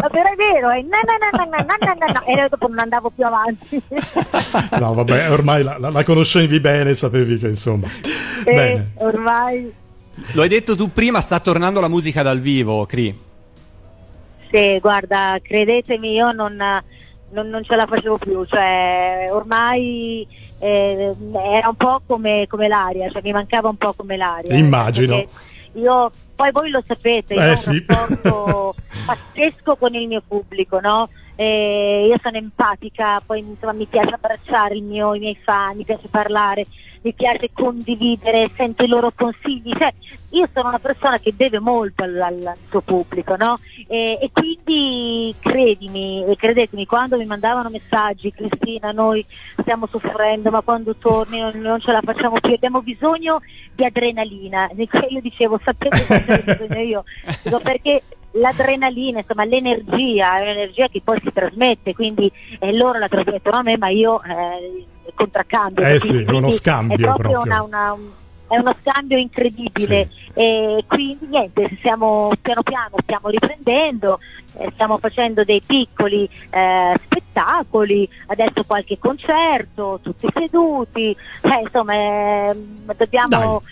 davvero 0.00 0.28
è 0.30 0.36
vero, 0.36 0.70
e 0.70 0.82
na, 0.82 0.98
na, 1.04 1.16
na, 1.18 1.62
na, 1.62 1.94
na, 1.94 2.12
na, 2.12 2.24
e 2.24 2.48
dopo 2.48 2.68
non 2.68 2.78
andavo 2.78 3.10
più 3.10 3.24
avanti. 3.24 3.80
no, 4.80 4.94
vabbè, 4.94 5.30
ormai 5.30 5.62
la, 5.62 5.76
la, 5.78 5.90
la 5.90 6.04
conoscevi 6.04 6.60
bene, 6.60 6.94
sapevi 6.94 7.38
che 7.38 7.48
insomma. 7.48 7.86
Eh, 8.44 8.52
bene. 8.52 8.90
ormai. 8.94 9.72
Lo 10.32 10.42
hai 10.42 10.48
detto 10.48 10.74
tu 10.74 10.92
prima, 10.92 11.20
sta 11.20 11.38
tornando 11.40 11.80
la 11.80 11.88
musica 11.88 12.22
dal 12.22 12.40
vivo, 12.40 12.84
Cri. 12.86 13.26
Sì, 14.50 14.78
guarda, 14.80 15.38
credetemi, 15.42 16.12
io 16.12 16.32
non, 16.32 16.56
non, 16.56 17.48
non 17.48 17.62
ce 17.64 17.76
la 17.76 17.86
facevo 17.86 18.18
più, 18.18 18.44
cioè 18.44 19.26
ormai 19.30 20.26
eh, 20.58 21.14
era 21.52 21.68
un 21.68 21.76
po' 21.76 22.00
come, 22.06 22.46
come 22.48 22.68
l'aria, 22.68 23.10
cioè 23.10 23.22
mi 23.22 23.32
mancava 23.32 23.68
un 23.68 23.76
po' 23.76 23.92
come 23.92 24.16
l'aria. 24.16 24.56
Immagino. 24.56 25.16
Perché, 25.16 25.30
io, 25.78 26.10
poi 26.34 26.50
voi 26.52 26.70
lo 26.70 26.82
sapete, 26.84 27.34
io 27.34 27.40
Eh, 27.40 27.46
ho 27.48 27.50
un 27.50 27.56
sì. 27.56 27.84
rapporto 27.86 28.74
pazzesco 29.06 29.76
con 29.76 29.94
il 29.94 30.06
mio 30.06 30.22
pubblico, 30.26 30.80
no? 30.80 31.08
Eh, 31.36 32.06
io 32.08 32.16
sono 32.20 32.36
empatica, 32.36 33.20
poi 33.24 33.38
insomma, 33.40 33.72
mi 33.72 33.86
piace 33.86 34.14
abbracciare 34.14 34.74
il 34.74 34.82
mio- 34.82 35.14
i 35.14 35.20
miei 35.20 35.38
fan, 35.42 35.76
mi 35.76 35.84
piace 35.84 36.08
parlare, 36.08 36.66
mi 37.08 37.14
piace 37.14 37.50
condividere, 37.54 38.50
sento 38.54 38.84
i 38.84 38.86
loro 38.86 39.10
consigli, 39.14 39.72
cioè 39.72 39.92
io 40.30 40.46
sono 40.52 40.68
una 40.68 40.78
persona 40.78 41.18
che 41.18 41.32
deve 41.34 41.58
molto 41.58 42.02
al, 42.02 42.20
al 42.20 42.56
suo 42.68 42.82
pubblico, 42.82 43.34
no? 43.36 43.58
E, 43.86 44.18
e 44.20 44.30
quindi 44.30 45.34
credimi 45.38 46.24
e 46.26 46.36
credetemi, 46.36 46.84
quando 46.84 47.16
mi 47.16 47.24
mandavano 47.24 47.70
messaggi, 47.70 48.30
Cristina, 48.30 48.92
noi 48.92 49.24
stiamo 49.56 49.86
soffrendo, 49.86 50.50
ma 50.50 50.60
quando 50.60 50.96
torni 50.96 51.40
non, 51.40 51.58
non 51.60 51.80
ce 51.80 51.92
la 51.92 52.02
facciamo 52.02 52.40
più, 52.40 52.52
abbiamo 52.52 52.82
bisogno 52.82 53.40
di 53.74 53.84
adrenalina. 53.84 54.68
Io 55.08 55.20
dicevo, 55.22 55.58
sapete 55.64 56.04
cosa 56.06 56.34
ho 56.34 56.42
bisogno 56.44 56.80
io? 56.80 57.04
Dico, 57.42 57.58
perché 57.60 58.02
l'adrenalina, 58.32 59.20
insomma 59.20 59.44
l'energia 59.44 60.36
è 60.36 60.42
un'energia 60.42 60.88
che 60.88 61.00
poi 61.02 61.18
si 61.24 61.32
trasmette, 61.32 61.94
quindi 61.94 62.30
eh, 62.58 62.72
loro 62.74 62.98
la 62.98 63.08
trasmettono 63.08 63.56
a 63.56 63.62
me, 63.62 63.78
ma 63.78 63.88
io 63.88 64.22
eh, 64.22 64.84
contraccambio. 65.14 65.84
Eh 65.84 66.00
sì, 66.00 66.22
è 66.24 66.30
uno 66.30 66.50
scambio 66.50 66.96
È 66.96 67.14
proprio. 67.16 67.40
Una, 67.40 67.62
una- 67.62 67.92
un- 67.92 68.10
è 68.48 68.56
uno 68.56 68.74
scambio 68.80 69.18
incredibile 69.18 70.08
e 70.32 70.82
quindi 70.86 71.26
niente, 71.26 71.76
siamo 71.82 72.30
piano 72.40 72.62
piano 72.62 72.96
stiamo 73.02 73.28
riprendendo, 73.28 74.20
eh, 74.56 74.70
stiamo 74.72 74.96
facendo 74.96 75.44
dei 75.44 75.60
piccoli 75.64 76.26
eh, 76.48 76.94
spettacoli, 77.04 78.08
adesso 78.28 78.64
qualche 78.66 78.98
concerto, 78.98 80.00
tutti 80.02 80.28
seduti, 80.32 81.10
eh, 81.42 81.60
insomma 81.62 81.92
eh, 81.94 82.56
dobbiamo... 82.96 83.62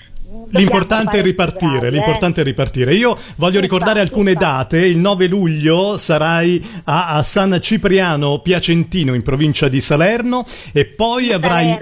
L'importante 0.51 1.19
è 1.19 1.23
ripartire, 1.23 1.79
bravi, 1.79 1.87
eh. 1.87 1.91
l'importante 1.91 2.41
è 2.41 2.45
ripartire. 2.45 2.95
Io 2.95 3.17
voglio 3.37 3.61
ricordare 3.61 4.01
alcune 4.01 4.35
date. 4.35 4.85
Il 4.85 4.99
9 4.99 5.27
luglio 5.29 5.97
sarai 5.97 6.65
a, 6.85 7.09
a 7.09 7.23
San 7.23 7.59
Cipriano 7.61 8.41
Piacentino 8.41 9.15
in 9.15 9.23
provincia 9.23 9.69
di 9.69 9.81
Salerno 9.81 10.45
e 10.73 10.85
poi 10.85 11.33
avrai 11.33 11.79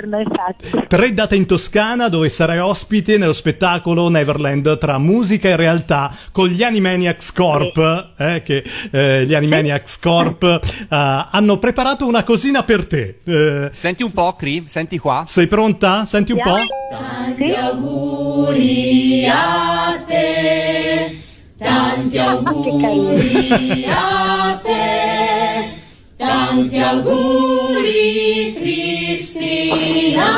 tre 0.89 1.15
date 1.15 1.37
in 1.37 1.47
Toscana 1.47 2.09
dove 2.09 2.29
sarai 2.29 2.59
ospite 2.59 3.17
nello 3.17 3.33
spettacolo 3.33 4.09
Neverland 4.09 4.77
tra 4.79 4.99
musica 4.99 5.49
e 5.49 5.57
realtà 5.57 6.15
con 6.31 6.49
gli 6.49 6.63
Animaniacs 6.63 7.33
Corp, 7.33 8.13
eh, 8.19 8.43
che 8.43 8.63
eh, 8.91 9.25
gli 9.27 9.35
Animaniacs 9.35 9.99
Corp 10.01 10.43
eh, 10.43 10.87
hanno 10.89 11.59
preparato 11.59 12.07
una 12.07 12.25
cosina 12.25 12.63
per 12.63 12.87
te. 12.87 13.21
Eh, 13.25 13.71
Senti 13.73 14.03
un 14.03 14.13
po', 14.13 14.35
Cri, 14.35 14.65
senti 14.67 14.99
qua. 14.99 15.25
sei 15.27 15.47
pronta? 15.47 16.05
Senti 16.05 16.33
un 16.33 16.41
po'? 16.43 16.57
Tanti 16.91 17.53
auguri 17.53 18.34
a 18.37 20.03
te, 20.07 21.21
tanti 21.57 22.19
auguri 22.19 23.87
a 23.89 24.61
te, 24.63 25.79
tanti 26.17 26.79
auguri 26.81 28.55
Cristina, 28.59 30.33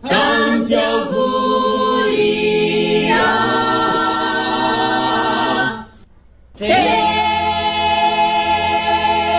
tanti 0.00 0.74
auguri 0.74 2.30
a 3.10 3.22
te. 6.58 6.82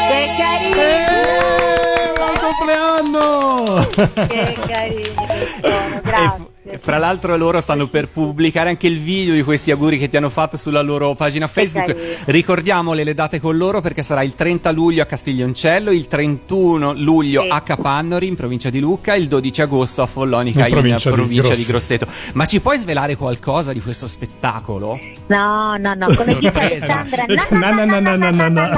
Che 0.08 0.22
carino! 0.38 0.88
buon 2.16 2.36
compleanno! 2.40 3.28
Che 4.30 4.44
sono, 4.56 5.13
grazie. 6.04 6.43
E 6.74 6.80
fra 6.80 6.98
l'altro 6.98 7.38
loro 7.38 7.62
stanno 7.62 7.88
per 7.88 8.08
pubblicare 8.10 8.70
anche 8.70 8.88
il 8.88 8.98
video 9.00 9.36
di 9.36 9.44
questi 9.44 9.70
auguri 9.70 10.00
che 10.00 10.08
ti 10.08 10.18
hanno 10.18 10.32
fatto 10.32 10.58
sulla 10.58 10.82
loro 10.82 11.14
pagina 11.14 11.48
Facebook. 11.48 11.86
carino. 11.86 12.06
Ricordiamole 12.26 13.04
le 13.04 13.14
date 13.14 13.40
con 13.40 13.56
loro 13.58 13.80
perché 13.80 14.02
sarà 14.02 14.24
il 14.24 14.34
30 14.34 14.72
luglio 14.72 15.04
a 15.04 15.06
Castiglioncello, 15.06 15.92
il 15.92 16.08
31 16.08 16.94
luglio 16.94 17.42
Sì. 17.44 17.48
a 17.52 17.62
Capannori 17.62 18.26
in 18.26 18.36
provincia 18.36 18.72
di 18.72 18.80
Lucca, 18.80 19.14
il 19.14 19.28
12 19.28 19.62
agosto 19.62 20.02
a 20.02 20.08
Follonica 20.08 20.62
In 20.62 20.66
in 20.66 20.72
provincia 20.72 21.12
provincia, 21.12 21.54
di 21.54 21.60
di, 21.60 21.66
Grosseto. 21.66 22.08
Ma 22.34 22.46
ci 22.48 22.60
puoi 22.60 22.80
svelare 22.80 23.16
qualcosa 23.16 23.72
di 23.72 23.80
questo 23.80 24.08
spettacolo? 24.08 25.00
No, 25.28 25.78
no, 25.78 25.94
no, 25.94 26.08
come 26.16 26.36
dice. 26.40 26.52
Alessandra, 26.54 27.26
No, 27.52 27.72
no, 27.72 27.86
no, 27.86 28.00
no, 28.00 28.16
no, 28.16 28.32
no, 28.32 28.50
no. 28.50 28.72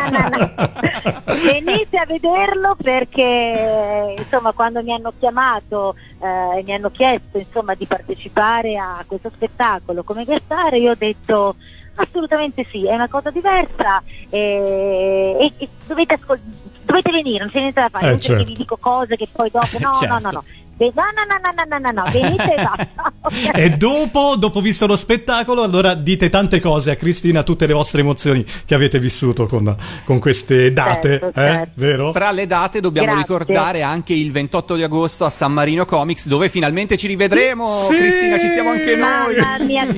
venite 1.43 1.97
a 1.97 2.05
vederlo 2.05 2.75
perché 2.81 4.15
insomma 4.17 4.51
quando 4.51 4.81
mi 4.81 4.91
hanno 4.93 5.13
chiamato 5.19 5.95
eh, 6.21 6.59
e 6.59 6.63
mi 6.65 6.73
hanno 6.73 6.89
chiesto 6.91 7.37
insomma 7.37 7.73
di 7.75 7.84
partecipare 7.85 8.77
a 8.77 9.03
questo 9.07 9.29
spettacolo 9.33 10.03
come 10.03 10.23
guest-star 10.25 10.73
io 10.75 10.91
ho 10.91 10.95
detto 10.97 11.55
assolutamente 11.95 12.65
sì, 12.69 12.85
è 12.87 12.93
una 12.93 13.07
cosa 13.07 13.29
diversa 13.31 14.01
e, 14.29 15.37
e- 15.39 15.53
e 15.57 15.69
dovete, 15.87 16.15
ascol- 16.15 16.41
dovete 16.83 17.11
venire, 17.11 17.39
non 17.39 17.49
c'è 17.49 17.59
niente 17.59 17.79
da 17.81 17.89
fare, 17.89 18.11
Eh, 18.11 18.19
certo. 18.19 18.43
vi 18.43 18.53
dico 18.53 18.75
cose 18.77 19.15
che 19.15 19.27
poi 19.31 19.49
dopo 19.49 19.77
no, 19.79 19.87
no, 19.89 19.93
Certo. 19.93 20.13
no, 20.13 20.19
no. 20.19 20.29
No, 20.31 20.43
no, 20.77 20.91
no, 20.93 21.23
no, 21.25 21.53
no, 21.53 21.77
no, 21.77 21.77
no, 21.79 22.03
no, 22.03 22.11
venite 22.11 22.53
e 22.53 22.63
basta. 22.63 23.13
E 23.55 23.71
dopo, 23.71 24.35
dopo 24.37 24.61
visto 24.61 24.85
lo 24.85 24.95
spettacolo, 24.95 25.63
allora 25.63 25.95
dite 25.95 26.29
tante 26.29 26.59
cose 26.59 26.91
a 26.91 26.95
Cristina, 26.95 27.41
tutte 27.41 27.65
le 27.65 27.73
vostre 27.73 28.01
emozioni 28.01 28.45
che 28.65 28.75
avete 28.75 28.99
vissuto 28.99 29.45
con, 29.47 29.75
con 30.03 30.19
queste 30.19 30.71
date, 30.73 31.19
Certo, 31.19 31.27
eh? 31.29 31.31
certo. 31.33 31.71
Vero? 31.75 32.11
Fra 32.11 32.31
le 32.31 32.45
date 32.45 32.81
dobbiamo 32.81 33.13
Grazie. 33.13 33.21
ricordare 33.23 33.81
anche 33.81 34.13
il 34.13 34.31
28 34.31 34.75
di 34.75 34.83
agosto 34.83 35.25
a 35.25 35.29
San 35.29 35.53
Marino 35.53 35.85
Comics 35.85 36.27
dove 36.27 36.49
finalmente 36.49 36.97
ci 36.97 37.07
rivedremo. 37.07 37.65
Sì! 37.65 37.97
Cristina, 37.97 38.37
ci 38.37 38.49
siamo 38.49 38.69
anche 38.69 38.95
noi. 38.95 39.35
Mamma 39.37 39.63
mia, 39.63 39.85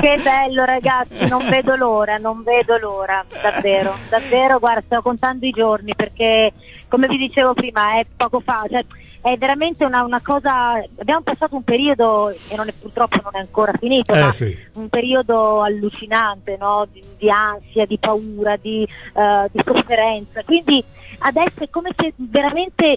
che 0.00 0.20
bello 0.22 0.64
ragazzi, 0.64 1.26
non 1.26 1.46
vedo 1.48 1.74
l'ora, 1.76 2.16
non 2.16 2.42
vedo 2.42 2.76
l'ora, 2.76 3.24
davvero, 3.42 3.96
davvero, 4.10 4.58
guarda, 4.58 4.82
sto 4.84 5.00
contando 5.00 5.46
i 5.46 5.52
giorni 5.52 5.94
perché 5.94 6.52
come 6.90 7.06
vi 7.06 7.16
dicevo 7.16 7.54
prima, 7.54 7.98
è 7.98 8.06
poco 8.16 8.42
fa, 8.44 8.66
cioè, 8.68 8.84
è 9.22 9.36
veramente 9.36 9.84
una, 9.84 10.02
una 10.02 10.20
cosa, 10.22 10.74
abbiamo 10.98 11.20
passato 11.20 11.54
un 11.54 11.62
periodo 11.62 12.30
e 12.30 12.56
non 12.56 12.68
è, 12.68 12.72
purtroppo 12.72 13.18
non 13.22 13.32
è 13.34 13.38
ancora 13.38 13.72
finito, 13.78 14.14
Eh, 14.14 14.20
ma 14.20 14.30
sì. 14.30 14.56
un 14.74 14.88
periodo 14.88 15.60
allucinante, 15.62 16.56
no? 16.58 16.86
di, 16.90 17.02
di 17.18 17.30
ansia, 17.30 17.84
di 17.84 17.98
paura, 17.98 18.56
di, 18.56 18.82
eh, 18.82 19.48
di 19.50 19.60
sofferenza, 19.64 20.42
quindi 20.44 20.82
adesso 21.18 21.64
è 21.64 21.68
come 21.68 21.90
se 21.96 22.12
veramente 22.16 22.96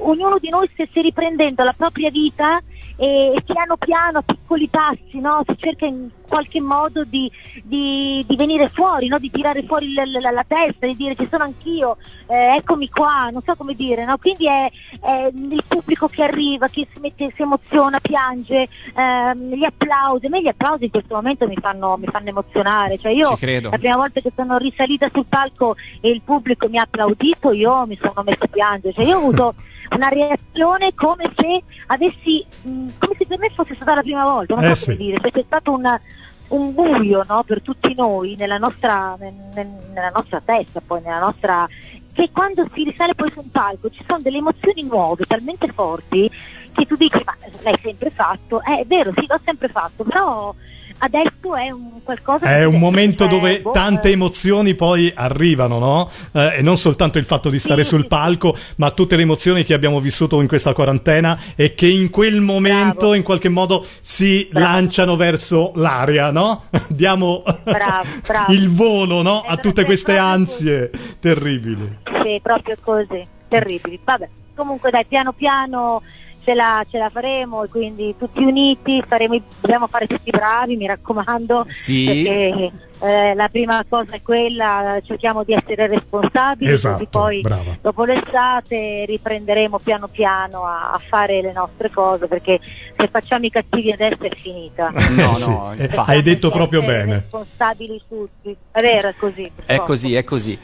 ognuno 0.00 0.38
di 0.38 0.50
noi 0.50 0.68
stesse 0.72 1.00
riprendendo 1.00 1.64
la 1.64 1.74
propria 1.74 2.10
vita 2.10 2.60
e 2.96 3.42
piano 3.44 3.76
piano, 3.76 4.18
a 4.18 4.22
piccoli 4.22 4.68
passi, 4.68 5.20
no? 5.20 5.42
si 5.46 5.54
cerca 5.58 5.84
in 5.86 6.08
qualche 6.28 6.60
modo 6.60 7.04
di, 7.04 7.30
di- 7.62 8.24
di 8.26 8.36
venire 8.36 8.68
fuori, 8.68 9.08
no? 9.08 9.18
di 9.18 9.30
tirare 9.30 9.62
fuori 9.64 9.92
la, 9.92 10.04
la- 10.06 10.30
la 10.30 10.44
testa, 10.46 10.86
di 10.86 10.94
dire 10.96 11.16
ci 11.16 11.26
sono 11.30 11.44
anch'io, 11.44 11.96
eh, 12.28 12.56
eccomi 12.56 12.88
qua, 12.88 13.30
non 13.30 13.42
so 13.44 13.54
come 13.56 13.74
dire, 13.74 14.04
no? 14.04 14.16
quindi 14.18 14.46
è, 14.46 14.70
è 15.00 15.30
il 15.32 15.62
pubblico 15.66 16.08
che 16.08 16.22
arriva, 16.22 16.68
che 16.68 16.86
si, 16.92 17.00
mette, 17.00 17.32
si 17.34 17.42
emoziona, 17.42 17.98
piange, 18.00 18.68
ehm, 18.94 19.54
gli 19.54 19.64
applausi, 19.64 20.26
a 20.26 20.28
me 20.28 20.40
gli 20.40 20.48
applausi 20.48 20.84
in 20.84 20.90
questo 20.90 21.14
momento 21.14 21.46
mi 21.48 21.56
fanno, 21.60 21.96
mi 21.96 22.06
fanno 22.06 22.28
emozionare, 22.28 22.98
cioè 22.98 23.12
io 23.12 23.28
la 23.70 23.78
prima 23.78 23.96
volta 23.96 24.20
che 24.20 24.32
sono 24.34 24.56
risalita 24.56 25.10
sul 25.12 25.26
palco 25.28 25.74
e 26.00 26.10
il 26.10 26.22
pubblico 26.22 26.68
mi 26.68 26.78
ha 26.78 26.82
applaudito, 26.82 27.52
io 27.52 27.86
mi 27.86 27.98
sono 28.00 28.22
messa 28.24 28.44
a 28.44 28.48
piangere, 28.48 28.94
cioè 28.94 29.04
io 29.04 29.16
ho 29.16 29.20
avuto 29.20 29.54
una 29.94 30.08
reazione 30.08 30.94
come 30.94 31.32
se 31.36 31.62
avessi, 31.86 32.44
mh, 32.62 32.88
come 32.98 33.14
se 33.18 33.26
per 33.26 33.38
me 33.38 33.50
fosse 33.50 33.74
stata 33.74 33.94
la 33.94 34.02
prima 34.02 34.24
volta, 34.24 34.54
non 34.54 34.64
Eh 34.64 34.74
so 34.74 34.84
come 34.86 34.96
sì. 34.96 35.04
dire, 35.04 35.18
cioè 35.20 35.30
c'è 35.30 35.44
stato 35.46 35.72
un, 35.72 36.00
un 36.48 36.74
buio 36.74 37.24
no, 37.26 37.42
per 37.44 37.62
tutti 37.62 37.94
noi 37.94 38.34
nella 38.36 38.58
nostra, 38.58 39.16
nel- 39.18 39.66
nella 39.92 40.10
nostra 40.14 40.40
testa, 40.44 40.80
poi 40.84 41.00
nella 41.02 41.20
nostra 41.20 41.68
che 42.12 42.30
quando 42.32 42.64
si 42.72 42.84
risale 42.84 43.14
poi 43.14 43.28
su 43.30 43.40
un 43.40 43.50
palco 43.50 43.90
ci 43.90 44.04
sono 44.06 44.20
delle 44.20 44.38
emozioni 44.38 44.84
nuove, 44.84 45.24
talmente 45.24 45.66
forti, 45.72 46.30
che 46.72 46.86
tu 46.86 46.94
dici 46.96 47.20
ma 47.24 47.34
l'hai 47.62 47.78
sempre 47.82 48.10
fatto, 48.10 48.62
eh, 48.62 48.80
è 48.80 48.84
vero, 48.86 49.12
sì, 49.16 49.24
l'ho 49.26 49.40
sempre 49.44 49.68
fatto, 49.68 50.04
però 50.04 50.54
adesso 50.98 51.54
è 51.54 51.70
un 51.70 51.94
qualcosa 52.04 52.46
È 52.46 52.64
un 52.64 52.78
momento 52.78 53.26
dove 53.26 53.60
boh, 53.60 53.72
tante 53.72 54.10
emozioni 54.10 54.74
poi 54.74 55.10
arrivano, 55.14 55.78
no? 55.78 56.10
Eh, 56.32 56.58
e 56.58 56.62
non 56.62 56.76
soltanto 56.76 57.18
il 57.18 57.24
fatto 57.24 57.50
di 57.50 57.58
stare 57.58 57.82
sul 57.82 58.06
palco, 58.06 58.56
ma 58.76 58.90
tutte 58.90 59.16
le 59.16 59.22
emozioni 59.22 59.64
che 59.64 59.74
abbiamo 59.74 59.98
vissuto 60.00 60.40
in 60.40 60.46
questa 60.46 60.72
quarantena 60.72 61.38
e 61.56 61.74
che 61.74 61.88
in 61.88 62.10
quel 62.10 62.40
momento 62.40 63.14
in 63.14 63.22
qualche 63.22 63.48
modo 63.48 63.84
si 64.00 64.48
lanciano 64.52 65.16
verso 65.16 65.72
l'aria, 65.74 66.30
no? 66.30 66.64
Diamo 66.88 67.42
Bravo, 67.64 68.08
bravo. 68.26 68.52
il 68.52 68.70
volo, 68.70 69.22
no? 69.22 69.40
A 69.40 69.56
tutte 69.56 69.84
queste 69.84 70.16
ansie 70.16 70.90
terribili. 71.18 71.98
Sì, 72.22 72.38
proprio 72.42 72.76
così, 72.80 73.26
terribili. 73.48 73.98
Vabbè, 74.04 74.28
comunque 74.54 74.90
dai, 74.90 75.04
piano 75.06 75.32
piano 75.32 76.02
ce 76.44 76.54
la, 76.54 76.84
ce 76.90 76.98
la 76.98 77.08
faremo 77.10 77.64
e 77.64 77.68
quindi 77.68 78.14
tutti 78.18 78.42
uniti, 78.44 79.02
faremo, 79.06 79.40
dobbiamo 79.60 79.86
fare 79.86 80.06
tutti 80.06 80.30
bravi, 80.30 80.76
mi 80.76 80.86
raccomando, 80.86 81.66
Sì. 81.70 82.22
perché 82.26 82.72
eh, 83.00 83.34
la 83.34 83.48
prima 83.48 83.84
cosa 83.88 84.14
è 84.14 84.22
quella, 84.22 84.98
cerchiamo 85.04 85.42
di 85.44 85.52
essere 85.54 85.86
responsabili, 85.86 86.70
Esatto, 86.70 87.06
poi 87.10 87.40
brava. 87.40 87.76
dopo 87.80 88.04
l'estate 88.04 89.04
riprenderemo 89.06 89.78
piano 89.78 90.08
piano 90.08 90.64
a, 90.64 90.92
a 90.92 90.98
fare 90.98 91.40
le 91.42 91.52
nostre 91.52 91.90
cose, 91.90 92.26
perché 92.26 92.60
se 92.96 93.08
facciamo 93.08 93.46
i 93.46 93.50
cattivi 93.50 93.90
adesso 93.92 94.22
è 94.22 94.34
finita. 94.34 94.92
No, 95.14 95.30
Eh 95.30 95.34
sì, 95.34 95.50
no, 95.50 95.72
eh, 95.72 95.84
infatti. 95.84 96.10
hai 96.10 96.22
detto 96.22 96.50
proprio 96.50 96.82
bene. 96.82 97.14
responsabili 97.14 98.00
tutti, 98.08 98.56
è 98.72 98.80
vero, 98.80 99.08
è 99.08 99.14
così. 99.16 99.44
È 99.44 99.50
purtroppo. 99.54 99.82
così, 99.84 100.14
è 100.14 100.24
così. 100.24 100.58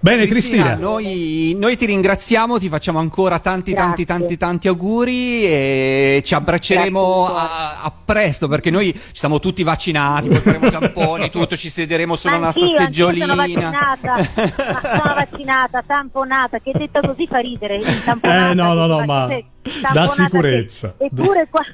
Bene, 0.00 0.26
Cristina. 0.26 0.76
Noi, 0.76 1.56
noi 1.58 1.76
ti 1.76 1.84
ringraziamo, 1.86 2.58
ti 2.58 2.68
facciamo 2.68 3.00
ancora 3.00 3.40
tanti, 3.40 3.72
tanti, 3.74 4.04
Grazie. 4.04 4.06
tanti, 4.06 4.36
tanti 4.36 4.68
auguri 4.68 5.44
e 5.44 6.22
ci 6.24 6.34
abbracceremo 6.34 7.26
a, 7.26 7.80
a 7.82 7.92
presto 8.04 8.46
perché 8.46 8.70
noi 8.70 8.92
ci 8.94 9.00
siamo 9.12 9.40
tutti 9.40 9.64
vaccinati, 9.64 10.28
porteremo 10.28 10.70
tamponi, 10.70 11.30
tutto, 11.30 11.56
ci 11.56 11.68
sederemo 11.68 12.14
sulla 12.14 12.38
nostra 12.38 12.64
Anch'io, 12.64 13.06
anch'io 13.08 13.26
sono 13.26 13.42
seggiolina. 13.42 13.70
vaccinata, 13.70 14.14
ma 14.72 14.88
sono 14.88 15.14
vaccinata, 15.14 15.82
tamponata, 15.84 16.58
che 16.60 16.70
detto 16.74 17.00
così 17.00 17.26
fa 17.26 17.38
ridere. 17.38 17.80
Eh, 18.22 18.54
no, 18.54 18.74
no, 18.74 18.86
no, 18.86 19.04
ma 19.04 19.28
da 19.92 20.06
sicurezza. 20.06 20.94
che- 20.96 21.06
Eppure 21.06 21.48
qua 21.50 21.64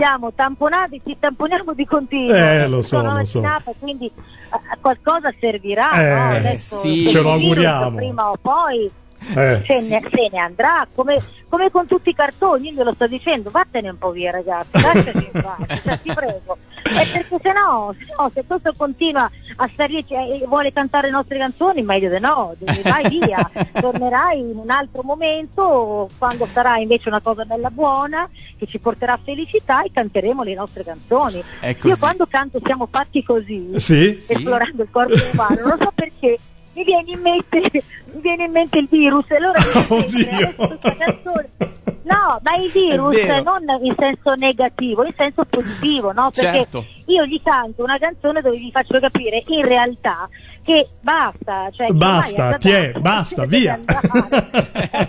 siamo 0.00 0.32
tamponati, 0.32 1.02
ci 1.04 1.14
tamponiamo 1.20 1.74
di 1.74 1.84
continuo. 1.84 2.34
Eh, 2.34 2.66
lo 2.68 2.80
so, 2.80 3.02
lo 3.02 3.08
so. 3.08 3.12
vaccinata, 3.12 3.72
quindi 3.78 4.06
eh, 4.06 4.78
qualcosa 4.80 5.30
servirà. 5.38 5.92
Eh, 5.92 6.14
no? 6.14 6.36
Adesso 6.36 6.76
sì. 6.76 7.08
Ce 7.10 7.20
lo 7.20 7.32
auguriamo. 7.32 7.96
Prima 7.96 8.30
o 8.30 8.38
poi 8.40 8.90
Eh, 9.34 9.62
se, 9.66 9.74
ne, 9.98 10.08
se 10.10 10.28
ne 10.32 10.38
andrà, 10.38 10.86
come, 10.94 11.18
come 11.48 11.70
con 11.70 11.86
tutti 11.86 12.08
i 12.08 12.14
cartoni, 12.14 12.68
io 12.68 12.74
glielo 12.74 12.94
sto 12.94 13.06
dicendo, 13.06 13.50
vattene 13.50 13.90
un 13.90 13.98
po' 13.98 14.10
via 14.10 14.30
ragazzi, 14.30 14.80
lasciaci 14.80 15.30
in 15.32 15.42
pace, 15.42 15.80
cioè, 15.82 16.00
ti 16.00 16.12
prego. 16.12 16.56
Eh, 16.82 17.06
perché 17.12 17.38
se 17.40 17.52
no, 17.52 17.94
se 17.98 18.14
no, 18.18 18.30
se 18.34 18.44
questo 18.46 18.72
continua 18.76 19.30
a 19.56 19.68
stare 19.72 19.92
lì 19.92 20.04
cioè, 20.08 20.22
e 20.42 20.44
vuole 20.48 20.72
cantare 20.72 21.06
le 21.08 21.12
nostre 21.12 21.38
canzoni, 21.38 21.82
meglio 21.82 22.08
di 22.10 22.18
no, 22.18 22.56
vai 22.82 23.08
via, 23.08 23.50
tornerai 23.80 24.38
in 24.40 24.56
un 24.56 24.70
altro 24.70 25.02
momento, 25.02 26.08
quando 26.18 26.48
sarà 26.52 26.78
invece 26.78 27.08
una 27.08 27.20
cosa 27.20 27.44
bella 27.44 27.70
buona, 27.70 28.28
che 28.58 28.66
ci 28.66 28.78
porterà 28.78 29.18
felicità 29.22 29.82
e 29.82 29.90
canteremo 29.92 30.42
le 30.42 30.54
nostre 30.54 30.82
canzoni. 30.82 31.42
Io 31.84 31.96
quando 31.98 32.26
canto 32.26 32.58
siamo 32.64 32.88
fatti 32.90 33.22
così, 33.22 33.72
Sì? 33.76 34.16
Sì. 34.18 34.32
esplorando 34.34 34.82
il 34.82 34.88
corpo 34.90 35.14
umano, 35.32 35.68
non 35.68 35.78
so 35.78 35.92
perché 35.94 36.36
mi 36.80 36.84
viene 36.84 37.10
in 37.12 37.20
mente, 37.20 37.70
mi 38.12 38.20
viene 38.20 38.44
in 38.44 38.50
mente 38.52 38.78
il 38.78 38.88
virus 38.90 39.30
e 39.30 39.36
allora 39.36 39.58
Oddio. 39.88 40.28
adesso 40.30 40.54
questa 40.78 40.94
canzone- 40.96 41.48
No, 42.02 42.40
ma 42.42 42.56
il 42.56 42.70
virus 42.72 43.22
non 43.44 43.62
in 43.82 43.94
senso 43.96 44.34
negativo, 44.34 45.04
in 45.04 45.12
senso 45.16 45.44
positivo, 45.44 46.12
no? 46.12 46.30
Perché 46.34 46.60
Certo. 46.62 46.84
io 47.06 47.24
gli 47.24 47.40
canto 47.42 47.84
una 47.84 47.98
canzone 47.98 48.40
dove 48.40 48.58
gli 48.58 48.70
faccio 48.72 48.98
capire 48.98 49.42
in 49.48 49.64
realtà 49.64 50.28
che 50.62 50.88
basta, 51.00 51.68
cioè 51.72 51.88
Basta, 51.92 52.54
ti 52.58 52.70
è, 52.70 52.92
basta, 52.98 53.44
via. 53.46 53.78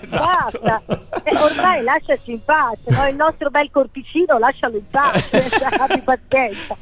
Esatto. 0.01 0.59
Basta, 0.61 0.81
Eh, 1.23 1.35
ormai 1.37 1.83
lasciaci 1.83 2.31
in 2.31 2.39
pace, 2.43 2.81
no? 2.87 3.07
il 3.07 3.15
nostro 3.15 3.49
bel 3.49 3.69
corpicino 3.71 4.37
lascialo 4.39 4.77
in 4.77 4.83
pace, 4.89 5.29
abbi 5.79 6.01
pazienza. 6.01 6.75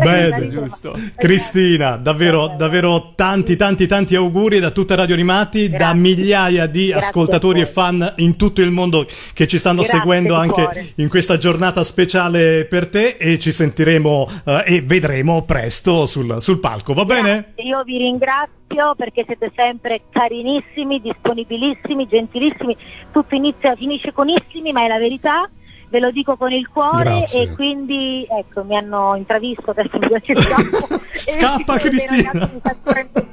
Bene. 0.00 0.48
Giusto. 0.48 0.98
Cristina, 1.16 1.96
davvero, 1.96 2.54
davvero 2.56 3.12
tanti, 3.14 3.56
tanti, 3.56 3.86
tanti 3.86 4.14
auguri 4.14 4.60
da 4.60 4.70
tutta 4.70 4.94
Radio 4.94 5.14
Animati, 5.14 5.68
da 5.70 5.76
Grazie. 5.76 6.00
migliaia 6.00 6.66
di 6.66 6.88
Grazie 6.88 7.08
ascoltatori 7.08 7.60
e 7.60 7.66
fan 7.66 8.14
in 8.18 8.36
tutto 8.36 8.60
il 8.60 8.70
mondo 8.70 9.06
che 9.32 9.46
ci 9.46 9.58
stanno 9.58 9.80
Grazie 9.82 9.98
seguendo 9.98 10.34
anche 10.34 10.62
cuore. 10.62 10.92
in 10.96 11.08
questa 11.08 11.36
giornata 11.38 11.82
speciale 11.84 12.66
per 12.66 12.88
te 12.88 13.16
e 13.18 13.38
ci 13.38 13.50
sentiremo 13.52 14.30
eh, 14.44 14.62
e 14.66 14.80
vedremo 14.82 15.42
presto 15.42 16.06
sul, 16.06 16.36
sul 16.40 16.60
palco, 16.60 16.92
va 16.94 17.04
bene? 17.04 17.30
Grazie, 17.54 17.62
Io 17.64 17.82
vi 17.82 17.96
ringrazio 18.02 18.94
perché 18.96 19.24
siete 19.26 19.50
sempre 19.54 20.02
carinissimi, 20.10 21.00
disponibilissimi, 21.00 22.06
gentilissimi. 22.06 22.76
Tutto 23.10 23.34
inizia, 23.34 23.74
finisce 23.76 24.12
con 24.12 24.28
issimi, 24.28 24.72
ma 24.72 24.84
è 24.84 24.88
la 24.88 24.98
verità. 24.98 25.48
Ve 25.88 26.00
lo 26.00 26.10
dico 26.10 26.36
con 26.38 26.50
il 26.50 26.68
cuore 26.68 27.18
Grazie. 27.18 27.42
e 27.42 27.52
quindi 27.52 28.26
ecco 28.26 28.64
mi 28.64 28.74
hanno 28.78 29.14
intravisto 29.14 29.72
adesso 29.72 29.98
mi 29.98 30.08
ci 30.22 30.34
scappo. 30.34 30.86
Scappa, 31.26 31.76
Cristina. 31.78 32.30
ragazzi 32.32 32.54
mi 32.54 32.60
sta 32.60 32.76
correndo- 32.82 33.26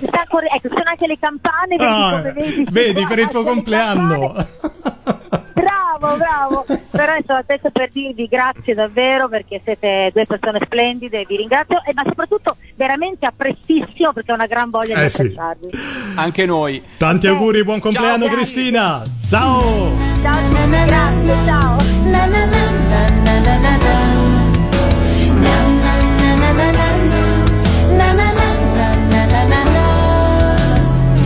mi 0.00 0.06
sta 0.06 0.24
corre- 0.26 0.46
ecco, 0.48 0.68
sono 0.68 0.82
anche 0.86 1.06
le 1.06 1.18
campane, 1.18 1.76
vedi 1.76 1.84
Ah, 1.84 2.20
vedi? 2.32 2.66
vedi, 2.70 3.04
per 3.08 3.18
il 3.18 3.28
tuo 3.28 3.42
compleanno. 3.42 4.32
Bravo, 5.56 6.16
bravo. 6.18 6.66
Però 6.90 7.16
insomma, 7.16 7.42
questo 7.44 7.70
per 7.70 7.88
dirvi 7.90 8.26
grazie 8.26 8.74
davvero 8.74 9.26
perché 9.28 9.60
siete 9.64 10.10
due 10.12 10.26
persone 10.26 10.60
splendide, 10.62 11.24
vi 11.26 11.36
ringrazio, 11.36 11.82
e, 11.86 11.94
ma 11.94 12.02
soprattutto 12.06 12.56
veramente 12.74 13.24
a 13.24 13.32
prestissimo 13.34 14.12
perché 14.12 14.32
ho 14.32 14.34
una 14.34 14.46
gran 14.46 14.68
voglia 14.68 15.00
Eh 15.00 15.04
di 15.04 15.08
sì. 15.08 15.22
abbracciarvi. 15.22 15.68
Anche 16.16 16.44
noi. 16.44 16.82
Tanti 16.98 17.26
auguri, 17.26 17.64
buon 17.64 17.80
compleanno 17.80 18.26
cari. 18.26 18.36
Cristina! 18.36 19.02
Ciao! 19.28 19.62
Ciao 20.22 20.86
grazie, 20.86 21.34
ciao. 21.46 21.76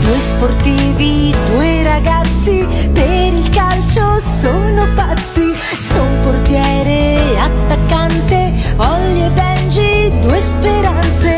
Due 0.00 0.18
sportivi, 0.18 1.32
due 1.46 1.82
ragazzi, 1.84 2.66
sono 4.20 4.86
pazzi. 4.94 5.54
Son 5.78 6.20
portiere, 6.22 7.38
attaccante, 7.38 8.52
Olli 8.76 9.24
e 9.24 9.30
Benji, 9.30 10.12
due 10.20 10.38
speranze. 10.38 11.29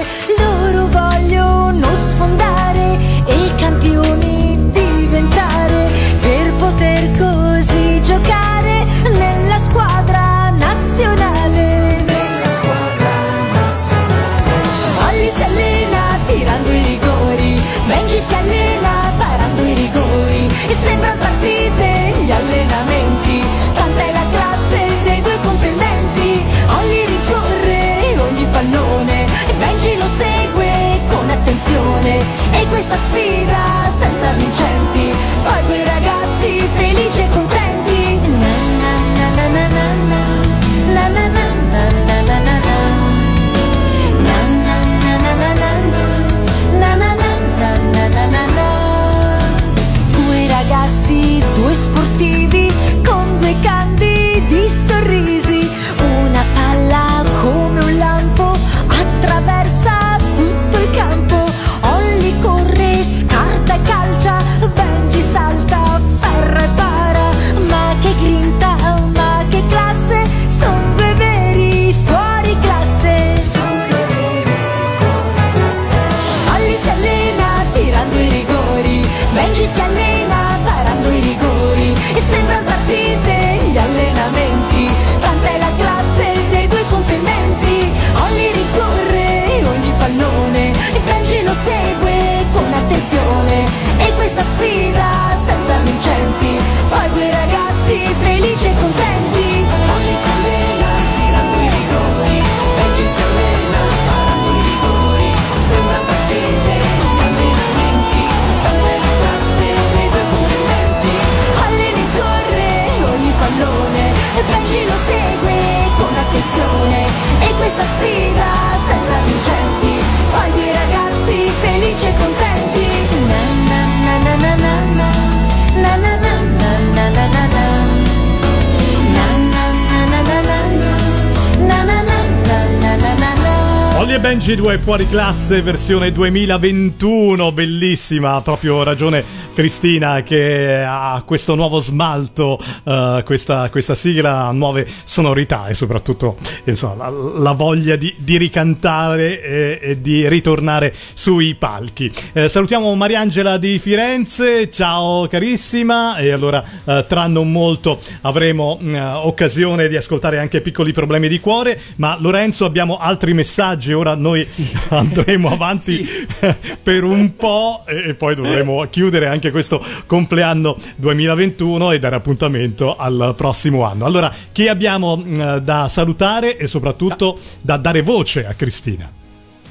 Benji 134.20 134.56
2 134.56 134.78
fuori 134.78 135.08
classe 135.08 135.62
versione 135.62 136.12
2021, 136.12 137.50
bellissima, 137.52 138.34
ha 138.34 138.40
proprio 138.40 138.82
ragione 138.82 139.24
Cristina 139.54 140.22
che 140.22 140.82
ha 140.86 141.22
questo 141.26 141.54
nuovo 141.54 141.78
smalto, 141.78 142.58
uh, 142.84 143.22
questa, 143.24 143.68
questa, 143.70 143.94
sigla 143.94 144.50
nuove 144.52 144.86
sonorità 145.04 145.66
e 145.66 145.74
soprattutto 145.74 146.36
insomma, 146.64 147.08
la, 147.08 147.38
la 147.38 147.52
voglia 147.52 147.96
di, 147.96 148.12
di 148.18 148.36
ricantare 148.38 149.42
e, 149.42 149.78
e, 149.82 150.00
di 150.00 150.28
ritornare 150.28 150.94
sui 151.14 151.54
palchi. 151.54 152.10
Eh, 152.32 152.48
salutiamo 152.48 152.94
Mariangela 152.94 153.58
di 153.58 153.78
Firenze, 153.78 154.70
ciao 154.70 155.26
carissima 155.28 156.16
e 156.16 156.30
allora 156.30 156.64
uh, 156.84 157.04
tra 157.06 157.26
non 157.26 157.50
molto 157.50 158.00
avremo 158.22 158.78
uh, 158.80 158.96
occasione 159.26 159.88
di 159.88 159.96
ascoltare 159.96 160.38
anche 160.38 160.60
piccoli 160.60 160.92
problemi 160.92 161.28
di 161.28 161.40
cuore, 161.40 161.78
ma 161.96 162.16
Lorenzo 162.18 162.64
abbiamo 162.64 162.96
altri 162.98 163.34
messaggi, 163.34 163.92
ora 163.92 164.14
noi 164.14 164.44
sì. 164.44 164.66
andremo 164.88 165.50
avanti 165.50 166.04
sì. 166.04 166.26
per 166.82 167.04
un 167.04 167.34
po' 167.36 167.84
e 167.86 168.14
poi 168.14 168.34
dovremo 168.34 168.86
chiudere 168.88 169.26
anche 169.26 169.41
questo 169.50 169.84
compleanno 170.06 170.76
2021 170.96 171.92
e 171.92 171.98
dare 171.98 172.16
appuntamento 172.16 172.96
al 172.96 173.34
prossimo 173.36 173.84
anno. 173.84 174.04
Allora, 174.04 174.32
chi 174.52 174.68
abbiamo 174.68 175.12
uh, 175.12 175.58
da 175.60 175.88
salutare 175.88 176.56
e 176.56 176.66
soprattutto 176.66 177.38
da 177.60 177.76
dare 177.76 178.02
voce 178.02 178.46
a 178.46 178.54
Cristina? 178.54 179.10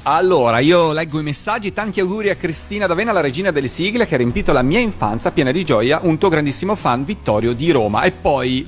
Allora, 0.04 0.58
io 0.58 0.92
leggo 0.92 1.20
i 1.20 1.22
messaggi. 1.22 1.72
Tanti 1.72 2.00
auguri 2.00 2.28
a 2.30 2.34
Cristina 2.34 2.86
D'Avena, 2.86 3.12
la 3.12 3.20
regina 3.20 3.52
delle 3.52 3.68
sigle, 3.68 4.06
che 4.06 4.14
ha 4.14 4.18
riempito 4.18 4.52
la 4.52 4.62
mia 4.62 4.80
infanzia 4.80 5.30
piena 5.30 5.52
di 5.52 5.64
gioia. 5.64 6.00
Un 6.02 6.18
tuo 6.18 6.28
grandissimo 6.28 6.74
fan, 6.74 7.04
Vittorio 7.04 7.52
di 7.52 7.70
Roma. 7.70 8.02
E 8.02 8.10
poi 8.10 8.66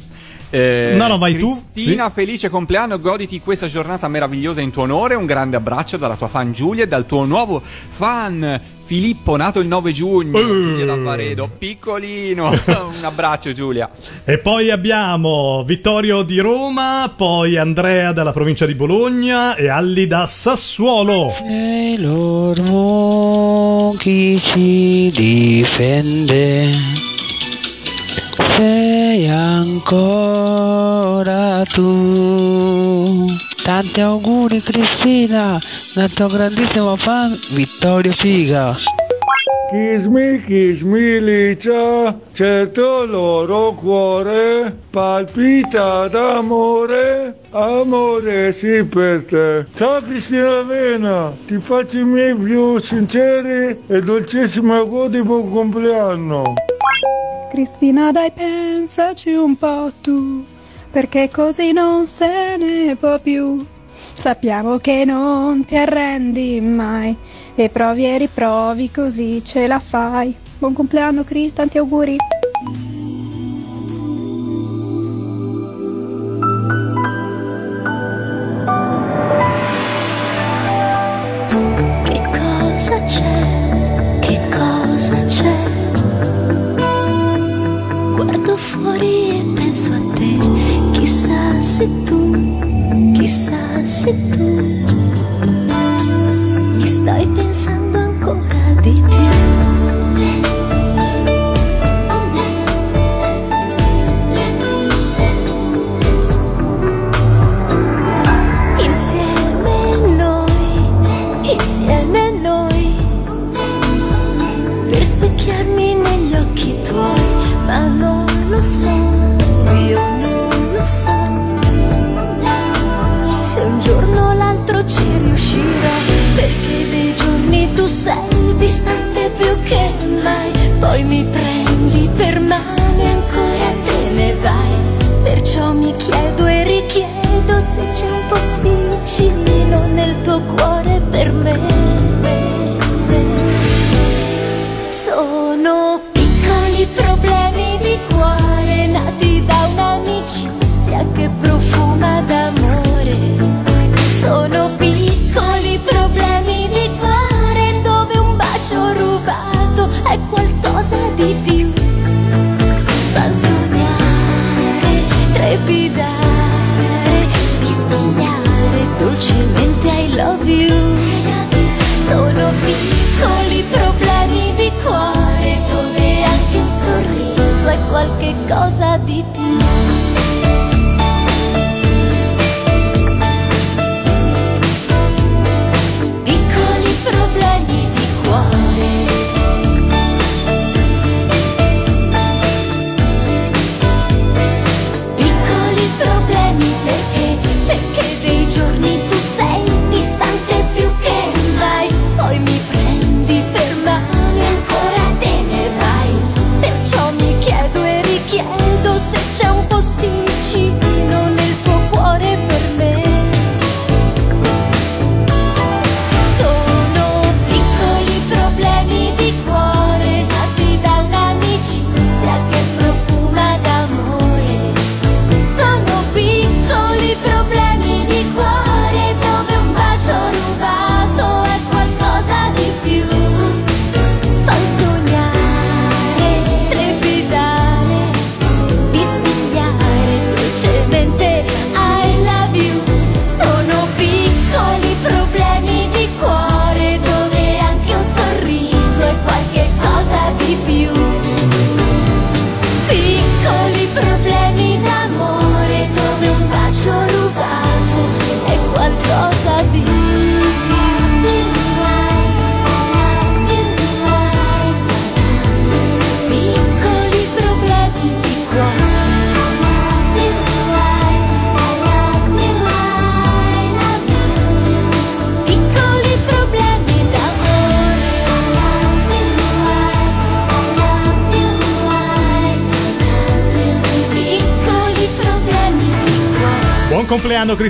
eh, 0.55 0.95
no, 0.97 1.09
no, 1.09 1.19
vai 1.19 1.33
Cristina, 1.33 1.61
tu. 1.61 1.73
Cristina, 1.73 2.07
sì. 2.07 2.13
felice 2.15 2.49
compleanno, 2.49 3.01
goditi 3.01 3.41
questa 3.41 3.67
giornata 3.67 4.07
meravigliosa 4.07 4.61
in 4.61 4.71
tuo 4.71 4.85
onore. 4.85 5.17
Un 5.17 5.27
grande 5.27 5.57
abbraccio 5.57 5.97
dalla 5.97 6.15
tua 6.15 6.29
fan 6.29 6.53
Giulia 6.53 6.85
e 6.85 6.87
dal 6.87 7.07
tuo 7.07 7.25
nuovo 7.25 7.61
fan 7.61 8.61
Filippo, 8.85 9.37
nato 9.37 9.61
il 9.61 9.67
9 9.67 9.93
giugno. 9.93 10.39
Uh. 10.39 10.43
Giulia 10.43 10.85
D'Avaredo, 10.85 11.51
piccolino. 11.59 12.51
Un 12.99 13.05
abbraccio, 13.05 13.53
Giulia. 13.53 13.91
E 14.25 14.39
poi 14.39 14.71
abbiamo 14.71 15.63
Vittorio 15.65 16.23
di 16.23 16.39
Roma, 16.39 17.13
poi 17.15 17.57
Andrea 17.57 18.13
dalla 18.13 18.33
provincia 18.33 18.67
di 18.67 18.75
Bologna 18.75 19.55
e 19.55 19.69
Alli 19.69 20.07
da 20.07 20.27
Sassuolo. 20.27 21.33
E 21.49 21.97
loro 21.99 23.95
chi 23.99 24.39
ci 24.43 25.11
difende 25.15 27.13
sei 28.57 29.29
ancora 29.29 30.55
tu. 31.73 33.27
Tanti 33.65 34.03
auguri 34.03 34.61
Cristina, 34.61 35.59
dal 35.95 36.13
tuo 36.13 36.27
grandissimo 36.27 36.99
fan 36.99 37.39
Vittorio 37.53 38.13
Figa. 38.13 38.77
Kismi, 39.71 40.39
kismi 40.45 41.19
licia, 41.19 42.15
certo 42.33 43.07
loro 43.07 43.73
cuore 43.73 44.71
palpita 44.91 46.09
d'amore, 46.09 47.39
amore 47.53 48.53
sì 48.53 48.85
per 48.85 49.25
te. 49.25 49.65
Ciao 49.73 50.03
Cristina 50.03 50.61
Vena, 50.61 51.33
ti 51.47 51.57
faccio 51.57 51.97
i 51.97 52.05
miei 52.05 52.35
più 52.35 52.79
sinceri 52.79 53.79
e 53.87 54.03
dolcissimi 54.03 54.73
auguri 54.73 55.09
di 55.09 55.23
buon 55.23 55.51
compleanno. 55.51 56.53
Cristina 57.51 58.13
dai 58.13 58.31
pensaci 58.31 59.31
un 59.31 59.57
po' 59.57 59.91
tu, 60.03 60.45
perché 60.95 61.29
così 61.29 61.73
non 61.73 62.07
se 62.07 62.57
ne 62.57 62.95
può 62.95 63.19
più. 63.19 63.67
Sappiamo 63.91 64.79
che 64.79 65.05
non 65.05 65.65
ti 65.65 65.77
arrendi 65.77 66.61
mai 66.61 67.17
e 67.57 67.69
provi 67.69 68.07
e 68.07 68.19
riprovi 68.19 68.93
così 68.93 69.43
ce 69.45 69.67
la 69.67 69.81
fai. 69.81 70.33
Buon 70.57 70.73
compleanno 70.73 71.25
Cri, 71.25 71.53
tanti 71.53 71.79
auguri. 71.79 72.17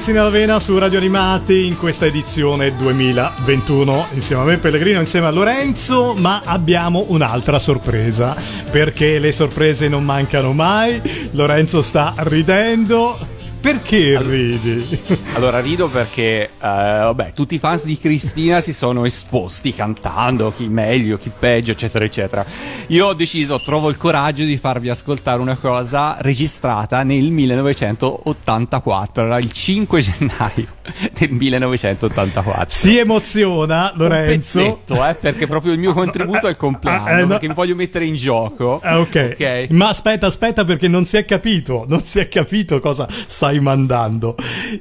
Compleanno 0.04 0.12
Cristina 0.12 0.22
Lavena 0.22 0.60
su 0.60 0.78
Radio 0.78 0.98
Animati 0.98 1.66
in 1.66 1.78
questa 1.78 2.04
edizione 2.04 2.76
2021 2.76 4.08
insieme 4.12 4.42
a 4.42 4.44
me 4.44 4.58
Pellegrino, 4.58 5.00
insieme 5.00 5.28
a 5.28 5.30
Lorenzo, 5.30 6.14
ma 6.14 6.42
abbiamo 6.44 7.06
un'altra 7.08 7.58
sorpresa 7.58 8.36
perché 8.70 9.18
le 9.18 9.32
sorprese 9.32 9.88
non 9.88 10.04
mancano 10.04 10.52
mai. 10.52 11.00
Lorenzo 11.32 11.80
sta 11.80 12.12
ridendo. 12.18 13.23
Perché 13.64 14.20
ridi? 14.20 14.86
Allora 15.36 15.58
rido 15.58 15.88
perché, 15.88 16.42
eh, 16.44 16.50
vabbè, 16.58 17.32
tutti 17.32 17.54
i 17.54 17.58
fans 17.58 17.86
di 17.86 17.96
Cristina 17.96 18.60
si 18.60 18.74
sono 18.74 19.06
esposti 19.06 19.72
cantando, 19.74 20.52
chi 20.52 20.68
meglio, 20.68 21.16
chi 21.16 21.30
peggio, 21.36 21.70
eccetera, 21.70 22.04
eccetera. 22.04 22.44
Io 22.88 23.06
ho 23.06 23.14
deciso, 23.14 23.58
trovo 23.62 23.88
il 23.88 23.96
coraggio 23.96 24.44
di 24.44 24.58
farvi 24.58 24.90
ascoltare 24.90 25.40
una 25.40 25.56
cosa 25.56 26.18
registrata 26.20 27.04
nel 27.04 27.30
1984, 27.30 29.24
era 29.24 29.38
il 29.38 29.50
5 29.50 30.00
gennaio 30.02 30.66
del 31.18 31.30
1984. 31.30 32.66
Si 32.68 32.98
emoziona 32.98 33.92
Lorenzo. 33.96 34.58
Un 34.58 34.74
pezzetto, 34.74 35.06
eh, 35.08 35.14
perché 35.14 35.46
proprio 35.46 35.72
il 35.72 35.78
mio 35.78 35.94
contributo 36.04 36.48
è 36.48 36.50
il 36.50 36.58
compleanno, 36.58 37.08
Eh, 37.08 37.20
no. 37.22 37.26
perché 37.28 37.48
mi 37.48 37.54
voglio 37.54 37.74
mettere 37.74 38.04
in 38.04 38.14
gioco. 38.14 38.78
Ah, 38.82 39.00
ok. 39.00 39.36
Ok. 39.40 39.66
Ma 39.70 39.88
aspetta, 39.88 40.26
aspetta, 40.26 40.66
perché 40.66 40.86
non 40.86 41.06
si 41.06 41.16
è 41.16 41.24
capito. 41.24 41.86
Non 41.88 42.02
si 42.02 42.18
è 42.18 42.28
capito 42.28 42.78
cosa 42.78 43.08
stai 43.08 43.52
mandando. 43.60 44.34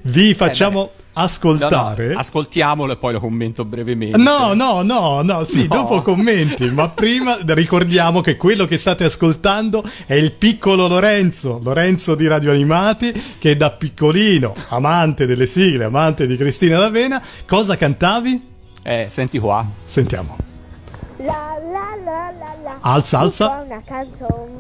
Vi 0.04 0.34
facciamo 0.34 0.92
ascoltare. 1.16 2.08
No, 2.08 2.14
no, 2.14 2.20
ascoltiamolo 2.20 2.94
e 2.94 2.98
poi 2.98 3.14
lo 3.14 3.20
commento 3.20 3.66
brevemente. 3.66 4.18
No, 4.18 4.54
no, 4.54 4.82
no, 4.82 5.22
no, 5.22 5.44
sì, 5.44 5.68
No. 5.68 5.76
dopo 5.76 6.02
commenti, 6.02 6.70
ma 6.72 6.90
prima 6.90 7.38
ricordiamo 7.46 8.22
che 8.22 8.36
quello 8.36 8.66
che 8.66 8.78
state 8.78 9.04
ascoltando 9.04 9.84
è 10.08 10.16
il 10.16 10.32
piccolo 10.32 10.88
Lorenzo, 10.88 11.60
Lorenzo 11.64 12.16
di 12.16 12.28
Radio 12.28 12.52
Animati, 12.52 13.12
che 13.38 13.56
da 13.56 13.70
piccolino, 13.70 14.56
amante 14.70 15.26
delle 15.26 15.46
sigle, 15.46 15.84
amante 15.84 16.26
di 16.26 16.36
Cristina 16.36 16.80
D'Avena, 16.80 17.22
cosa 17.46 17.78
cantavi? 17.78 18.52
Eh, 18.82 19.06
senti 19.08 19.38
qua. 19.40 19.66
Sentiamo. 19.86 20.36
La 21.18 21.58
la 21.72 21.96
la 22.04 22.34
la 22.38 22.56
la. 22.64 22.78
Alza, 22.82 23.20
alza. 23.20 23.64
Una 23.66 23.82
canzone. 23.86 24.52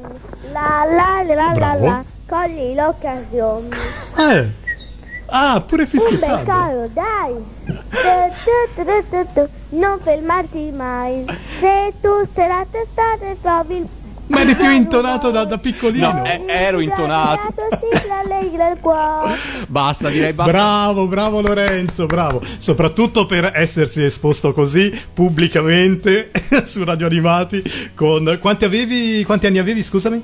La 0.51 0.85
la 0.85 1.23
la 1.23 1.33
la 1.33 1.47
la 1.47 1.53
Bravo. 1.53 2.05
La. 2.27 2.35
Cogli 2.35 2.75
l'occasione. 2.75 3.69
Eh. 4.17 4.61
Ah, 5.27 5.61
pure 5.65 5.83
Un 5.83 5.89
bel 5.91 6.01
fischiettando. 6.01 6.43
caro, 6.43 6.89
dai. 6.93 7.33
Tu, 7.65 8.35
tu, 8.75 8.83
tu, 8.83 9.09
tu, 9.09 9.27
tu. 9.33 9.49
Non 9.77 9.99
fermarti 10.01 10.71
mai. 10.75 11.25
Se 11.59 11.93
tu 12.01 12.27
sei 12.35 12.47
la 12.47 12.65
testata 12.69 13.25
e 13.25 13.37
trovi 13.41 13.75
il 13.77 13.87
Ma 14.27 14.41
eri 14.41 14.53
più 14.53 14.69
intonato 14.69 15.31
da, 15.31 15.45
da 15.45 15.57
piccolino. 15.57 16.11
No, 16.11 16.23
eh, 16.25 16.43
ero 16.47 16.79
intonato. 16.81 17.53
Basta, 19.67 20.09
direi 20.09 20.33
basta. 20.33 20.51
Bravo, 20.51 21.07
bravo 21.07 21.41
Lorenzo, 21.41 22.05
bravo. 22.05 22.41
Soprattutto 22.59 23.25
per 23.25 23.51
essersi 23.55 24.03
esposto 24.03 24.53
così 24.53 24.93
pubblicamente 25.13 26.29
su 26.65 26.83
Radio 26.83 27.07
Animati 27.07 27.63
con 27.95 28.37
quanti 28.39 28.65
avevi 28.65 29.23
quanti 29.23 29.47
anni 29.47 29.57
avevi, 29.57 29.81
scusami? 29.81 30.23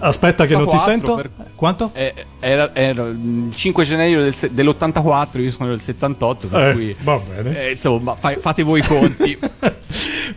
Aspetta 0.00 0.46
che 0.46 0.54
non 0.54 0.64
ti 0.68 0.76
84 0.76 0.90
sento. 0.90 1.14
per- 1.14 1.30
Quanto? 1.54 1.90
Eh, 1.94 2.14
era, 2.40 2.74
era 2.74 3.02
il 3.06 3.50
5 3.54 3.84
gennaio 3.84 4.22
del 4.22 4.34
se- 4.34 4.52
dell'84, 4.52 5.40
io 5.40 5.50
sono 5.50 5.68
del 5.70 5.80
78, 5.80 6.46
per 6.48 6.68
Eh, 6.68 6.72
cui... 6.72 6.96
va 7.02 7.18
bene. 7.18 7.66
eh, 7.66 7.70
insomma, 7.72 8.14
fai- 8.14 8.36
fate 8.36 8.62
voi 8.62 8.80
i 8.80 8.82
conti. 8.82 9.38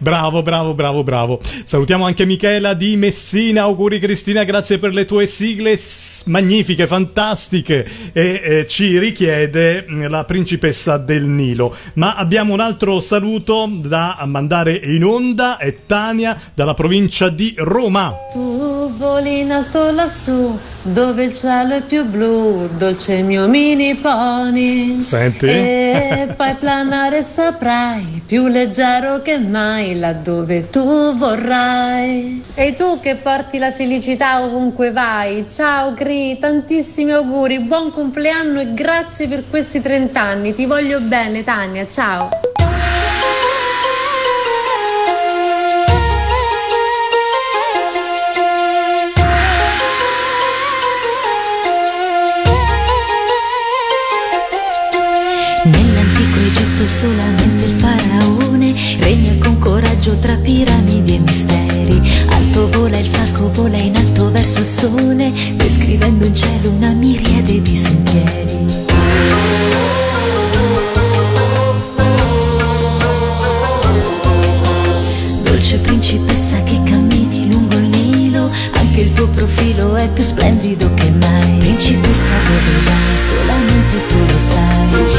Bravo, 0.01 0.41
bravo, 0.41 0.73
bravo, 0.73 1.03
bravo. 1.03 1.39
Salutiamo 1.63 2.05
anche 2.05 2.25
Michela 2.25 2.73
di 2.73 2.97
Messina. 2.97 3.61
Auguri 3.61 3.99
Cristina, 3.99 4.43
grazie 4.43 4.79
per 4.79 4.95
le 4.95 5.05
tue 5.05 5.27
sigle 5.27 5.79
magnifiche, 6.25 6.87
fantastiche. 6.87 7.87
E 8.11 8.41
eh, 8.43 8.67
ci 8.67 8.97
richiede 8.97 9.85
mm, 9.87 10.07
la 10.07 10.25
principessa 10.25 10.97
del 10.97 11.25
Nilo. 11.25 11.75
Ma 11.93 12.15
abbiamo 12.15 12.51
un 12.51 12.61
altro 12.61 12.99
saluto 12.99 13.69
da 13.73 14.17
mandare 14.25 14.73
in 14.73 15.03
onda. 15.03 15.57
È 15.57 15.85
Tania 15.85 16.35
dalla 16.55 16.73
provincia 16.73 17.29
di 17.29 17.53
Roma. 17.57 18.11
Tu 18.33 18.91
voli 18.97 19.41
in 19.41 19.51
alto 19.51 19.91
lassù, 19.91 20.57
dove 20.81 21.25
il 21.25 21.33
cielo 21.33 21.75
è 21.75 21.83
più 21.83 22.05
blu, 22.05 22.69
dolce 22.75 23.21
mio 23.21 23.47
mini 23.47 23.95
pony. 23.95 25.03
Senti? 25.03 25.45
E 25.45 26.33
puoi 26.35 26.55
planare 26.55 27.21
saprai, 27.21 28.23
più 28.25 28.47
leggero 28.47 29.21
che 29.21 29.37
mai, 29.37 29.90
laddove 29.95 30.69
tu 30.69 31.13
vorrai. 31.15 32.41
Sei 32.43 32.75
tu 32.75 32.99
che 32.99 33.15
porti 33.15 33.57
la 33.57 33.71
felicità 33.71 34.43
ovunque 34.43 34.91
vai. 34.91 35.45
Ciao 35.49 35.93
Cri, 35.93 36.37
tantissimi 36.39 37.11
auguri, 37.11 37.59
buon 37.59 37.91
compleanno 37.91 38.59
e 38.59 38.73
grazie 38.73 39.27
per 39.27 39.49
questi 39.49 39.81
30 39.81 40.19
anni. 40.19 40.53
Ti 40.53 40.65
voglio 40.65 40.99
bene, 40.99 41.43
Tania, 41.43 41.87
ciao. 41.87 42.50
Verso 64.41 64.59
il 64.59 64.65
sole, 64.65 65.31
descrivendo 65.53 66.25
in 66.25 66.33
cielo 66.33 66.71
una 66.71 66.89
miriade 66.93 67.61
di 67.61 67.75
sentieri. 67.75 68.57
Dolce 75.43 75.77
principessa 75.77 76.57
che 76.63 76.79
cammini 76.85 77.51
lungo 77.51 77.75
il 77.75 77.85
Nilo, 77.85 78.49
anche 78.71 79.01
il 79.01 79.13
tuo 79.13 79.27
profilo 79.27 79.95
è 79.95 80.09
più 80.09 80.23
splendido 80.23 80.91
che 80.95 81.11
mai. 81.11 81.59
Principessa 81.59 82.33
dove 82.47 82.83
vai, 82.83 83.17
solamente 83.17 84.05
tu 84.07 84.25
lo 84.25 84.39
sai. 84.39 85.10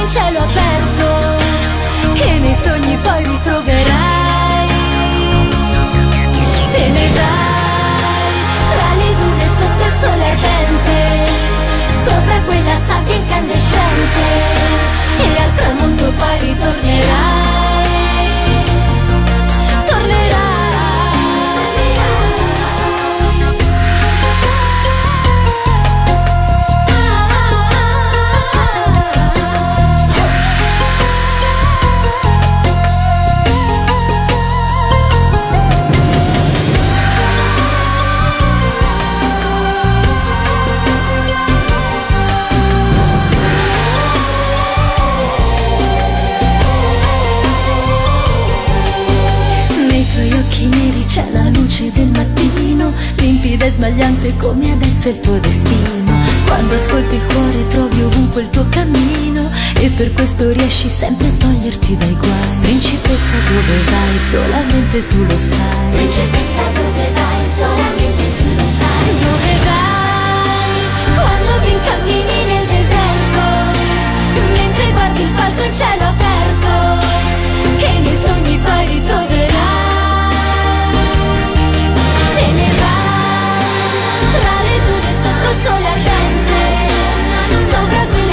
In 0.00 0.08
cielo 0.08 0.38
aperto, 0.38 1.38
che 2.14 2.38
nei 2.38 2.54
sogni 2.54 2.96
poi 3.02 3.24
ritroverai. 3.24 4.68
Te 6.70 6.88
ne 6.88 7.10
vai 7.10 8.38
tra 8.70 8.94
le 8.96 9.14
dune 9.16 9.46
sotto 9.46 9.84
il 9.84 9.92
sole 10.00 10.24
ardente, 10.30 11.30
sopra 12.04 12.40
quella 12.46 12.76
sabbia 12.76 13.14
incandescente 13.14 14.20
e 15.18 15.42
al 15.42 15.54
tramonto 15.54 16.12
poi 16.12 16.38
ritornerai. 16.40 17.39
Smagliante 53.80 54.36
come 54.36 54.72
adesso 54.72 55.08
è 55.08 55.12
il 55.12 55.20
tuo 55.20 55.38
destino. 55.38 56.12
Quando 56.44 56.74
ascolti 56.74 57.14
il 57.14 57.24
cuore 57.24 57.66
trovi 57.68 58.02
ovunque 58.02 58.42
il 58.42 58.50
tuo 58.50 58.66
cammino 58.68 59.48
e 59.76 59.88
per 59.88 60.12
questo 60.12 60.50
riesci 60.50 60.90
sempre 60.90 61.28
a 61.28 61.30
toglierti 61.38 61.96
dai 61.96 62.14
guai. 62.14 62.58
Principessa 62.60 63.36
dove 63.48 63.76
vai, 63.88 64.18
solamente 64.18 65.06
tu 65.06 65.24
lo 65.24 65.38
sai. 65.38 65.92
Principessa 65.92 66.62
dove 66.74 67.10
vai, 67.14 67.46
solamente 67.56 68.24
tu 68.36 68.48
lo 68.54 68.66
sai. 68.78 69.08
Dove 69.24 69.52
vai 69.64 70.80
quando 71.14 71.64
ti 71.64 71.72
incammini 71.72 72.44
nel 72.52 72.66
deserto, 72.66 73.42
mentre 74.52 74.92
guardi 74.92 75.22
il 75.22 75.30
falco 75.34 75.62
in 75.62 75.72
cielo 75.72 76.09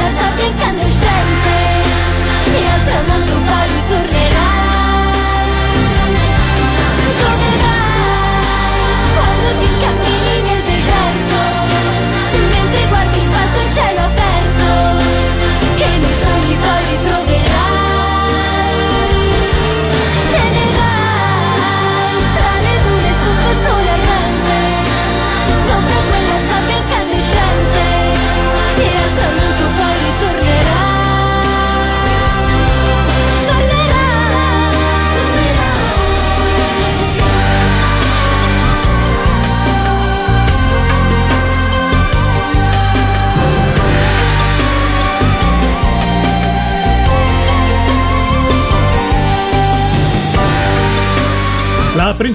quella 0.07 0.21
sabbia 0.21 0.45
incandescente, 0.45 1.49
e 2.45 2.67
al 2.67 2.83
tramonto 2.85 3.33
poi 3.33 3.86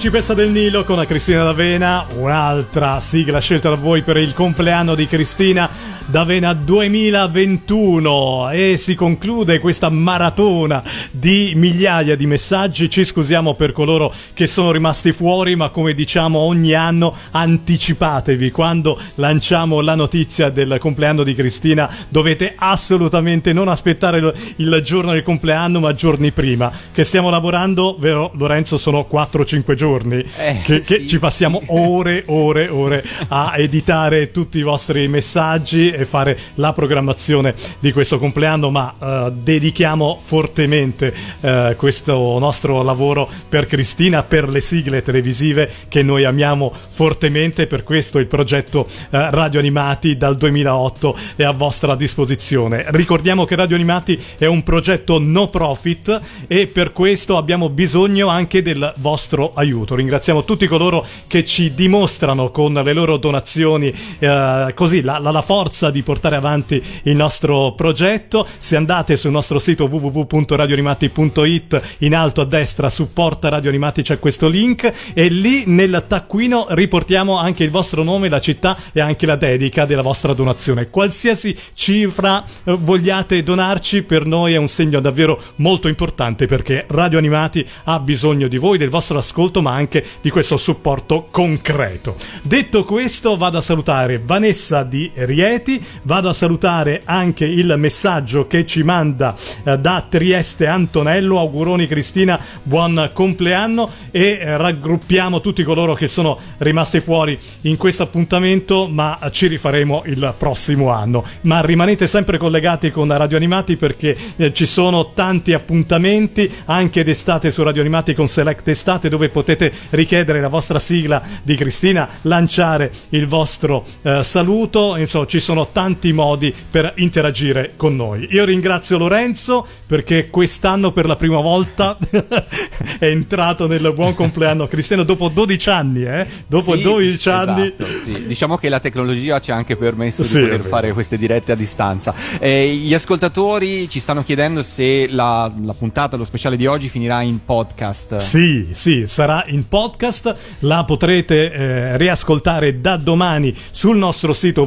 Principessa 0.03 0.35
del 0.35 0.51
Nilo 0.51 0.83
con 0.83 0.99
Cristina 1.07 1.45
D'Avena, 1.45 2.05
un'altra 2.17 2.99
sigla 2.99 3.39
scelta 3.39 3.69
da 3.69 3.77
voi 3.77 4.03
per 4.03 4.17
il 4.17 4.33
compleanno 4.33 4.97
di 4.97 5.07
Cristina 5.07 5.71
D'Avena 6.07 6.53
2021 6.53 8.51
e 8.51 8.77
si 8.77 8.95
conclude 8.95 9.61
questa 9.61 9.89
maratona 9.89 10.83
di 11.11 11.53
migliaia 11.55 12.17
di 12.17 12.27
messaggi. 12.27 12.91
Ci 12.91 13.05
scusiamo 13.05 13.55
per 13.55 13.73
coloro 13.73 14.13
che 14.35 14.47
sono 14.47 14.73
rimasti 14.73 15.13
fuori, 15.13 15.55
ma 15.57 15.71
come 15.71 15.95
diciamo 15.95 16.39
ogni 16.39 16.75
anno 16.75 17.15
anticipatevi. 17.31 18.51
Quando 18.51 18.99
lanciamo 19.17 19.81
la 19.81 19.95
notizia 19.95 20.51
del 20.51 20.77
compleanno 20.81 21.23
di 21.23 21.35
Cristina, 21.35 21.89
dovete 22.09 22.55
assolutamente 22.57 23.53
non 23.53 23.69
aspettare 23.69 24.35
il, 24.57 24.81
giorno 24.85 25.13
del 25.13 25.23
compleanno, 25.23 25.81
ma 25.81 25.95
giorni 25.95 26.33
prima. 26.33 26.71
Che 26.93 27.05
stiamo 27.05 27.31
lavorando, 27.31 27.97
vero 27.99 28.33
Lorenzo, 28.35 28.77
sono 28.77 29.07
4-5 29.11 29.75
giorni 29.75 30.23
Eh, 30.37 30.61
che, 30.65 30.81
che 30.81 30.83
sì, 30.83 31.07
ci 31.09 31.19
passiamo 31.19 31.63
ore, 31.67 32.25
ore, 32.27 32.69
ore 32.69 33.05
a 33.29 33.55
editare 33.57 34.31
tutti 34.31 34.59
i 34.59 34.63
vostri 34.63 35.09
messaggi 35.09 35.91
e 35.93 36.05
fare 36.05 36.39
la 36.55 36.73
programmazione 36.73 37.55
di 37.79 37.93
questo 37.93 38.19
compleanno, 38.19 38.71
ma 38.71 38.95
eh, 38.99 39.33
dedichiamo 39.33 40.21
fortemente 40.23 41.15
eh, 41.41 41.75
questo 41.77 42.39
nostro 42.39 42.83
lavoro 42.83 43.29
per 43.49 43.67
Cristina, 43.67 44.23
per 44.23 44.49
le 44.49 44.61
sigle 44.61 45.03
televisive 45.03 45.71
che 45.89 46.03
noi 46.03 46.25
amiamo 46.25 46.73
fortemente, 46.91 47.67
per 47.67 47.83
questo 47.83 48.19
il 48.19 48.27
progetto 48.27 48.87
eh, 49.11 49.31
Radio 49.31 49.61
Animati 49.61 50.17
dal 50.17 50.37
2008 50.37 51.17
è 51.37 51.43
a 51.45 51.53
vostra 51.53 51.95
disposizione. 51.95 52.85
Ricordiamo 52.89 53.45
che 53.45 53.57
Radio 53.57 53.77
Animati 53.77 54.21
è 54.39 54.47
un 54.47 54.63
progetto 54.63 55.19
no 55.19 55.49
profit 55.49 56.21
e 56.47 56.67
per 56.67 56.93
questo 56.93 57.37
abbiamo 57.37 57.69
bisogno 57.69 58.29
anche 58.29 58.63
del 58.63 58.93
vostro 58.99 59.53
aiuto. 59.55 59.95
Ringraziamo 59.95 60.45
tutti 60.45 60.67
coloro 60.67 61.05
che 61.27 61.45
ci 61.45 61.75
dimostrano 61.75 62.51
con 62.51 62.73
le 62.75 62.93
loro 62.93 63.17
donazioni 63.17 63.93
eh, 64.19 64.73
così 64.75 65.03
la, 65.03 65.19
la- 65.19 65.31
la 65.31 65.43
forza 65.43 65.82
di 65.91 66.03
portare 66.03 66.37
avanti 66.37 66.83
il 67.05 67.17
nostro 67.17 67.73
progetto. 67.75 68.47
Se 68.59 68.77
andate 68.77 69.17
sul 69.17 69.31
nostro 69.31 69.59
sito 69.59 69.85
www.radioanimati.it 69.85 71.97
in 71.99 72.15
alto 72.15 72.41
a 72.41 72.45
destra 72.45 72.91
supporta 72.91 73.49
Radio 73.49 73.71
Animati 73.71 74.03
c'è 74.03 74.19
questo 74.19 74.49
link 74.49 74.93
e 75.15 75.29
lì 75.29 75.65
nel 75.67 76.05
taccuino 76.07 76.67
riportiamo 76.71 77.37
anche 77.37 77.65
il 77.65 77.71
vostro 77.71 78.03
nome, 78.03 78.29
la 78.29 78.41
città 78.41 78.77
e 78.93 79.01
anche 79.01 79.27
la 79.27 79.37
dedica 79.37 79.87
della 79.87 80.03
vostra 80.03 80.35
donazione. 80.35 80.91
Qualsiasi 80.91 81.57
cifra 81.75 82.45
eh, 82.65 82.77
vogliate 82.79 83.43
donarci 83.43 84.03
per 84.03 84.27
noi 84.27 84.55
è 84.55 84.57
un 84.57 84.69
segno 84.69 85.01
davvero 85.01 85.41
molto 85.57 85.89
importante 85.89 86.47
perché 86.47 86.85
Radio 86.89 87.19
Animati 87.19 87.67
ha 87.85 87.99
bisogno 88.01 88.49
di 88.49 88.57
voi, 88.57 88.79
del 88.79 88.91
vostro 88.91 89.19
ascolto, 89.19 89.63
ma 89.63 89.73
anche 89.73 90.05
di 90.21 90.31
questo 90.31 90.57
supporto 90.57 91.29
concreto. 91.31 92.17
Detto 92.43 92.85
questo, 92.85 93.37
vado 93.37 93.59
a 93.59 93.63
salutare 93.63 94.19
Vanessa 94.19 94.83
di 94.83 95.11
Rieti, 95.15 95.72
vado 96.03 96.29
a 96.29 96.33
salutare 96.33 97.03
anche 97.05 97.45
il 97.45 97.75
messaggio 97.77 98.47
che 98.47 98.65
ci 98.67 98.83
manda 98.83 99.35
eh, 99.65 99.79
da 99.79 100.05
Trieste 100.09 100.67
Antonello, 100.67 101.39
auguroni 101.39 101.87
Cristina, 101.87 102.39
buon 102.63 103.11
compleanno 103.13 103.89
e 104.11 104.39
eh, 104.41 104.57
raggruppiamo 104.57 105.41
tutti 105.41 105.63
coloro 105.63 105.95
che 105.95 106.09
sono 106.09 106.39
rimasti 106.59 107.01
fuori 107.01 107.39
in 107.63 107.77
questo 107.77 108.03
appuntamento, 108.03 108.89
ma 108.89 109.19
ci 109.31 109.47
rifaremo 109.47 110.05
il 110.07 110.35
prossimo 110.37 110.91
anno. 110.91 111.25
Ma 111.43 111.61
rimanete 111.61 112.07
sempre 112.07 112.39
collegati 112.39 112.91
con 112.91 113.15
Radio 113.17 113.37
Animati 113.37 113.77
perché 113.77 114.17
eh, 114.37 114.53
ci 114.53 114.67
sono 114.67 115.13
tanti 115.13 115.53
appuntamenti 115.53 116.51
anche 116.67 117.05
d'estate 117.05 117.51
su 117.51 117.63
Radio 117.63 117.83
Animati 117.83 118.15
con 118.15 118.29
Select 118.29 118.69
Estate 118.69 119.09
dove 119.09 119.29
potete 119.29 119.73
richiedere 119.91 120.41
la 120.41 120.49
vostra 120.49 120.79
sigla 120.79 121.23
di 121.43 121.55
Cristina, 121.55 122.09
lanciare 122.23 122.91
il 123.11 123.27
vostro 123.27 123.85
saluto, 124.23 124.97
insomma 124.97 125.27
ci 125.27 125.41
sono 125.41 125.62
tanti 125.67 126.13
modi 126.13 126.55
per 126.71 126.93
interagire 126.97 127.73
con 127.77 127.97
noi. 127.97 128.27
Io 128.31 128.45
ringrazio 128.45 128.99
Lorenzo 128.99 129.67
perché 129.87 130.31
quest'anno 130.31 130.91
per 130.93 131.07
la 131.07 131.17
prima 131.17 131.41
volta 131.41 131.97
è 132.99 133.07
entrato 133.07 133.67
nel 133.67 133.93
buon 133.95 134.15
compleanno 134.15 134.67
Cristina 134.67 135.03
dopo 135.03 135.29
12 135.29 135.71
anni, 135.71 136.03
eh? 136.05 136.27
Dopo 136.47 136.75
Sì, 136.75 136.83
12 136.83 137.29
anni 137.29 137.63
esatto, 137.63 137.85
sì. 137.87 138.27
Diciamo 138.27 138.57
che 138.57 138.69
la 138.69 138.81
tecnologia 138.81 139.41
ci 139.41 139.51
ha 139.51 139.57
anche 139.57 139.77
permesso 139.77 140.23
Sì, 140.23 140.39
di 140.39 140.43
poter 140.45 140.61
fare 140.67 140.93
queste 140.93 141.17
dirette 141.17 141.53
a 141.53 141.55
distanza. 141.55 142.15
Eh, 142.39 142.75
gli 142.75 142.95
ascoltatori 142.95 143.89
ci 143.89 144.01
stanno 144.01 144.23
chiedendo 144.25 144.63
se 144.63 145.09
la, 145.11 145.53
la 145.63 145.75
puntata, 145.75 146.17
lo 146.17 146.25
speciale 146.25 146.57
di 146.57 146.67
oggi 146.67 146.89
finirà 146.89 147.21
in 147.23 147.45
podcast. 147.45 148.17
Sì, 148.17 148.69
sì, 148.71 149.05
sarà 149.07 149.45
in 149.49 149.69
podcast, 149.69 150.35
la 150.61 150.85
potrete 150.85 151.53
eh, 151.53 151.97
riascoltare 151.97 152.81
da 152.81 152.97
domani 152.97 153.55
sul 153.71 153.97
nostro 153.97 154.33
sito 154.33 154.67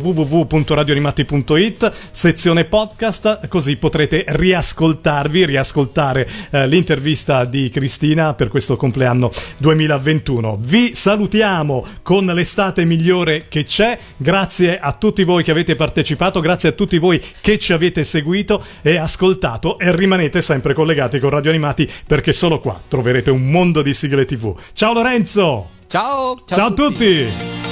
www.radioanimati.it, 0.86 1.92
sezione 2.12 2.66
podcast, 2.66 3.48
così 3.48 3.76
potrete 3.78 4.24
riascoltarvi, 4.28 5.46
riascoltare 5.46 6.28
eh, 6.52 6.68
l'intervista 6.68 7.44
di 7.46 7.70
Cristina 7.70 8.36
per 8.36 8.50
questo 8.50 8.78
compleanno 8.78 9.32
2021. 9.60 10.58
Vi 10.62 10.94
salutiamo 10.94 11.86
con 12.04 12.26
l'estate 12.26 12.86
migliore 12.86 13.48
che 13.50 13.66
c'è, 13.66 13.98
grazie 14.16 14.80
a 14.80 14.94
tutti 14.94 15.24
voi 15.24 15.44
che 15.44 15.52
avete 15.52 15.76
partecipato, 15.76 16.40
grazie 16.40 16.70
a 16.70 16.74
tutti 16.74 17.00
voi 17.00 17.22
che 17.42 17.58
ci 17.58 17.74
avete 17.74 18.04
seguito 18.04 18.64
e 18.82 18.98
ascoltato 18.98 19.80
e 19.80 19.94
rimanete 19.96 20.42
sempre 20.42 20.74
collegati 20.74 21.20
con 21.20 21.32
Radio 21.32 21.50
Animati 21.50 21.90
perché 22.06 22.32
solo 22.32 22.60
qua 22.60 22.80
troverete 22.88 23.32
un 23.32 23.50
mondo 23.50 23.82
di 23.82 23.94
sigle 23.94 24.26
TV. 24.26 24.56
Ciao 24.74 24.94
Lorenzo! 24.94 25.70
Ciao! 25.88 26.42
Ciao, 26.46 26.68
a 26.68 26.72
tutti. 26.72 27.28
Stasera 27.28 27.65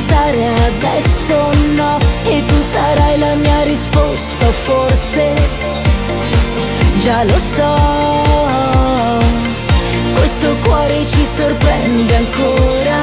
pensare 0.00 0.48
adesso 0.66 1.52
no, 1.74 1.98
e 2.24 2.42
tu 2.46 2.60
sarai 2.60 3.18
la 3.18 3.34
mia 3.34 3.62
risposta, 3.64 4.46
forse 4.46 5.34
già 6.98 7.22
lo 7.24 7.36
so. 7.36 7.74
Questo 10.14 10.56
cuore 10.64 11.04
ci 11.06 11.22
sorprende 11.22 12.16
ancora, 12.16 13.02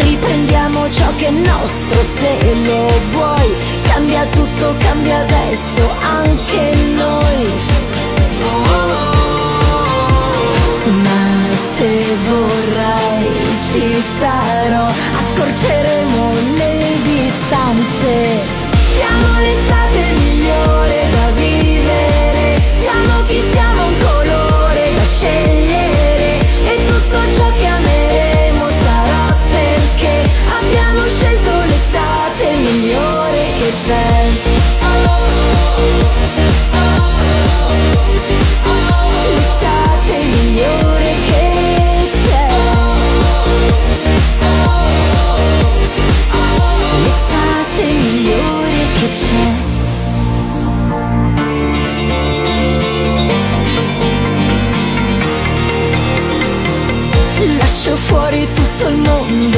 riprendiamo 0.00 0.90
ciò 0.90 1.14
che 1.16 1.26
è 1.26 1.30
nostro 1.30 2.02
se 2.02 2.54
lo 2.64 2.90
vuoi, 3.10 3.54
cambia 3.82 4.24
tutto, 4.26 4.74
cambia 4.78 5.18
adesso 5.18 5.82
anche 6.00 6.74
noi. 6.96 7.52
Ma 11.02 11.54
se 11.76 12.04
vorrai 12.26 13.28
ci 13.60 14.02
sarò, 14.18 14.88
cercheremo 15.52 16.29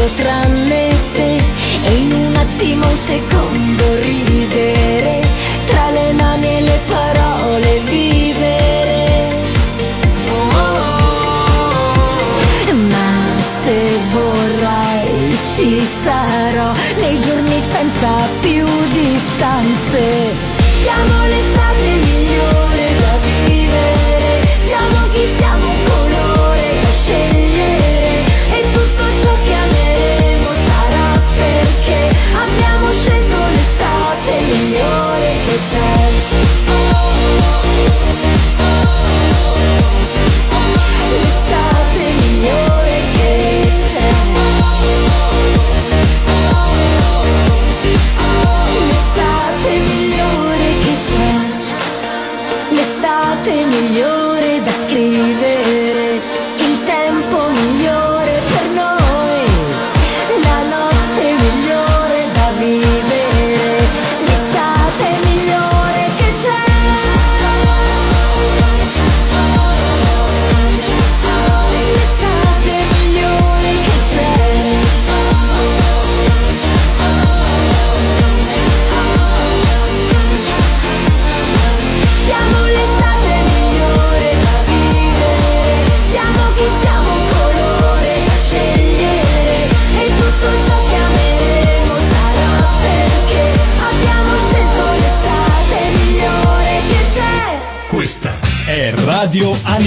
mondo 0.03 0.15
tranne 0.15 0.91
te 1.15 1.41
E 1.85 1.95
in 1.95 2.13
un 2.13 2.37
attimo, 2.37 2.89
un 2.89 2.97
secondo 2.97 3.95
ridere 3.97 5.23
Tra 5.67 5.91
le 5.91 6.13
mani 6.13 6.57
e 6.57 6.61
le 6.61 6.81
parole 6.87 7.79
vivere. 7.85 9.01
Ma 12.91 13.41
se 13.63 13.99
vorrai 14.13 15.39
ci 15.55 15.87
sarò 16.03 16.73
Nei 17.01 17.21
giorni 17.21 17.61
senza 17.61 18.09
più 18.41 18.67
distanze 18.93 20.22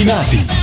Questa 0.06 0.20
è 0.20 0.22
Radio 0.22 0.36
Animati. 0.36 0.55